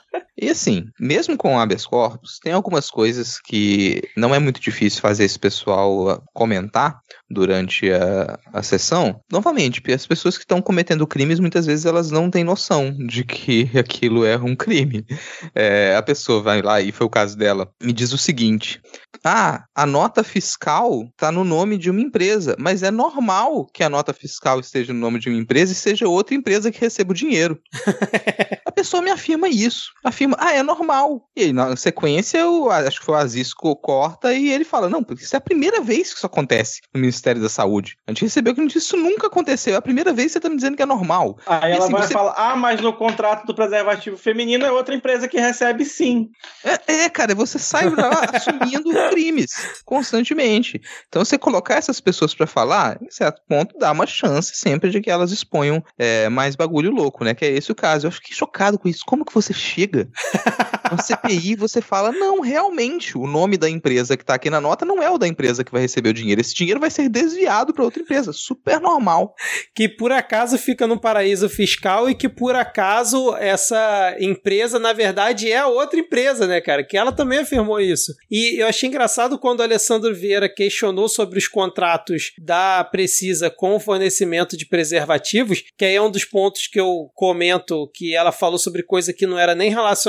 [0.44, 5.00] E assim, mesmo com o habeas corpus, tem algumas coisas que não é muito difícil
[5.00, 7.00] fazer esse pessoal ah, comentar
[7.30, 9.18] durante a, a sessão.
[9.32, 13.24] Novamente, porque as pessoas que estão cometendo crimes, muitas vezes elas não têm noção de
[13.24, 15.06] que aquilo é um crime.
[15.54, 18.82] É, a pessoa vai lá, e foi o caso dela, me diz o seguinte:
[19.24, 23.88] Ah, a nota fiscal está no nome de uma empresa, mas é normal que a
[23.88, 27.16] nota fiscal esteja no nome de uma empresa e seja outra empresa que receba o
[27.16, 27.58] dinheiro.
[28.66, 29.92] A pessoa me afirma isso.
[30.04, 31.28] Afirma, ah, é normal.
[31.36, 35.02] E aí, na sequência, eu acho que foi o Azisco corta e ele fala: não,
[35.02, 37.96] porque isso é a primeira vez que isso acontece no Ministério da Saúde.
[38.06, 39.74] A gente recebeu que isso nunca aconteceu.
[39.74, 41.38] É a primeira vez que você tá me dizendo que é normal.
[41.46, 44.72] Aí E ela assim, vai você- falar: ah, mas no contrato do preservativo feminino é
[44.72, 46.28] outra empresa que recebe sim.
[46.64, 49.50] É, é, cara, você sai lá assumindo crimes
[49.84, 50.80] constantemente.
[51.08, 55.00] Então, você colocar essas pessoas pra falar, em certo ponto, dá uma chance sempre de
[55.00, 57.34] que elas exponham é, mais bagulho louco, né?
[57.34, 58.06] Que é esse o caso.
[58.06, 59.02] Eu fiquei chocado com isso.
[59.06, 60.08] Como que você chega
[60.90, 64.84] no CPI você fala, não, realmente, o nome da empresa que tá aqui na nota
[64.84, 66.40] não é o da empresa que vai receber o dinheiro.
[66.40, 68.32] Esse dinheiro vai ser desviado pra outra empresa.
[68.32, 69.34] Super normal.
[69.74, 75.50] que por acaso fica no paraíso fiscal e que por acaso essa empresa, na verdade,
[75.50, 76.84] é a outra empresa, né, cara?
[76.84, 78.12] Que ela também afirmou isso.
[78.30, 83.74] E eu achei engraçado quando o Alessandro Vieira questionou sobre os contratos da Precisa com
[83.74, 88.32] o fornecimento de preservativos, que aí é um dos pontos que eu comento que ela
[88.32, 90.03] falou sobre coisa que não era nem relacionada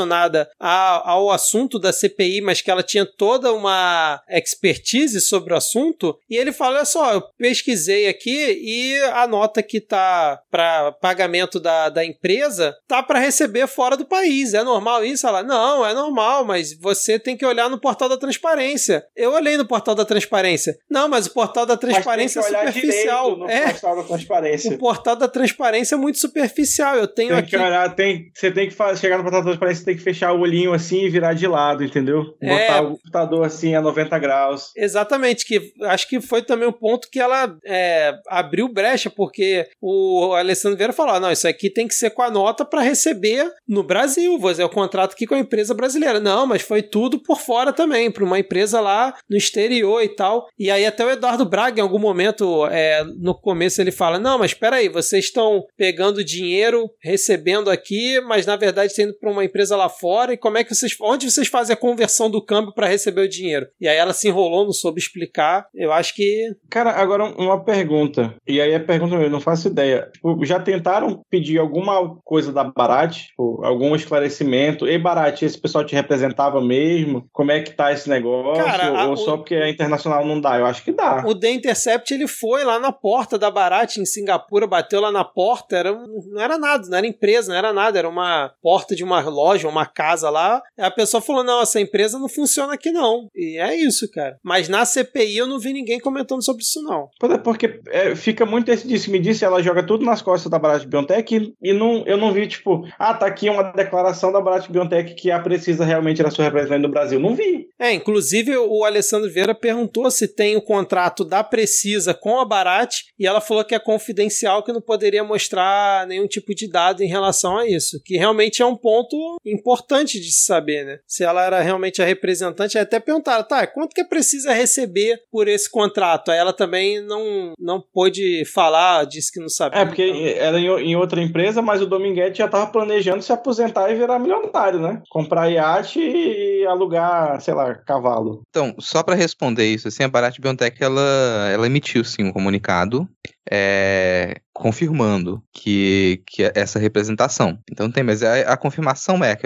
[0.59, 6.17] a- ao assunto da CPI, mas que ela tinha toda uma expertise sobre o assunto.
[6.29, 11.59] E ele fala: olha só, eu pesquisei aqui e a nota que tá para pagamento
[11.59, 14.53] da, da empresa tá para receber fora do país.
[14.53, 15.27] É normal isso?
[15.27, 19.05] Ela, não, é normal, mas você tem que olhar no portal da transparência.
[19.15, 20.75] Eu olhei no portal da transparência.
[20.89, 23.49] Não, mas o portal da transparência é superficial.
[23.49, 24.71] É, portal da transparência.
[24.71, 26.95] o portal da transparência é muito superficial.
[26.95, 27.49] Eu tenho Tem aqui.
[27.51, 30.33] que olhar, tem, você tem que chegar no portal da transparência, você tem que fechar
[30.33, 32.35] o olhinho assim e virar de lado, entendeu?
[32.41, 32.49] É.
[32.49, 34.71] Botar o computador assim a 90 graus.
[34.75, 40.33] Exatamente, que acho que foi também um ponto que ela é, abriu brecha, porque o
[40.33, 43.51] Alessandro Vieira falou: "Ah, não, isso aqui tem que ser com a nota para receber
[43.67, 46.19] no Brasil, vou fazer o contrato aqui com a empresa brasileira.
[46.19, 50.47] Não, mas foi tudo por fora também, para uma empresa lá no exterior e tal.
[50.57, 54.39] E aí até o Eduardo Braga, em algum momento, é, no começo, ele fala: Não,
[54.39, 59.31] mas espera aí, vocês estão pegando dinheiro, recebendo aqui, mas na verdade está indo para
[59.31, 60.95] uma empresa lá fora, e como é que vocês.
[61.01, 63.67] Onde vocês fazem a conversão do câmbio para receber o dinheiro?
[63.79, 65.67] E aí ela se enrolou, não soube explicar.
[65.73, 66.55] Eu acho que.
[66.69, 68.35] Cara, agora uma pergunta.
[68.47, 70.09] E aí a pergunta mesmo, não faço ideia.
[70.13, 73.27] Tipo, já tentaram pedir alguma coisa da Barat?
[73.27, 74.87] Tipo, algum esclarecimento?
[74.87, 77.27] Ei, Barat, esse pessoal te representava mesmo?
[77.31, 78.63] Como é que tá esse negócio?
[78.63, 80.57] Cara, a- Ou o- só porque é internacional não dá?
[80.57, 81.23] Eu acho que dá.
[81.25, 85.23] O The Intercept ele foi lá na porta da Barat em Singapura, bateu lá na
[85.23, 89.03] porta, era, não era nada, não era empresa, não era nada, era uma porta de
[89.03, 90.61] uma loja, uma casa lá.
[90.77, 93.27] A pessoa falou: não, essa empresa não funciona aqui não.
[93.35, 94.37] E é isso, cara.
[94.43, 97.09] Mas na CPI eu não vi ninguém comentando sobre isso, não.
[97.23, 100.59] É, Porque é, fica muito esse disse me disse, ela joga tudo nas costas da
[100.59, 104.41] Barat Biontech e, e não, eu não vi, tipo, ah, tá aqui uma declaração da
[104.41, 107.19] Barat Biontech que a Precisa realmente era sua representante no Brasil.
[107.19, 107.67] Não vi.
[107.79, 112.95] É, inclusive o Alessandro Vieira perguntou se tem o contrato da Precisa com a Barat
[113.19, 117.07] e ela falou que é confidencial, que não poderia mostrar nenhum tipo de dado em
[117.07, 118.01] relação a isso.
[118.03, 120.99] Que realmente é um ponto importante de se saber, né?
[121.07, 125.47] Se ela era realmente a representante, até perguntaram, tá, quanto que é precisa receber por
[125.47, 126.31] esse contrato?
[126.31, 129.81] Aí ela também não, não pôde falar, disse que não sabia.
[129.81, 133.91] É, porque era em, em outra empresa, mas o Dominguete já tava planejando se aposentar
[133.91, 135.01] e virar milionário, né?
[135.09, 138.41] Comprar iate e alugar, sei lá, cavalo.
[138.49, 143.07] Então, só para responder isso, assim, a Barat Biotech ela, ela emitiu sim um comunicado
[143.51, 147.59] é, confirmando que, que é essa representação.
[147.69, 149.45] Então tem, mas a, a confirmação é que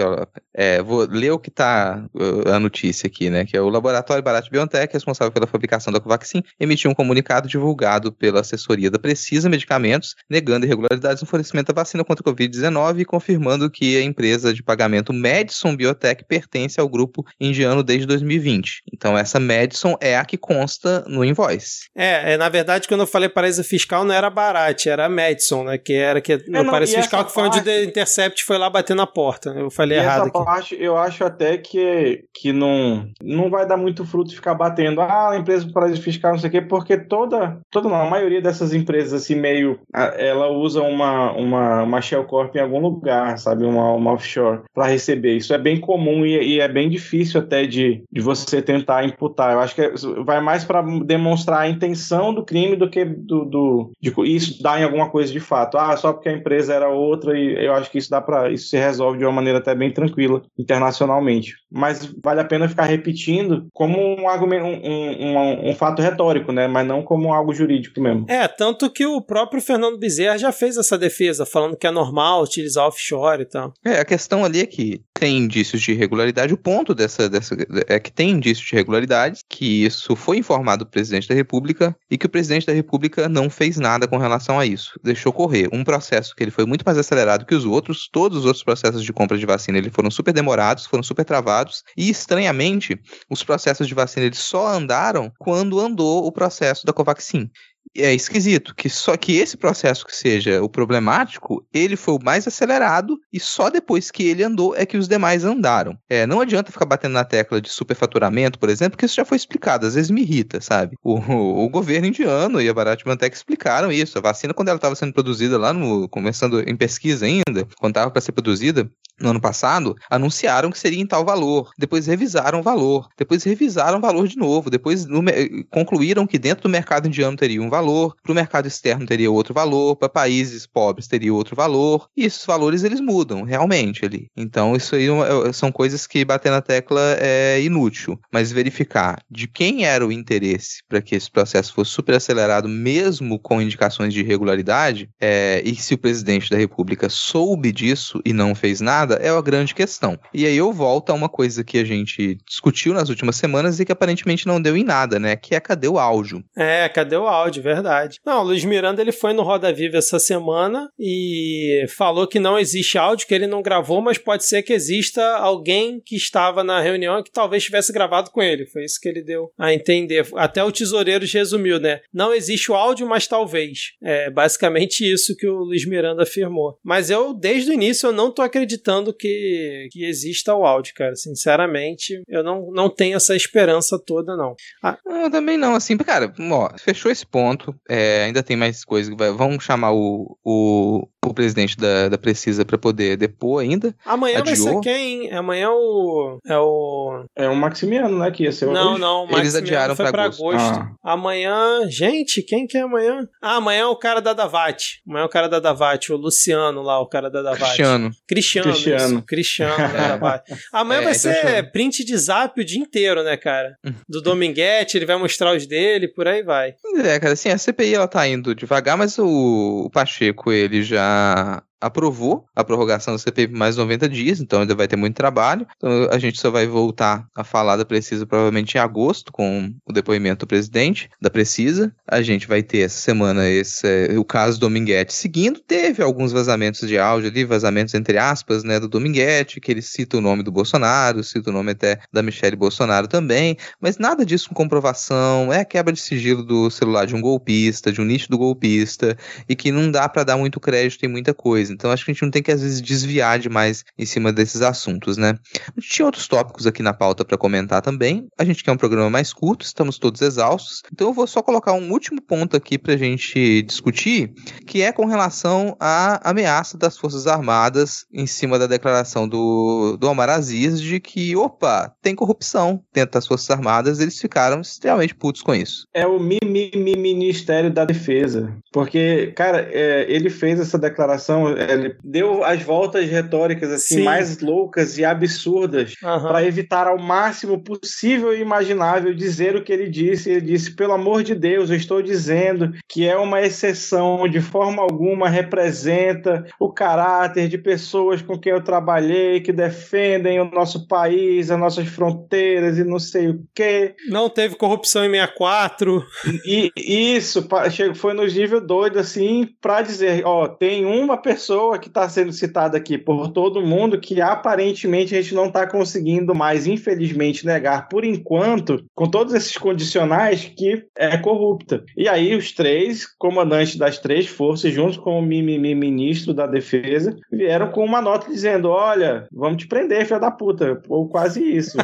[0.54, 2.04] é, vou ler o que está
[2.46, 3.44] a notícia aqui, né?
[3.44, 8.12] Que é o laboratório Barat Biotech, responsável pela fabricação da Covaxin, emitiu um comunicado divulgado
[8.12, 13.04] pela assessoria da Precisa Medicamentos, negando irregularidades no fornecimento da vacina contra o Covid-19 e
[13.04, 18.82] confirmando que a empresa de pagamento Madison Biotech pertence ao grupo indiano desde 2020.
[18.92, 21.88] Então essa Madison é a que consta no invoice.
[21.96, 25.78] É, é, na verdade, quando eu falei paraíso fiscal, não era Barat, era Madison, né?
[25.78, 28.58] Que era que no não, paraíso e fiscal que foi onde o parte- Intercept foi
[28.58, 29.50] lá bater na porta.
[29.50, 30.44] Eu falei E errado essa aqui.
[30.44, 35.00] parte eu acho até que, que não, não vai dar muito fruto ficar batendo.
[35.00, 38.08] Ah, a empresa do paraíso fiscal, não sei o quê, porque toda, toda não, a
[38.10, 39.80] maioria dessas empresas, assim, meio.
[39.94, 43.64] Ela usa uma, uma, uma Shell Corp em algum lugar, sabe?
[43.64, 45.36] Uma, uma offshore, para receber.
[45.36, 49.52] Isso é bem comum e, e é bem difícil até de, de você tentar imputar.
[49.52, 49.92] Eu acho que é-
[50.24, 54.80] vai mais para demonstrar a intenção do crime do que do, do de isso dar
[54.80, 55.78] em alguma coisa de fato.
[55.78, 58.68] Ah, só porque a empresa era outra e eu acho que isso dá para isso
[58.68, 61.54] se resolve de uma maneira até bem tranquila internacionalmente.
[61.70, 66.66] Mas vale a pena ficar repetindo como um argumento, um, um, um, fato retórico, né?
[66.66, 68.26] Mas não como algo jurídico mesmo.
[68.28, 72.42] É, tanto que o próprio Fernando Bezerra já fez essa defesa, falando que é normal
[72.42, 73.72] utilizar offshore e tal.
[73.84, 76.54] É, a questão ali é que tem indícios de irregularidade.
[76.54, 77.54] O ponto dessa, dessa
[77.86, 82.16] é que tem indícios de irregularidades, que isso foi informado do presidente da República e
[82.16, 84.98] que o presidente da República não fez nada com relação a isso.
[85.04, 88.08] Deixou correr um processo que ele foi muito mais acelerado que os outros.
[88.10, 91.59] Todos os outros processos de compra de vacina ele foram super demorados, foram super travados
[91.96, 97.50] e estranhamente os processos de vacina eles só andaram quando andou o processo da Covaxin
[97.96, 102.46] é esquisito que só que esse processo que seja o problemático, ele foi o mais
[102.46, 105.98] acelerado e só depois que ele andou é que os demais andaram.
[106.08, 109.36] É, não adianta ficar batendo na tecla de superfaturamento, por exemplo, porque isso já foi
[109.36, 110.96] explicado, às vezes me irrita, sabe?
[111.02, 114.18] O, o, o governo indiano e a Bharat Mantec explicaram isso.
[114.18, 118.10] A vacina quando ela estava sendo produzida lá no começando em pesquisa ainda, quando estava
[118.10, 118.90] para ser produzida,
[119.20, 123.98] no ano passado, anunciaram que seria em tal valor, depois revisaram o valor, depois revisaram
[123.98, 125.22] o valor de novo, depois no,
[125.70, 127.79] concluíram que dentro do mercado indiano teria um valor,
[128.22, 132.44] para o mercado externo teria outro valor, para países pobres teria outro valor, e esses
[132.44, 134.28] valores eles mudam realmente ali.
[134.36, 139.20] Então isso aí é é, são coisas que bater na tecla é inútil, mas verificar
[139.30, 144.14] de quem era o interesse para que esse processo fosse super acelerado, mesmo com indicações
[144.14, 149.00] de irregularidade, é, e se o presidente da República soube disso e não fez nada,
[149.00, 150.18] nada é a grande questão.
[150.32, 153.84] E aí eu volto a uma coisa que a gente discutiu nas últimas semanas e
[153.84, 155.36] que aparentemente não deu em nada, né?
[155.36, 156.44] Que é cadê o áudio?
[156.56, 158.18] É, cadê o áudio, verdade.
[158.24, 162.58] Não, o Luiz Miranda ele foi no Roda Viva essa semana e falou que não
[162.58, 166.80] existe áudio, que ele não gravou, mas pode ser que exista alguém que estava na
[166.80, 168.66] reunião que talvez tivesse gravado com ele.
[168.66, 170.26] Foi isso que ele deu a entender.
[170.34, 172.00] Até o tesoureiro resumiu, né?
[172.12, 173.92] Não existe o áudio, mas talvez.
[174.02, 176.78] É basicamente isso que o Luiz Miranda afirmou.
[176.82, 181.14] Mas eu, desde o início, eu não tô acreditando que, que exista o áudio, cara.
[181.14, 184.54] Sinceramente, eu não, não tenho essa esperança toda, não.
[184.82, 184.98] Ah.
[185.06, 187.59] Eu também não, assim, cara, ó, fechou esse ponto.
[187.88, 189.14] É, ainda tem mais coisas.
[189.36, 193.94] Vamos chamar o, o, o presidente da, da Precisa para poder depor ainda.
[194.06, 194.56] Amanhã Adiou.
[194.64, 195.30] vai ser quem?
[195.32, 196.38] Amanhã é o.
[196.46, 197.24] É o.
[197.36, 198.30] É o Maximiano, né?
[198.30, 199.00] Que ia ser Não, hoje.
[199.00, 199.28] não.
[199.38, 200.42] Eles adiaram foi pra agosto.
[200.48, 200.78] agosto.
[201.04, 201.12] Ah.
[201.12, 201.82] Amanhã.
[201.88, 203.28] Gente, quem que é amanhã?
[203.42, 205.02] Ah, amanhã é o cara da Davate.
[205.06, 207.64] Amanhã é o cara da Davate, o Luciano lá, o cara da Davate.
[207.64, 208.10] Cristiano.
[208.26, 208.72] Cristiano.
[208.72, 209.22] Cristiano.
[209.22, 210.54] Cristiano da Davate.
[210.72, 213.76] Amanhã é, vai então ser print de zap o dia inteiro, né, cara?
[214.08, 216.74] Do Dominguete, ele vai mostrar os dele, por aí vai.
[217.04, 221.09] É, cara, assim, a CPI ela tá indo devagar, mas o, o Pacheco, ele já
[221.10, 225.16] uh, aprovou a prorrogação da CPI por mais 90 dias, então ainda vai ter muito
[225.16, 225.66] trabalho.
[225.76, 229.92] Então a gente só vai voltar a falar da Precisa provavelmente em agosto, com o
[229.92, 231.92] depoimento do presidente da Precisa.
[232.06, 235.60] A gente vai ter essa semana esse, é, o caso Dominguete seguindo.
[235.60, 240.18] Teve alguns vazamentos de áudio ali, vazamentos entre aspas, né, do Dominguete, que ele cita
[240.18, 244.48] o nome do Bolsonaro, cita o nome até da Michelle Bolsonaro também, mas nada disso
[244.48, 248.28] com comprovação, é a quebra de sigilo do celular de um golpista, de um nicho
[248.28, 249.16] do golpista,
[249.48, 251.69] e que não dá para dar muito crédito em muita coisa.
[251.70, 254.62] Então acho que a gente não tem que às vezes desviar demais em cima desses
[254.62, 255.34] assuntos, né?
[255.76, 258.28] A gente tinha outros tópicos aqui na pauta para comentar também.
[258.38, 260.82] A gente quer um programa mais curto, estamos todos exaustos.
[260.92, 264.32] Então eu vou só colocar um último ponto aqui para a gente discutir,
[264.66, 270.08] que é com relação à ameaça das Forças Armadas em cima da declaração do, do
[270.08, 274.00] Omar Aziz de que, opa, tem corrupção dentro das Forças Armadas.
[274.00, 275.86] Eles ficaram extremamente putos com isso.
[275.94, 278.56] É o mimimi Ministério da Defesa.
[278.72, 284.04] Porque, cara, é, ele fez essa declaração ele deu as voltas retóricas assim Sim.
[284.04, 286.28] mais loucas e absurdas uhum.
[286.28, 290.30] para evitar ao máximo possível e imaginável dizer o que ele disse.
[290.30, 294.82] Ele disse: pelo amor de Deus, eu estou dizendo que é uma exceção, de forma
[294.82, 301.50] alguma representa o caráter de pessoas com quem eu trabalhei, que defendem o nosso país,
[301.50, 303.94] as nossas fronteiras e não sei o quê.
[304.08, 306.04] Não teve corrupção em 64.
[306.44, 307.46] E isso
[307.94, 312.32] foi no nível doido assim para dizer, ó, tem uma pessoa pessoa que está sendo
[312.32, 317.88] citada aqui por todo mundo que aparentemente a gente não está conseguindo mais, infelizmente, negar
[317.88, 321.82] por enquanto, com todos esses condicionais, que é corrupta.
[321.96, 327.16] E aí os três comandantes das três forças, junto com o mimimi ministro da defesa,
[327.32, 331.78] vieram com uma nota dizendo: olha, vamos te prender, filha da puta, ou quase isso.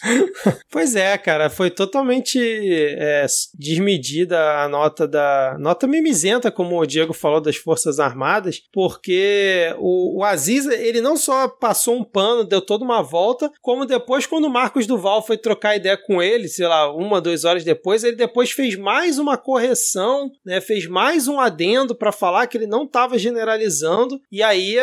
[0.70, 3.26] pois é, cara, foi totalmente é,
[3.58, 5.56] desmedida a nota da.
[5.58, 8.62] Nota mimizenta, como o Diego falou, das Forças Armadas,
[8.94, 13.84] porque o, o Aziz, ele não só passou um pano, deu toda uma volta, como
[13.84, 17.64] depois, quando o Marcos Duval foi trocar ideia com ele, sei lá, uma, duas horas
[17.64, 20.60] depois, ele depois fez mais uma correção, né?
[20.60, 24.76] Fez mais um adendo para falar que ele não estava generalizando, e aí,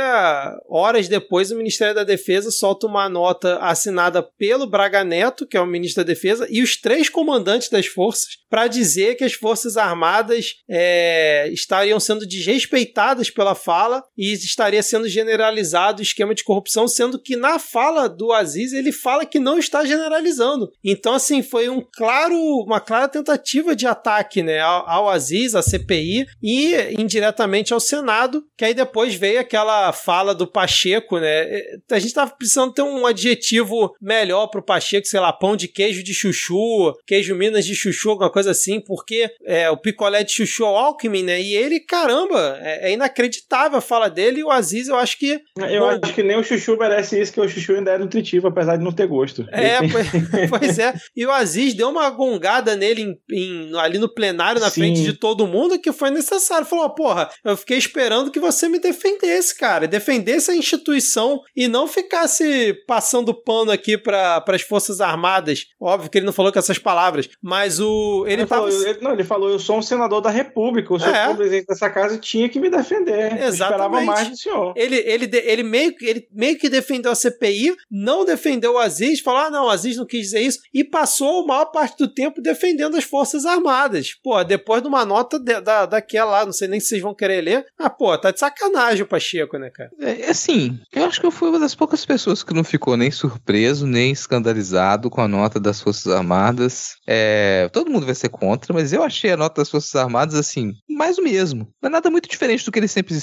[0.69, 5.61] horas depois, o Ministério da Defesa solta uma nota assinada pelo Braga Neto, que é
[5.61, 9.77] o ministro da Defesa, e os três comandantes das forças, para dizer que as Forças
[9.77, 16.87] Armadas é, estariam sendo desrespeitadas pela fala e estaria sendo generalizado o esquema de corrupção,
[16.87, 20.71] sendo que na fala do Aziz ele fala que não está generalizando.
[20.83, 25.61] Então, assim, foi um claro, uma clara tentativa de ataque né, ao, ao Aziz, à
[25.61, 31.61] CPI e indiretamente ao Senado, que aí depois veio aquela fala do Pacheco, né?
[31.89, 35.67] A gente estava precisando ter um adjetivo melhor para o Pacheco, sei lá, pão de
[35.67, 40.31] queijo de chuchu, queijo Minas de chuchu, alguma coisa assim, porque é, o picolé de
[40.31, 41.41] chuchu ao Alckmin, né?
[41.41, 45.41] E ele, caramba, é, é inacreditável fala dele e o Aziz, eu acho que.
[45.57, 48.47] Eu bom, acho que nem o chuchu merece isso, que o chuchu ainda é nutritivo,
[48.47, 49.45] apesar de não ter gosto.
[49.51, 50.07] É, pois,
[50.49, 50.93] pois, é.
[51.13, 54.79] E o Aziz deu uma gongada nele em, em, ali no plenário, na Sim.
[54.81, 56.65] frente de todo mundo, que foi necessário.
[56.65, 59.89] Falou, porra, eu fiquei esperando que você me defendesse, cara.
[59.89, 65.65] Defendesse a instituição e não ficasse passando pano aqui para as Forças Armadas.
[65.81, 68.23] Óbvio que ele não falou com essas palavras, mas o.
[68.25, 68.71] Ele, ele tava.
[68.71, 71.29] Falou, ele, não, ele falou: eu sou um senador da República, eu sou é.
[71.29, 73.41] o presidente dessa casa tinha que me defender.
[73.43, 73.70] Exatamente.
[73.71, 74.73] Esperava mais do senhor.
[74.75, 79.41] Ele, ele, ele, meio, ele meio que defendeu a CPI, não defendeu o Aziz, falou:
[79.41, 82.41] ah, não, o Aziz não quis dizer isso, e passou a maior parte do tempo
[82.41, 84.15] defendendo as Forças Armadas.
[84.23, 87.13] Pô, depois de uma nota de, da, daquela lá, não sei nem se vocês vão
[87.13, 87.65] querer ler.
[87.77, 89.91] Ah, pô, tá de sacanagem o Pacheco, né, cara?
[89.99, 93.11] É, assim, eu acho que eu fui uma das poucas pessoas que não ficou nem
[93.11, 96.95] surpreso, nem escandalizado com a nota das Forças Armadas.
[97.07, 100.73] É, todo mundo vai ser contra, mas eu achei a nota das Forças Armadas, assim,
[100.89, 101.67] mais o mesmo.
[101.81, 103.13] Não é nada muito diferente do que eles sempre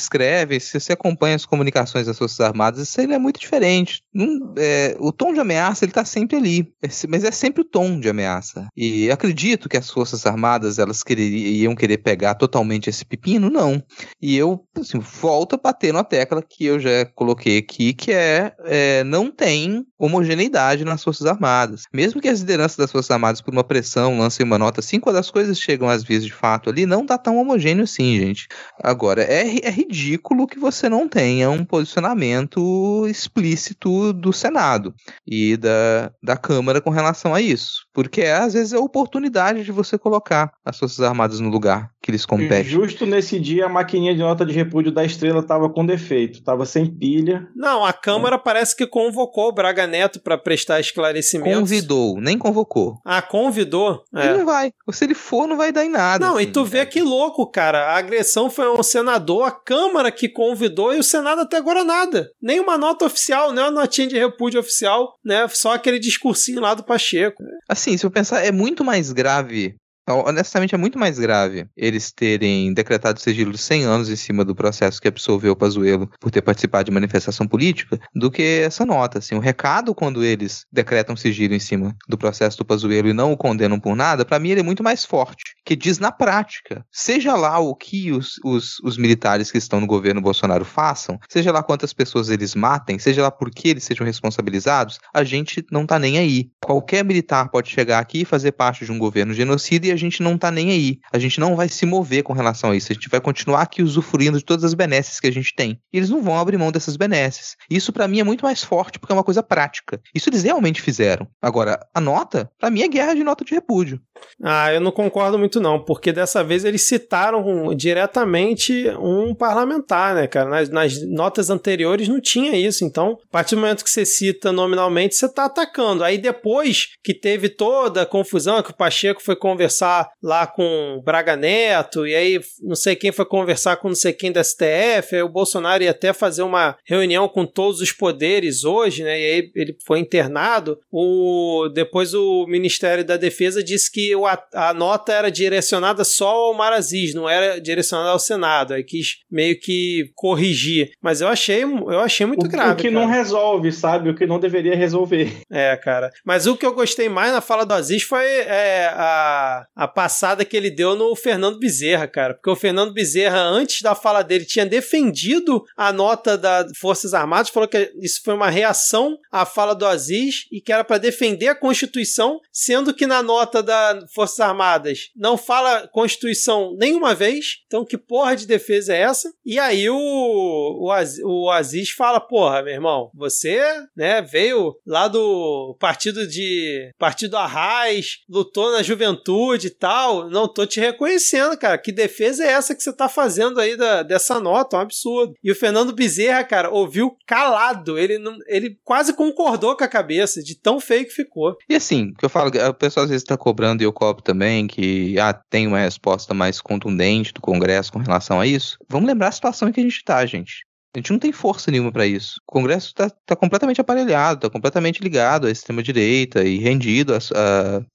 [0.61, 4.03] Se você acompanha as comunicações das Forças Armadas, isso aí é muito diferente.
[4.13, 6.73] Não, é, o tom de ameaça, ele tá sempre ali.
[7.09, 8.67] Mas é sempre o tom de ameaça.
[8.77, 13.51] E acredito que as Forças Armadas, elas queriam querer pegar totalmente esse pepino?
[13.51, 13.83] Não.
[14.21, 18.53] E eu, assim, volto a bater na tecla que eu já coloquei aqui, que é,
[18.65, 21.83] é não tem homogeneidade nas Forças Armadas.
[21.93, 25.17] Mesmo que as lideranças das Forças Armadas, por uma pressão, lancem uma nota assim, quando
[25.17, 28.49] as coisas chegam às vias de fato ali, não tá tão homogêneo assim, gente.
[28.83, 34.95] Agora, é, é ridículo que você não tenha um posicionamento explícito do Senado
[35.27, 37.87] e da, da Câmara com relação a isso.
[37.93, 42.11] Porque às vezes é a oportunidade de você colocar as Forças Armadas no lugar que
[42.11, 42.65] eles competem.
[42.65, 46.65] Justo nesse dia, a maquininha de nota de repúdio da estrela estava com defeito, estava
[46.65, 47.49] sem pilha.
[47.55, 48.39] Não, a Câmara é.
[48.39, 51.59] parece que convocou o Braga Neto para prestar esclarecimentos.
[51.59, 52.99] Convidou, nem convocou.
[53.05, 54.03] Ah, convidou?
[54.15, 54.27] É.
[54.27, 54.73] Ele não vai.
[54.93, 56.25] Se ele for, não vai dar em nada.
[56.25, 57.93] Não, assim, e tu vê que louco, cara.
[57.93, 62.29] A agressão foi um senador, a Câmara que convidou e o Senado até agora nada.
[62.41, 65.47] Nem uma nota oficial, nem uma notinha de repúdio oficial, né?
[65.49, 67.43] Só aquele discursinho lá do Pacheco.
[67.69, 69.75] Assim, se eu pensar, é muito mais grave
[70.15, 74.55] honestamente, é muito mais grave eles terem decretado sigilo de 100 anos em cima do
[74.55, 79.19] processo que absolveu o Pazuello por ter participado de manifestação política do que essa nota.
[79.19, 83.33] Assim, o recado, quando eles decretam sigilo em cima do processo do Pazuello e não
[83.33, 86.85] o condenam por nada, para mim ele é muito mais forte, que diz na prática,
[86.91, 91.53] seja lá o que os, os, os militares que estão no governo Bolsonaro façam, seja
[91.53, 95.87] lá quantas pessoas eles matem, seja lá por que eles sejam responsabilizados, a gente não
[95.87, 96.51] tá nem aí.
[96.65, 100.23] Qualquer militar pode chegar aqui e fazer parte de um governo genocida e a gente
[100.23, 100.99] não tá nem aí.
[101.13, 102.93] A gente não vai se mover com relação a isso.
[102.93, 105.81] A gente vai continuar aqui usufruindo de todas as benesses que a gente tem.
[105.93, 107.57] E eles não vão abrir mão dessas benesses.
[107.71, 110.01] Isso para mim é muito mais forte porque é uma coisa prática.
[110.15, 111.27] Isso eles realmente fizeram.
[111.43, 114.01] Agora, a nota, para mim é guerra de nota de repúdio.
[114.43, 120.27] Ah, eu não concordo muito não, porque dessa vez eles citaram diretamente um parlamentar, né,
[120.27, 120.49] cara?
[120.49, 122.85] Nas, nas notas anteriores não tinha isso.
[122.85, 126.05] Então, a partir do momento que você cita nominalmente, você tá atacando.
[126.05, 131.01] Aí depois que teve toda a confusão, que o Pacheco foi conversar conversar lá com
[131.05, 135.15] Braga Neto, e aí não sei quem foi conversar com não sei quem da STF,
[135.15, 139.19] aí o Bolsonaro ia até fazer uma reunião com todos os poderes hoje, né?
[139.19, 140.79] E aí ele foi internado.
[140.91, 146.29] O, depois o Ministério da Defesa disse que o, a, a nota era direcionada só
[146.29, 148.75] ao Maraziz, não era direcionada ao Senado.
[148.75, 150.91] Aí quis meio que corrigir.
[151.03, 152.73] Mas eu achei, eu achei muito o, grave.
[152.73, 152.95] O que cara.
[152.95, 154.11] não resolve, sabe?
[154.11, 155.39] O que não deveria resolver.
[155.51, 156.11] É, cara.
[156.25, 160.45] Mas o que eu gostei mais na fala do Aziz foi é, a, a passada
[160.45, 162.35] que ele deu no Fernando Bezerra, cara.
[162.35, 167.49] Porque o Fernando Bezerra, antes da fala dele, tinha defendido a nota das Forças Armadas,
[167.49, 171.47] falou que isso foi uma reação à fala do Aziz e que era para defender
[171.47, 177.59] a Constituição, sendo que na nota das Forças Armadas não fala Constituição nenhuma vez.
[177.69, 179.33] Então, que porra de defesa é essa?
[179.47, 183.63] E aí o, o, Aziz, o Aziz fala: porra, meu irmão, você
[183.97, 186.91] né, veio lá do partido de.
[186.99, 190.29] Partido Arraiz, lutou na juventude tal.
[190.29, 191.79] Não tô te reconhecendo, cara.
[191.79, 194.77] Que defesa é essa que você tá fazendo aí da, dessa nota?
[194.77, 195.35] É um absurdo.
[195.43, 197.99] E o Fernando Bezerra, cara, ouviu calado.
[197.99, 201.57] Ele, não, ele quase concordou com a cabeça de tão feio que ficou.
[201.69, 204.67] E assim, que eu falo, o pessoal às vezes tá cobrando, e eu cobro também,
[204.67, 208.79] que ah, tem uma resposta mais contundente do Congresso com relação a isso.
[208.89, 210.68] Vamos lembrar a situação em que a gente tá, gente.
[210.95, 212.41] A gente não tem força nenhuma para isso.
[212.49, 217.19] O Congresso está tá completamente aparelhado, está completamente ligado à extrema-direita e rendido a,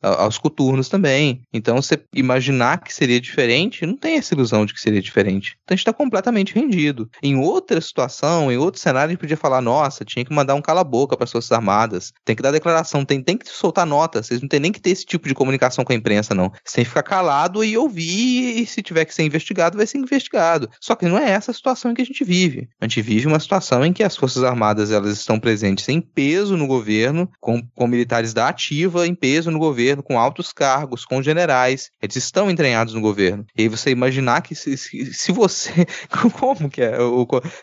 [0.01, 1.41] a, aos coturnos também.
[1.51, 5.57] Então, você imaginar que seria diferente, não tem essa ilusão de que seria diferente.
[5.63, 7.09] Então, a gente está completamente rendido.
[7.21, 10.61] Em outra situação, em outro cenário, a gente podia falar: nossa, tinha que mandar um
[10.61, 14.21] cala-boca para as Forças Armadas, tem que dar declaração, tem, tem que soltar nota.
[14.21, 16.51] Vocês não tem nem que ter esse tipo de comunicação com a imprensa, não.
[16.63, 19.97] Você tem que ficar calado e ouvir, e se tiver que ser investigado, vai ser
[19.97, 20.69] investigado.
[20.79, 22.69] Só que não é essa a situação em que a gente vive.
[22.84, 26.57] A gente vive uma situação em que as Forças Armadas elas estão presentes em peso
[26.57, 31.23] no governo, com, com militares da ativa em peso no governo, com altos cargos, com
[31.23, 31.91] generais.
[32.01, 33.45] Eles estão entranhados no governo.
[33.57, 35.72] E aí você imaginar que se, se, você.
[36.38, 36.97] Como que é?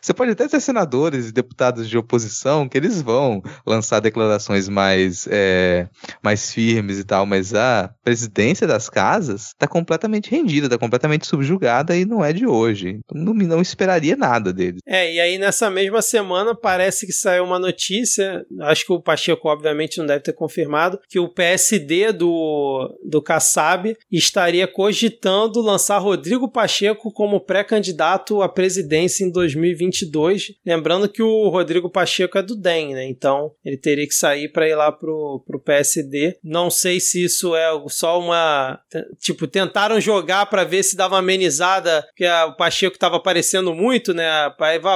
[0.01, 5.29] Você pode até ter senadores e deputados de oposição que eles vão lançar declarações mais,
[5.31, 5.87] é,
[6.23, 11.95] mais firmes e tal, mas a presidência das casas está completamente rendida, está completamente subjugada
[11.95, 13.01] e não é de hoje.
[13.05, 14.81] Então, não, não esperaria nada deles.
[14.87, 19.49] É, e aí nessa mesma semana parece que saiu uma notícia, acho que o Pacheco
[19.49, 26.49] obviamente não deve ter confirmado, que o PSD do, do Kassab estaria cogitando lançar Rodrigo
[26.49, 30.53] Pacheco como pré-candidato à presidência em 2022.
[30.65, 33.07] Lembrando que o Rodrigo Pacheco é do DEM, né?
[33.07, 36.39] Então ele teria que sair para ir lá pro, pro PSD.
[36.43, 38.81] Não sei se isso é só uma.
[39.19, 44.51] Tipo, tentaram jogar para ver se dava amenizada, que o Pacheco estava aparecendo muito, né?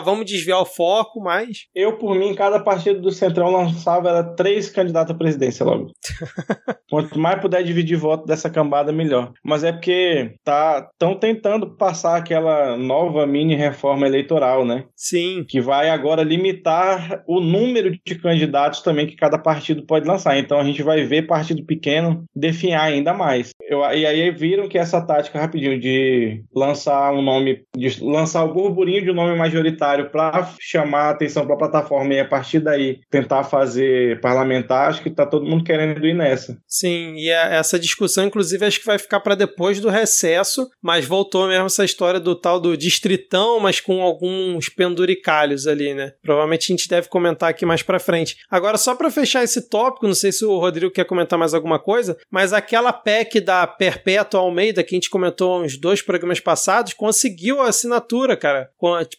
[0.05, 1.67] Vamos desviar o foco, mas.
[1.75, 5.91] Eu, por mim, cada partido do Centrão lançava era três candidatos à presidência logo.
[6.91, 9.33] Quanto mais puder dividir voto dessa cambada, melhor.
[9.43, 14.85] Mas é porque tá tão tentando passar aquela nova mini reforma eleitoral, né?
[14.95, 15.45] Sim.
[15.49, 20.39] Que vai agora limitar o número de candidatos também que cada partido pode lançar.
[20.39, 23.51] Então a gente vai ver partido pequeno definhar ainda mais.
[23.63, 28.53] Eu, e aí viram que essa tática rapidinho de lançar um nome, de lançar o
[28.53, 32.59] burburinho de um nome majoritário para chamar a atenção para a plataforma e a partir
[32.59, 36.59] daí tentar fazer parlamentar, acho que está todo mundo querendo ir nessa.
[36.67, 41.05] Sim, e a, essa discussão, inclusive, acho que vai ficar para depois do recesso, mas
[41.05, 46.13] voltou mesmo essa história do tal do distritão, mas com alguns penduricalhos ali, né?
[46.23, 48.37] Provavelmente a gente deve comentar aqui mais para frente.
[48.51, 51.79] Agora, só para fechar esse tópico, não sei se o Rodrigo quer comentar mais alguma
[51.79, 56.95] coisa, mas aquela PEC da Perpétua Almeida, que a gente comentou uns dois programas passados,
[56.95, 58.71] conseguiu a assinatura, cara.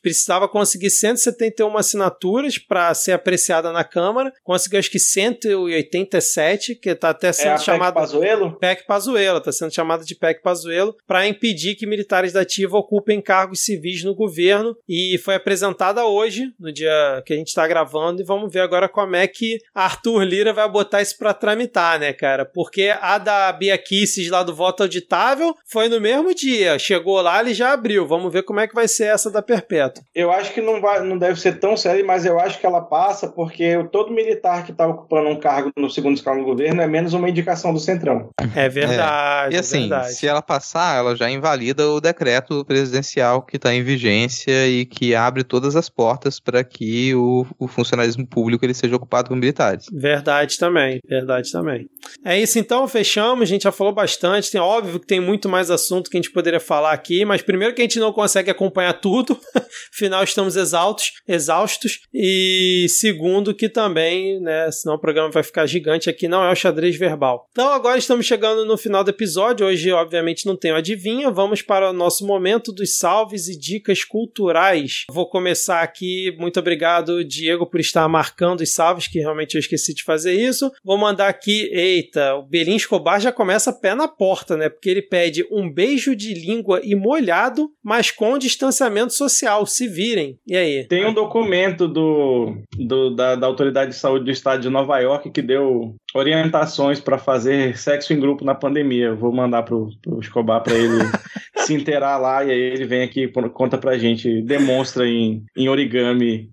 [0.02, 6.89] Precisava conseguir conseguir 171 assinaturas para ser apreciada na Câmara, conseguiu acho que 187, que
[6.89, 7.93] está até sendo é chamada.
[7.93, 8.57] PEC Pazuelo?
[8.57, 13.21] PEC Pazuello, está sendo chamada de PEC Pazuello, para impedir que militares da ativa ocupem
[13.21, 14.75] cargos civis no governo.
[14.89, 18.89] E foi apresentada hoje, no dia que a gente está gravando, e vamos ver agora
[18.89, 22.43] como é que Arthur Lira vai botar isso para tramitar, né, cara?
[22.43, 27.39] Porque a da Bia Kisses lá do voto auditável foi no mesmo dia, chegou lá,
[27.39, 28.07] ele já abriu.
[28.07, 30.03] Vamos ver como é que vai ser essa da Perpétua.
[30.15, 32.82] Eu acho que não, vai, não deve ser tão sério, mas eu acho que ela
[32.82, 36.88] passa porque todo militar que está ocupando um cargo no segundo escalão do governo é
[36.88, 38.30] menos uma indicação do Centrão.
[38.56, 39.53] É verdade.
[39.53, 39.57] É.
[39.57, 40.14] E assim, é verdade.
[40.14, 45.15] se ela passar, ela já invalida o decreto presidencial que está em vigência e que
[45.15, 49.86] abre todas as portas para que o, o funcionalismo público ele seja ocupado por militares.
[49.91, 51.88] Verdade também, verdade também.
[52.23, 53.44] É isso então, fechamos.
[53.44, 54.52] A gente já falou bastante.
[54.52, 57.73] Tem óbvio que tem muito mais assunto que a gente poderia falar aqui, mas primeiro
[57.73, 59.40] que a gente não consegue acompanhar tudo,
[59.94, 61.99] afinal estamos estamos exaustos, exaustos.
[62.13, 66.55] E segundo, que também, né, senão o programa vai ficar gigante aqui, não é o
[66.55, 67.47] xadrez verbal.
[67.51, 69.65] Então agora estamos chegando no final do episódio.
[69.65, 71.31] Hoje, obviamente, não tenho adivinha.
[71.31, 75.05] Vamos para o nosso momento dos salves e dicas culturais.
[75.09, 76.35] Vou começar aqui.
[76.38, 80.72] Muito obrigado, Diego, por estar marcando os salves, que realmente eu esqueci de fazer isso.
[80.84, 81.69] Vou mandar aqui.
[81.72, 84.69] Eita, o Belim Escobar já começa pé na porta, né?
[84.69, 89.65] Porque ele pede um beijo de língua e molhado, mas com distanciamento social.
[89.65, 90.35] Se virem.
[90.48, 90.88] E aí?
[90.88, 95.30] Tem um documento do, do da, da Autoridade de Saúde do Estado de Nova York
[95.32, 99.07] que deu orientações para fazer sexo em grupo na pandemia.
[99.07, 100.97] Eu vou mandar pro, pro Escobar para ele
[101.57, 106.49] se inteirar lá e aí ele vem aqui conta pra gente, demonstra em, em origami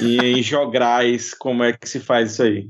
[0.00, 2.66] e em jograis como é que se faz isso aí.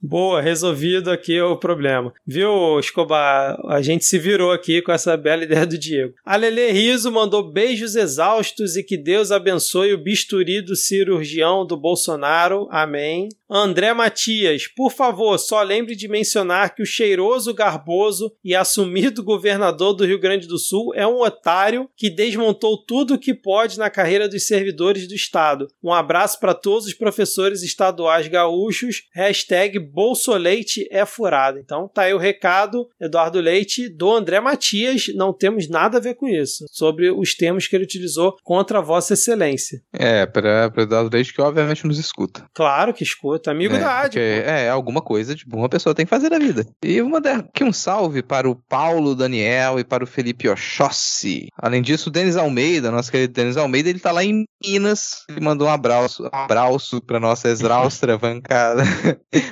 [0.00, 2.12] Boa, resolvido aqui o problema.
[2.26, 3.56] Viu, Escobar?
[3.68, 6.14] A gente se virou aqui com essa bela ideia do Diego.
[6.24, 11.76] A Lele Riso mandou beijos exaustos e que Deus abençoe o bisturi do cirurgião do
[11.76, 12.66] Bolsonaro.
[12.70, 13.28] Amém.
[13.48, 19.94] André Matias, por favor, só lembre de mencionar que o cheiroso, garboso e assumido governador
[19.94, 23.90] do Rio Grande do Sul é um otário que desmontou tudo o que pode na
[23.90, 25.68] carreira dos servidores do Estado.
[25.82, 29.04] Um abraço para todos os professores estaduais gaúchos.
[29.14, 31.58] Hashtag Bolsoleite é furado.
[31.58, 35.06] Então tá aí o recado, Eduardo Leite, do André Matias.
[35.14, 36.66] Não temos nada a ver com isso.
[36.70, 39.82] Sobre os termos que ele utilizou contra Vossa Excelência.
[39.92, 42.48] É, para Eduardo Leite, que obviamente nos escuta.
[42.54, 44.20] Claro que escuta, amigo é, da rádio.
[44.20, 46.66] É, alguma coisa de uma pessoa tem que fazer na vida.
[46.84, 51.48] E vou mandar aqui um salve para o Paulo Daniel e para o Felipe Oxóssi.
[51.56, 55.24] Além disso, o Denis Almeida, nosso querido Denis Almeida, ele tá lá em Minas.
[55.30, 58.84] Ele mandou um abraço, um abraço para nossa exaustra bancada.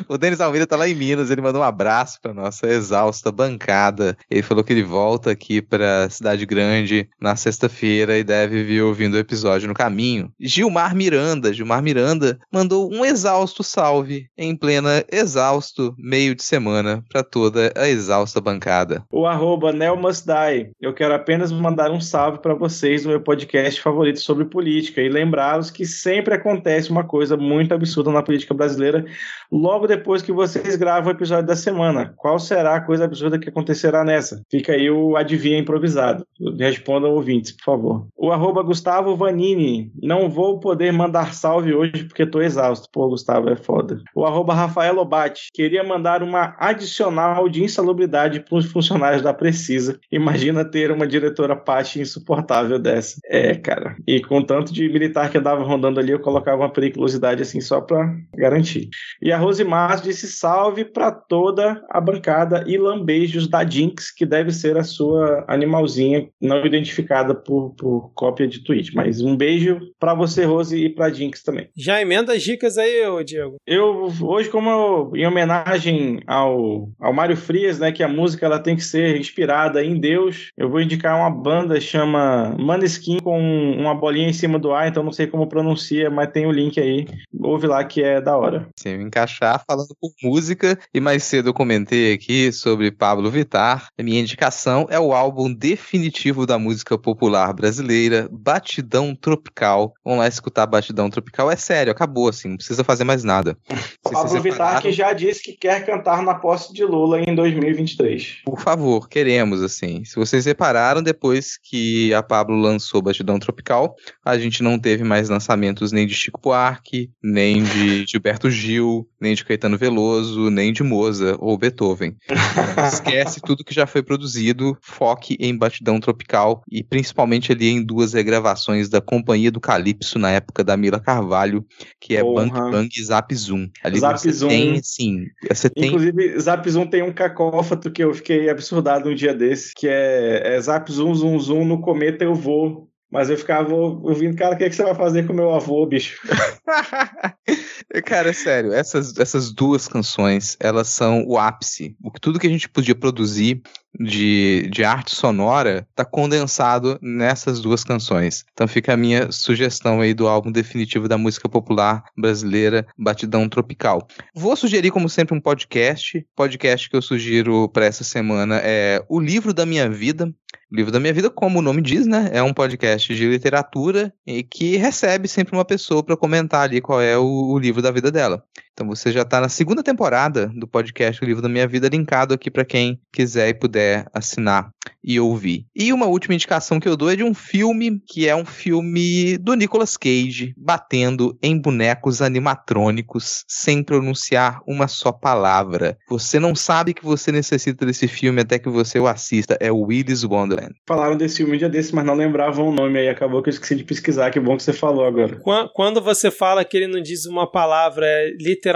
[0.09, 4.15] o Denis Almeida tá lá em Minas, ele mandou um abraço para nossa exausta bancada.
[4.31, 9.15] Ele falou que ele volta aqui para Cidade Grande na sexta-feira e deve vir ouvindo
[9.15, 10.31] o episódio no caminho.
[10.39, 17.23] Gilmar Miranda, Gilmar Miranda mandou um exausto salve em plena exausto meio de semana para
[17.23, 19.05] toda a exausta bancada.
[19.11, 20.71] O arroba Nelmasdai.
[20.81, 25.09] Eu quero apenas mandar um salve para vocês no meu podcast favorito sobre política e
[25.09, 29.05] lembrá-los que sempre acontece uma coisa muito absurda na política brasileira
[29.51, 32.15] logo depois que vocês gravam o episódio da semana.
[32.17, 34.43] Qual será a coisa absurda que acontecerá nessa?
[34.51, 36.27] Fica aí o adivinha improvisado.
[36.59, 38.07] Respondam ouvintes, por favor.
[38.17, 39.91] O arroba Gustavo Vanini.
[40.03, 42.89] Não vou poder mandar salve hoje porque tô exausto.
[42.93, 44.01] Pô, Gustavo, é foda.
[44.15, 45.49] O arroba Rafael Obate.
[45.53, 49.99] Queria mandar uma adicional de insalubridade para os funcionários da Precisa.
[50.11, 53.21] Imagina ter uma diretora Paty insuportável dessa.
[53.27, 53.97] É, cara.
[54.07, 57.81] E com tanto de militar que andava rondando ali, eu colocava uma periculosidade assim só
[57.81, 58.89] para garantir.
[59.21, 64.53] E a Rosimar disse salve para toda a bancada e lambejos da Jinx, que deve
[64.53, 68.95] ser a sua animalzinha não identificada por, por cópia de tweet.
[68.95, 71.69] Mas um beijo para você, Rose, e para Jinx também.
[71.77, 73.57] Já emenda as dicas aí, Diego.
[73.67, 75.80] Eu, hoje, como eu, em homenagem
[76.27, 80.51] ao, ao Mário Frias, né, que a música ela tem que ser inspirada em Deus,
[80.57, 83.39] eu vou indicar uma banda chama Maneskin com
[83.79, 86.79] uma bolinha em cima do ar, então não sei como pronuncia, mas tem o link
[86.81, 87.07] aí.
[87.43, 88.69] Ouve lá que é da hora.
[88.77, 90.79] Sim, encaixar falando por música.
[90.93, 93.89] E mais cedo eu comentei aqui sobre Pablo Vittar.
[93.99, 99.95] A minha indicação é o álbum definitivo da música popular brasileira, Batidão Tropical.
[100.05, 101.51] Vamos lá escutar Batidão Tropical.
[101.51, 103.57] É sério, acabou assim, não precisa fazer mais nada.
[104.03, 108.43] Pablo Vittar que já disse que quer cantar na posse de Lula em 2023.
[108.45, 110.05] Por favor, queremos assim.
[110.05, 113.95] Se vocês repararam, depois que a Pablo lançou Batidão Tropical,
[114.25, 119.35] a gente não teve mais lançamentos nem de Chico Buarque, nem de Gilberto Gil, nem
[119.35, 122.17] de Caetano Veloso, nem de Moza ou Beethoven.
[122.93, 128.15] Esquece tudo que já foi produzido, foque em Batidão Tropical e principalmente ali em duas
[128.15, 131.65] regravações da Companhia do Calypso na época da Mila Carvalho,
[132.01, 132.49] que é Porra.
[132.49, 133.69] Bang Bang Zap Zoom.
[133.85, 134.49] Ali Zap Zoom.
[134.49, 135.27] tem, sim,
[135.61, 135.87] você tem...
[135.87, 140.55] Inclusive, Zap Zoom tem um cacófato que eu fiquei absurdado um dia desse, que é,
[140.55, 144.59] é Zap Zoom, Zoom, Zoom, no cometa eu vou, mas eu ficava ouvindo, cara, o
[144.59, 146.21] que, é que você vai fazer com meu avô, bicho?
[148.07, 151.97] cara, sério, essas, essas duas canções, elas são o ápice.
[152.03, 153.61] O tudo que a gente podia produzir
[153.99, 158.45] de, de arte sonora tá condensado nessas duas canções.
[158.53, 164.07] Então fica a minha sugestão aí do álbum definitivo da música popular brasileira, Batidão Tropical.
[164.35, 166.25] Vou sugerir, como sempre, um podcast.
[166.37, 170.33] Podcast que eu sugiro para essa semana é O Livro da Minha Vida,
[170.71, 172.31] o Livro da Minha Vida, como o nome diz, né?
[172.33, 177.01] É um podcast de literatura e que recebe sempre uma pessoa para comentar ali qual
[177.01, 178.45] é o, o, livro da vida dela.
[178.81, 182.33] Então você já está na segunda temporada do podcast O Livro da Minha Vida, linkado
[182.33, 184.71] aqui para quem quiser e puder assinar
[185.05, 185.67] e ouvir.
[185.77, 189.37] E uma última indicação que eu dou é de um filme que é um filme
[189.37, 195.99] do Nicolas Cage batendo em bonecos animatrônicos sem pronunciar uma só palavra.
[196.09, 199.59] Você não sabe que você necessita desse filme até que você o assista.
[199.61, 200.75] É o Willis Wonderland.
[200.89, 203.09] Falaram desse filme um dia desse, mas não lembravam o nome aí.
[203.11, 204.31] Acabou que eu esqueci de pesquisar.
[204.31, 205.39] Que bom que você falou agora.
[205.75, 208.70] Quando você fala que ele não diz uma palavra é literalmente?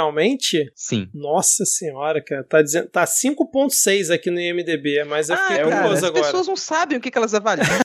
[0.74, 1.08] Sim.
[1.14, 2.44] Nossa senhora, cara.
[2.44, 6.20] Tá, dizendo, tá 5.6 aqui no IMDB, mas eu ah, fiquei curioso agora.
[6.20, 7.83] As pessoas não sabem o que, que elas avaliam.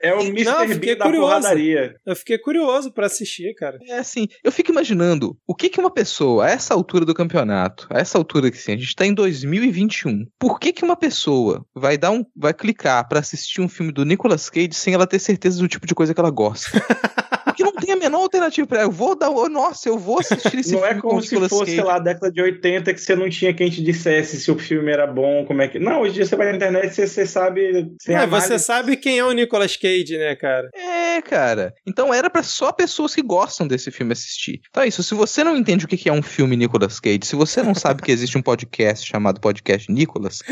[0.00, 0.44] É o Mr.
[0.44, 1.20] Não, da curioso.
[1.26, 1.96] porradaria.
[2.04, 3.78] Eu fiquei curioso pra assistir, cara.
[3.88, 7.86] É assim, eu fico imaginando o que que uma pessoa, a essa altura do campeonato,
[7.90, 11.64] a essa altura que sim, a gente tá em 2021, por que que uma pessoa
[11.74, 15.18] vai dar um, vai clicar pra assistir um filme do Nicolas Cage sem ela ter
[15.18, 16.70] certeza do tipo de coisa que ela gosta?
[17.56, 18.86] Porque não tem a menor alternativa pra ela.
[18.88, 21.34] Eu vou dar, oh, nossa, eu vou assistir esse Não filme é com como se
[21.48, 21.74] fosse, Cage.
[21.76, 24.58] sei lá, a década de 80 que você não tinha quem te dissesse se o
[24.58, 25.78] filme era bom, como é que.
[25.78, 27.94] Não, hoje em dia você vai na internet e você, você sabe.
[28.02, 30.70] Sem É, você sabe quem é o Nicolas Cage, né, cara?
[30.74, 31.74] É, cara.
[31.86, 34.60] Então era pra só pessoas que gostam desse filme assistir.
[34.70, 35.02] Então é isso.
[35.02, 37.74] Se você não entende o que que é um filme Nicolas Cage, se você não
[37.74, 40.42] sabe que existe um podcast chamado Podcast Nicolas,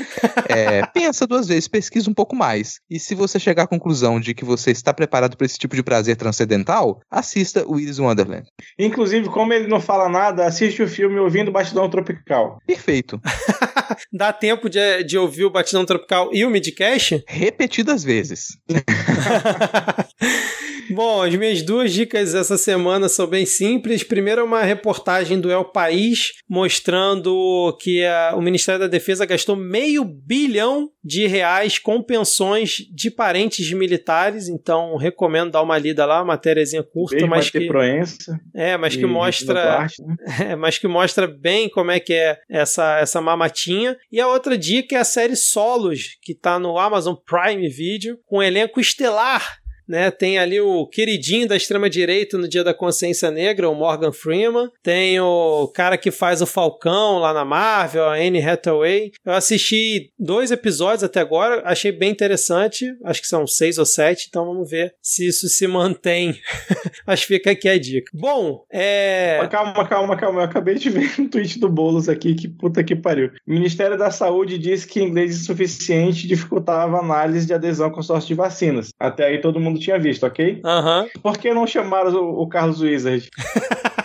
[0.48, 2.80] é, pensa duas vezes, pesquisa um pouco mais.
[2.90, 5.82] E se você chegar à conclusão de que você está preparado para esse tipo de
[5.82, 8.46] prazer transcendental, assista Willis Wonderland.
[8.78, 12.59] Inclusive, como ele não fala nada, assiste o filme ouvindo Bastidão Tropical.
[12.66, 13.20] Perfeito.
[14.12, 17.22] Dá tempo de, de ouvir o Batidão Tropical e o Midcast?
[17.28, 18.59] Repetidas vezes.
[18.69, 20.53] ハハハハ!
[20.90, 24.02] Bom, as minhas duas dicas essa semana são bem simples.
[24.02, 29.56] Primeiro é uma reportagem do El País mostrando que a- o Ministério da Defesa gastou
[29.56, 34.48] meio bilhão de reais com pensões de parentes de militares.
[34.48, 38.39] Então recomendo dar uma lida lá, matériazinha curta, Beijo, mas que Proença.
[38.55, 40.16] é, mas que mostra Duarte, né?
[40.52, 43.97] é, mas que mostra bem como é que é essa, essa mamatinha.
[44.12, 48.39] E a outra dica é a série Solos, que tá no Amazon Prime Video, com
[48.39, 49.59] um elenco estelar.
[49.86, 54.70] Né, tem ali o queridinho da extrema-direita no Dia da Consciência Negra, o Morgan Freeman.
[54.82, 59.12] Tem o cara que faz o Falcão lá na Marvel, a Anne Hathaway.
[59.24, 62.86] Eu assisti dois episódios até agora, achei bem interessante.
[63.05, 66.35] Acho que são seis ou sete, então vamos ver se isso se mantém.
[67.06, 68.11] Mas fica aqui a dica.
[68.15, 69.47] Bom, é.
[69.51, 70.40] Calma, calma, calma.
[70.40, 73.31] Eu acabei de ver um tweet do Boulos aqui, que puta que pariu.
[73.47, 78.28] O Ministério da Saúde disse que inglês insuficiente dificultava a análise de adesão ao consórcio
[78.28, 78.89] de vacinas.
[78.98, 80.60] Até aí todo mundo tinha visto, ok?
[80.64, 81.06] Aham.
[81.22, 83.30] Por que não chamaram o, o Carlos Wizard?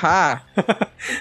[0.00, 0.42] Ha!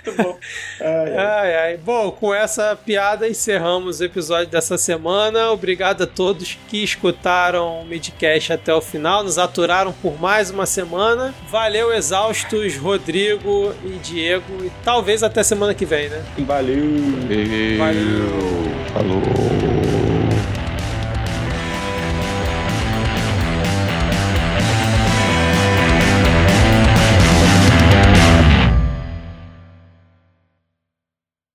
[0.06, 0.38] Muito bom.
[0.80, 1.18] Ai, ai.
[1.18, 1.78] Ai, ai.
[1.78, 5.52] Bom, com essa piada encerramos o episódio dessa semana.
[5.52, 10.66] Obrigado a todos que escutaram o Midcast até o final, nos aturaram por mais uma
[10.66, 11.34] semana.
[11.50, 14.64] Valeu, exaustos, Rodrigo e Diego.
[14.64, 16.24] E talvez até semana que vem, né?
[16.40, 16.84] Valeu.
[17.28, 17.78] Valeu.
[17.78, 18.68] Valeu.
[18.94, 19.67] Falou.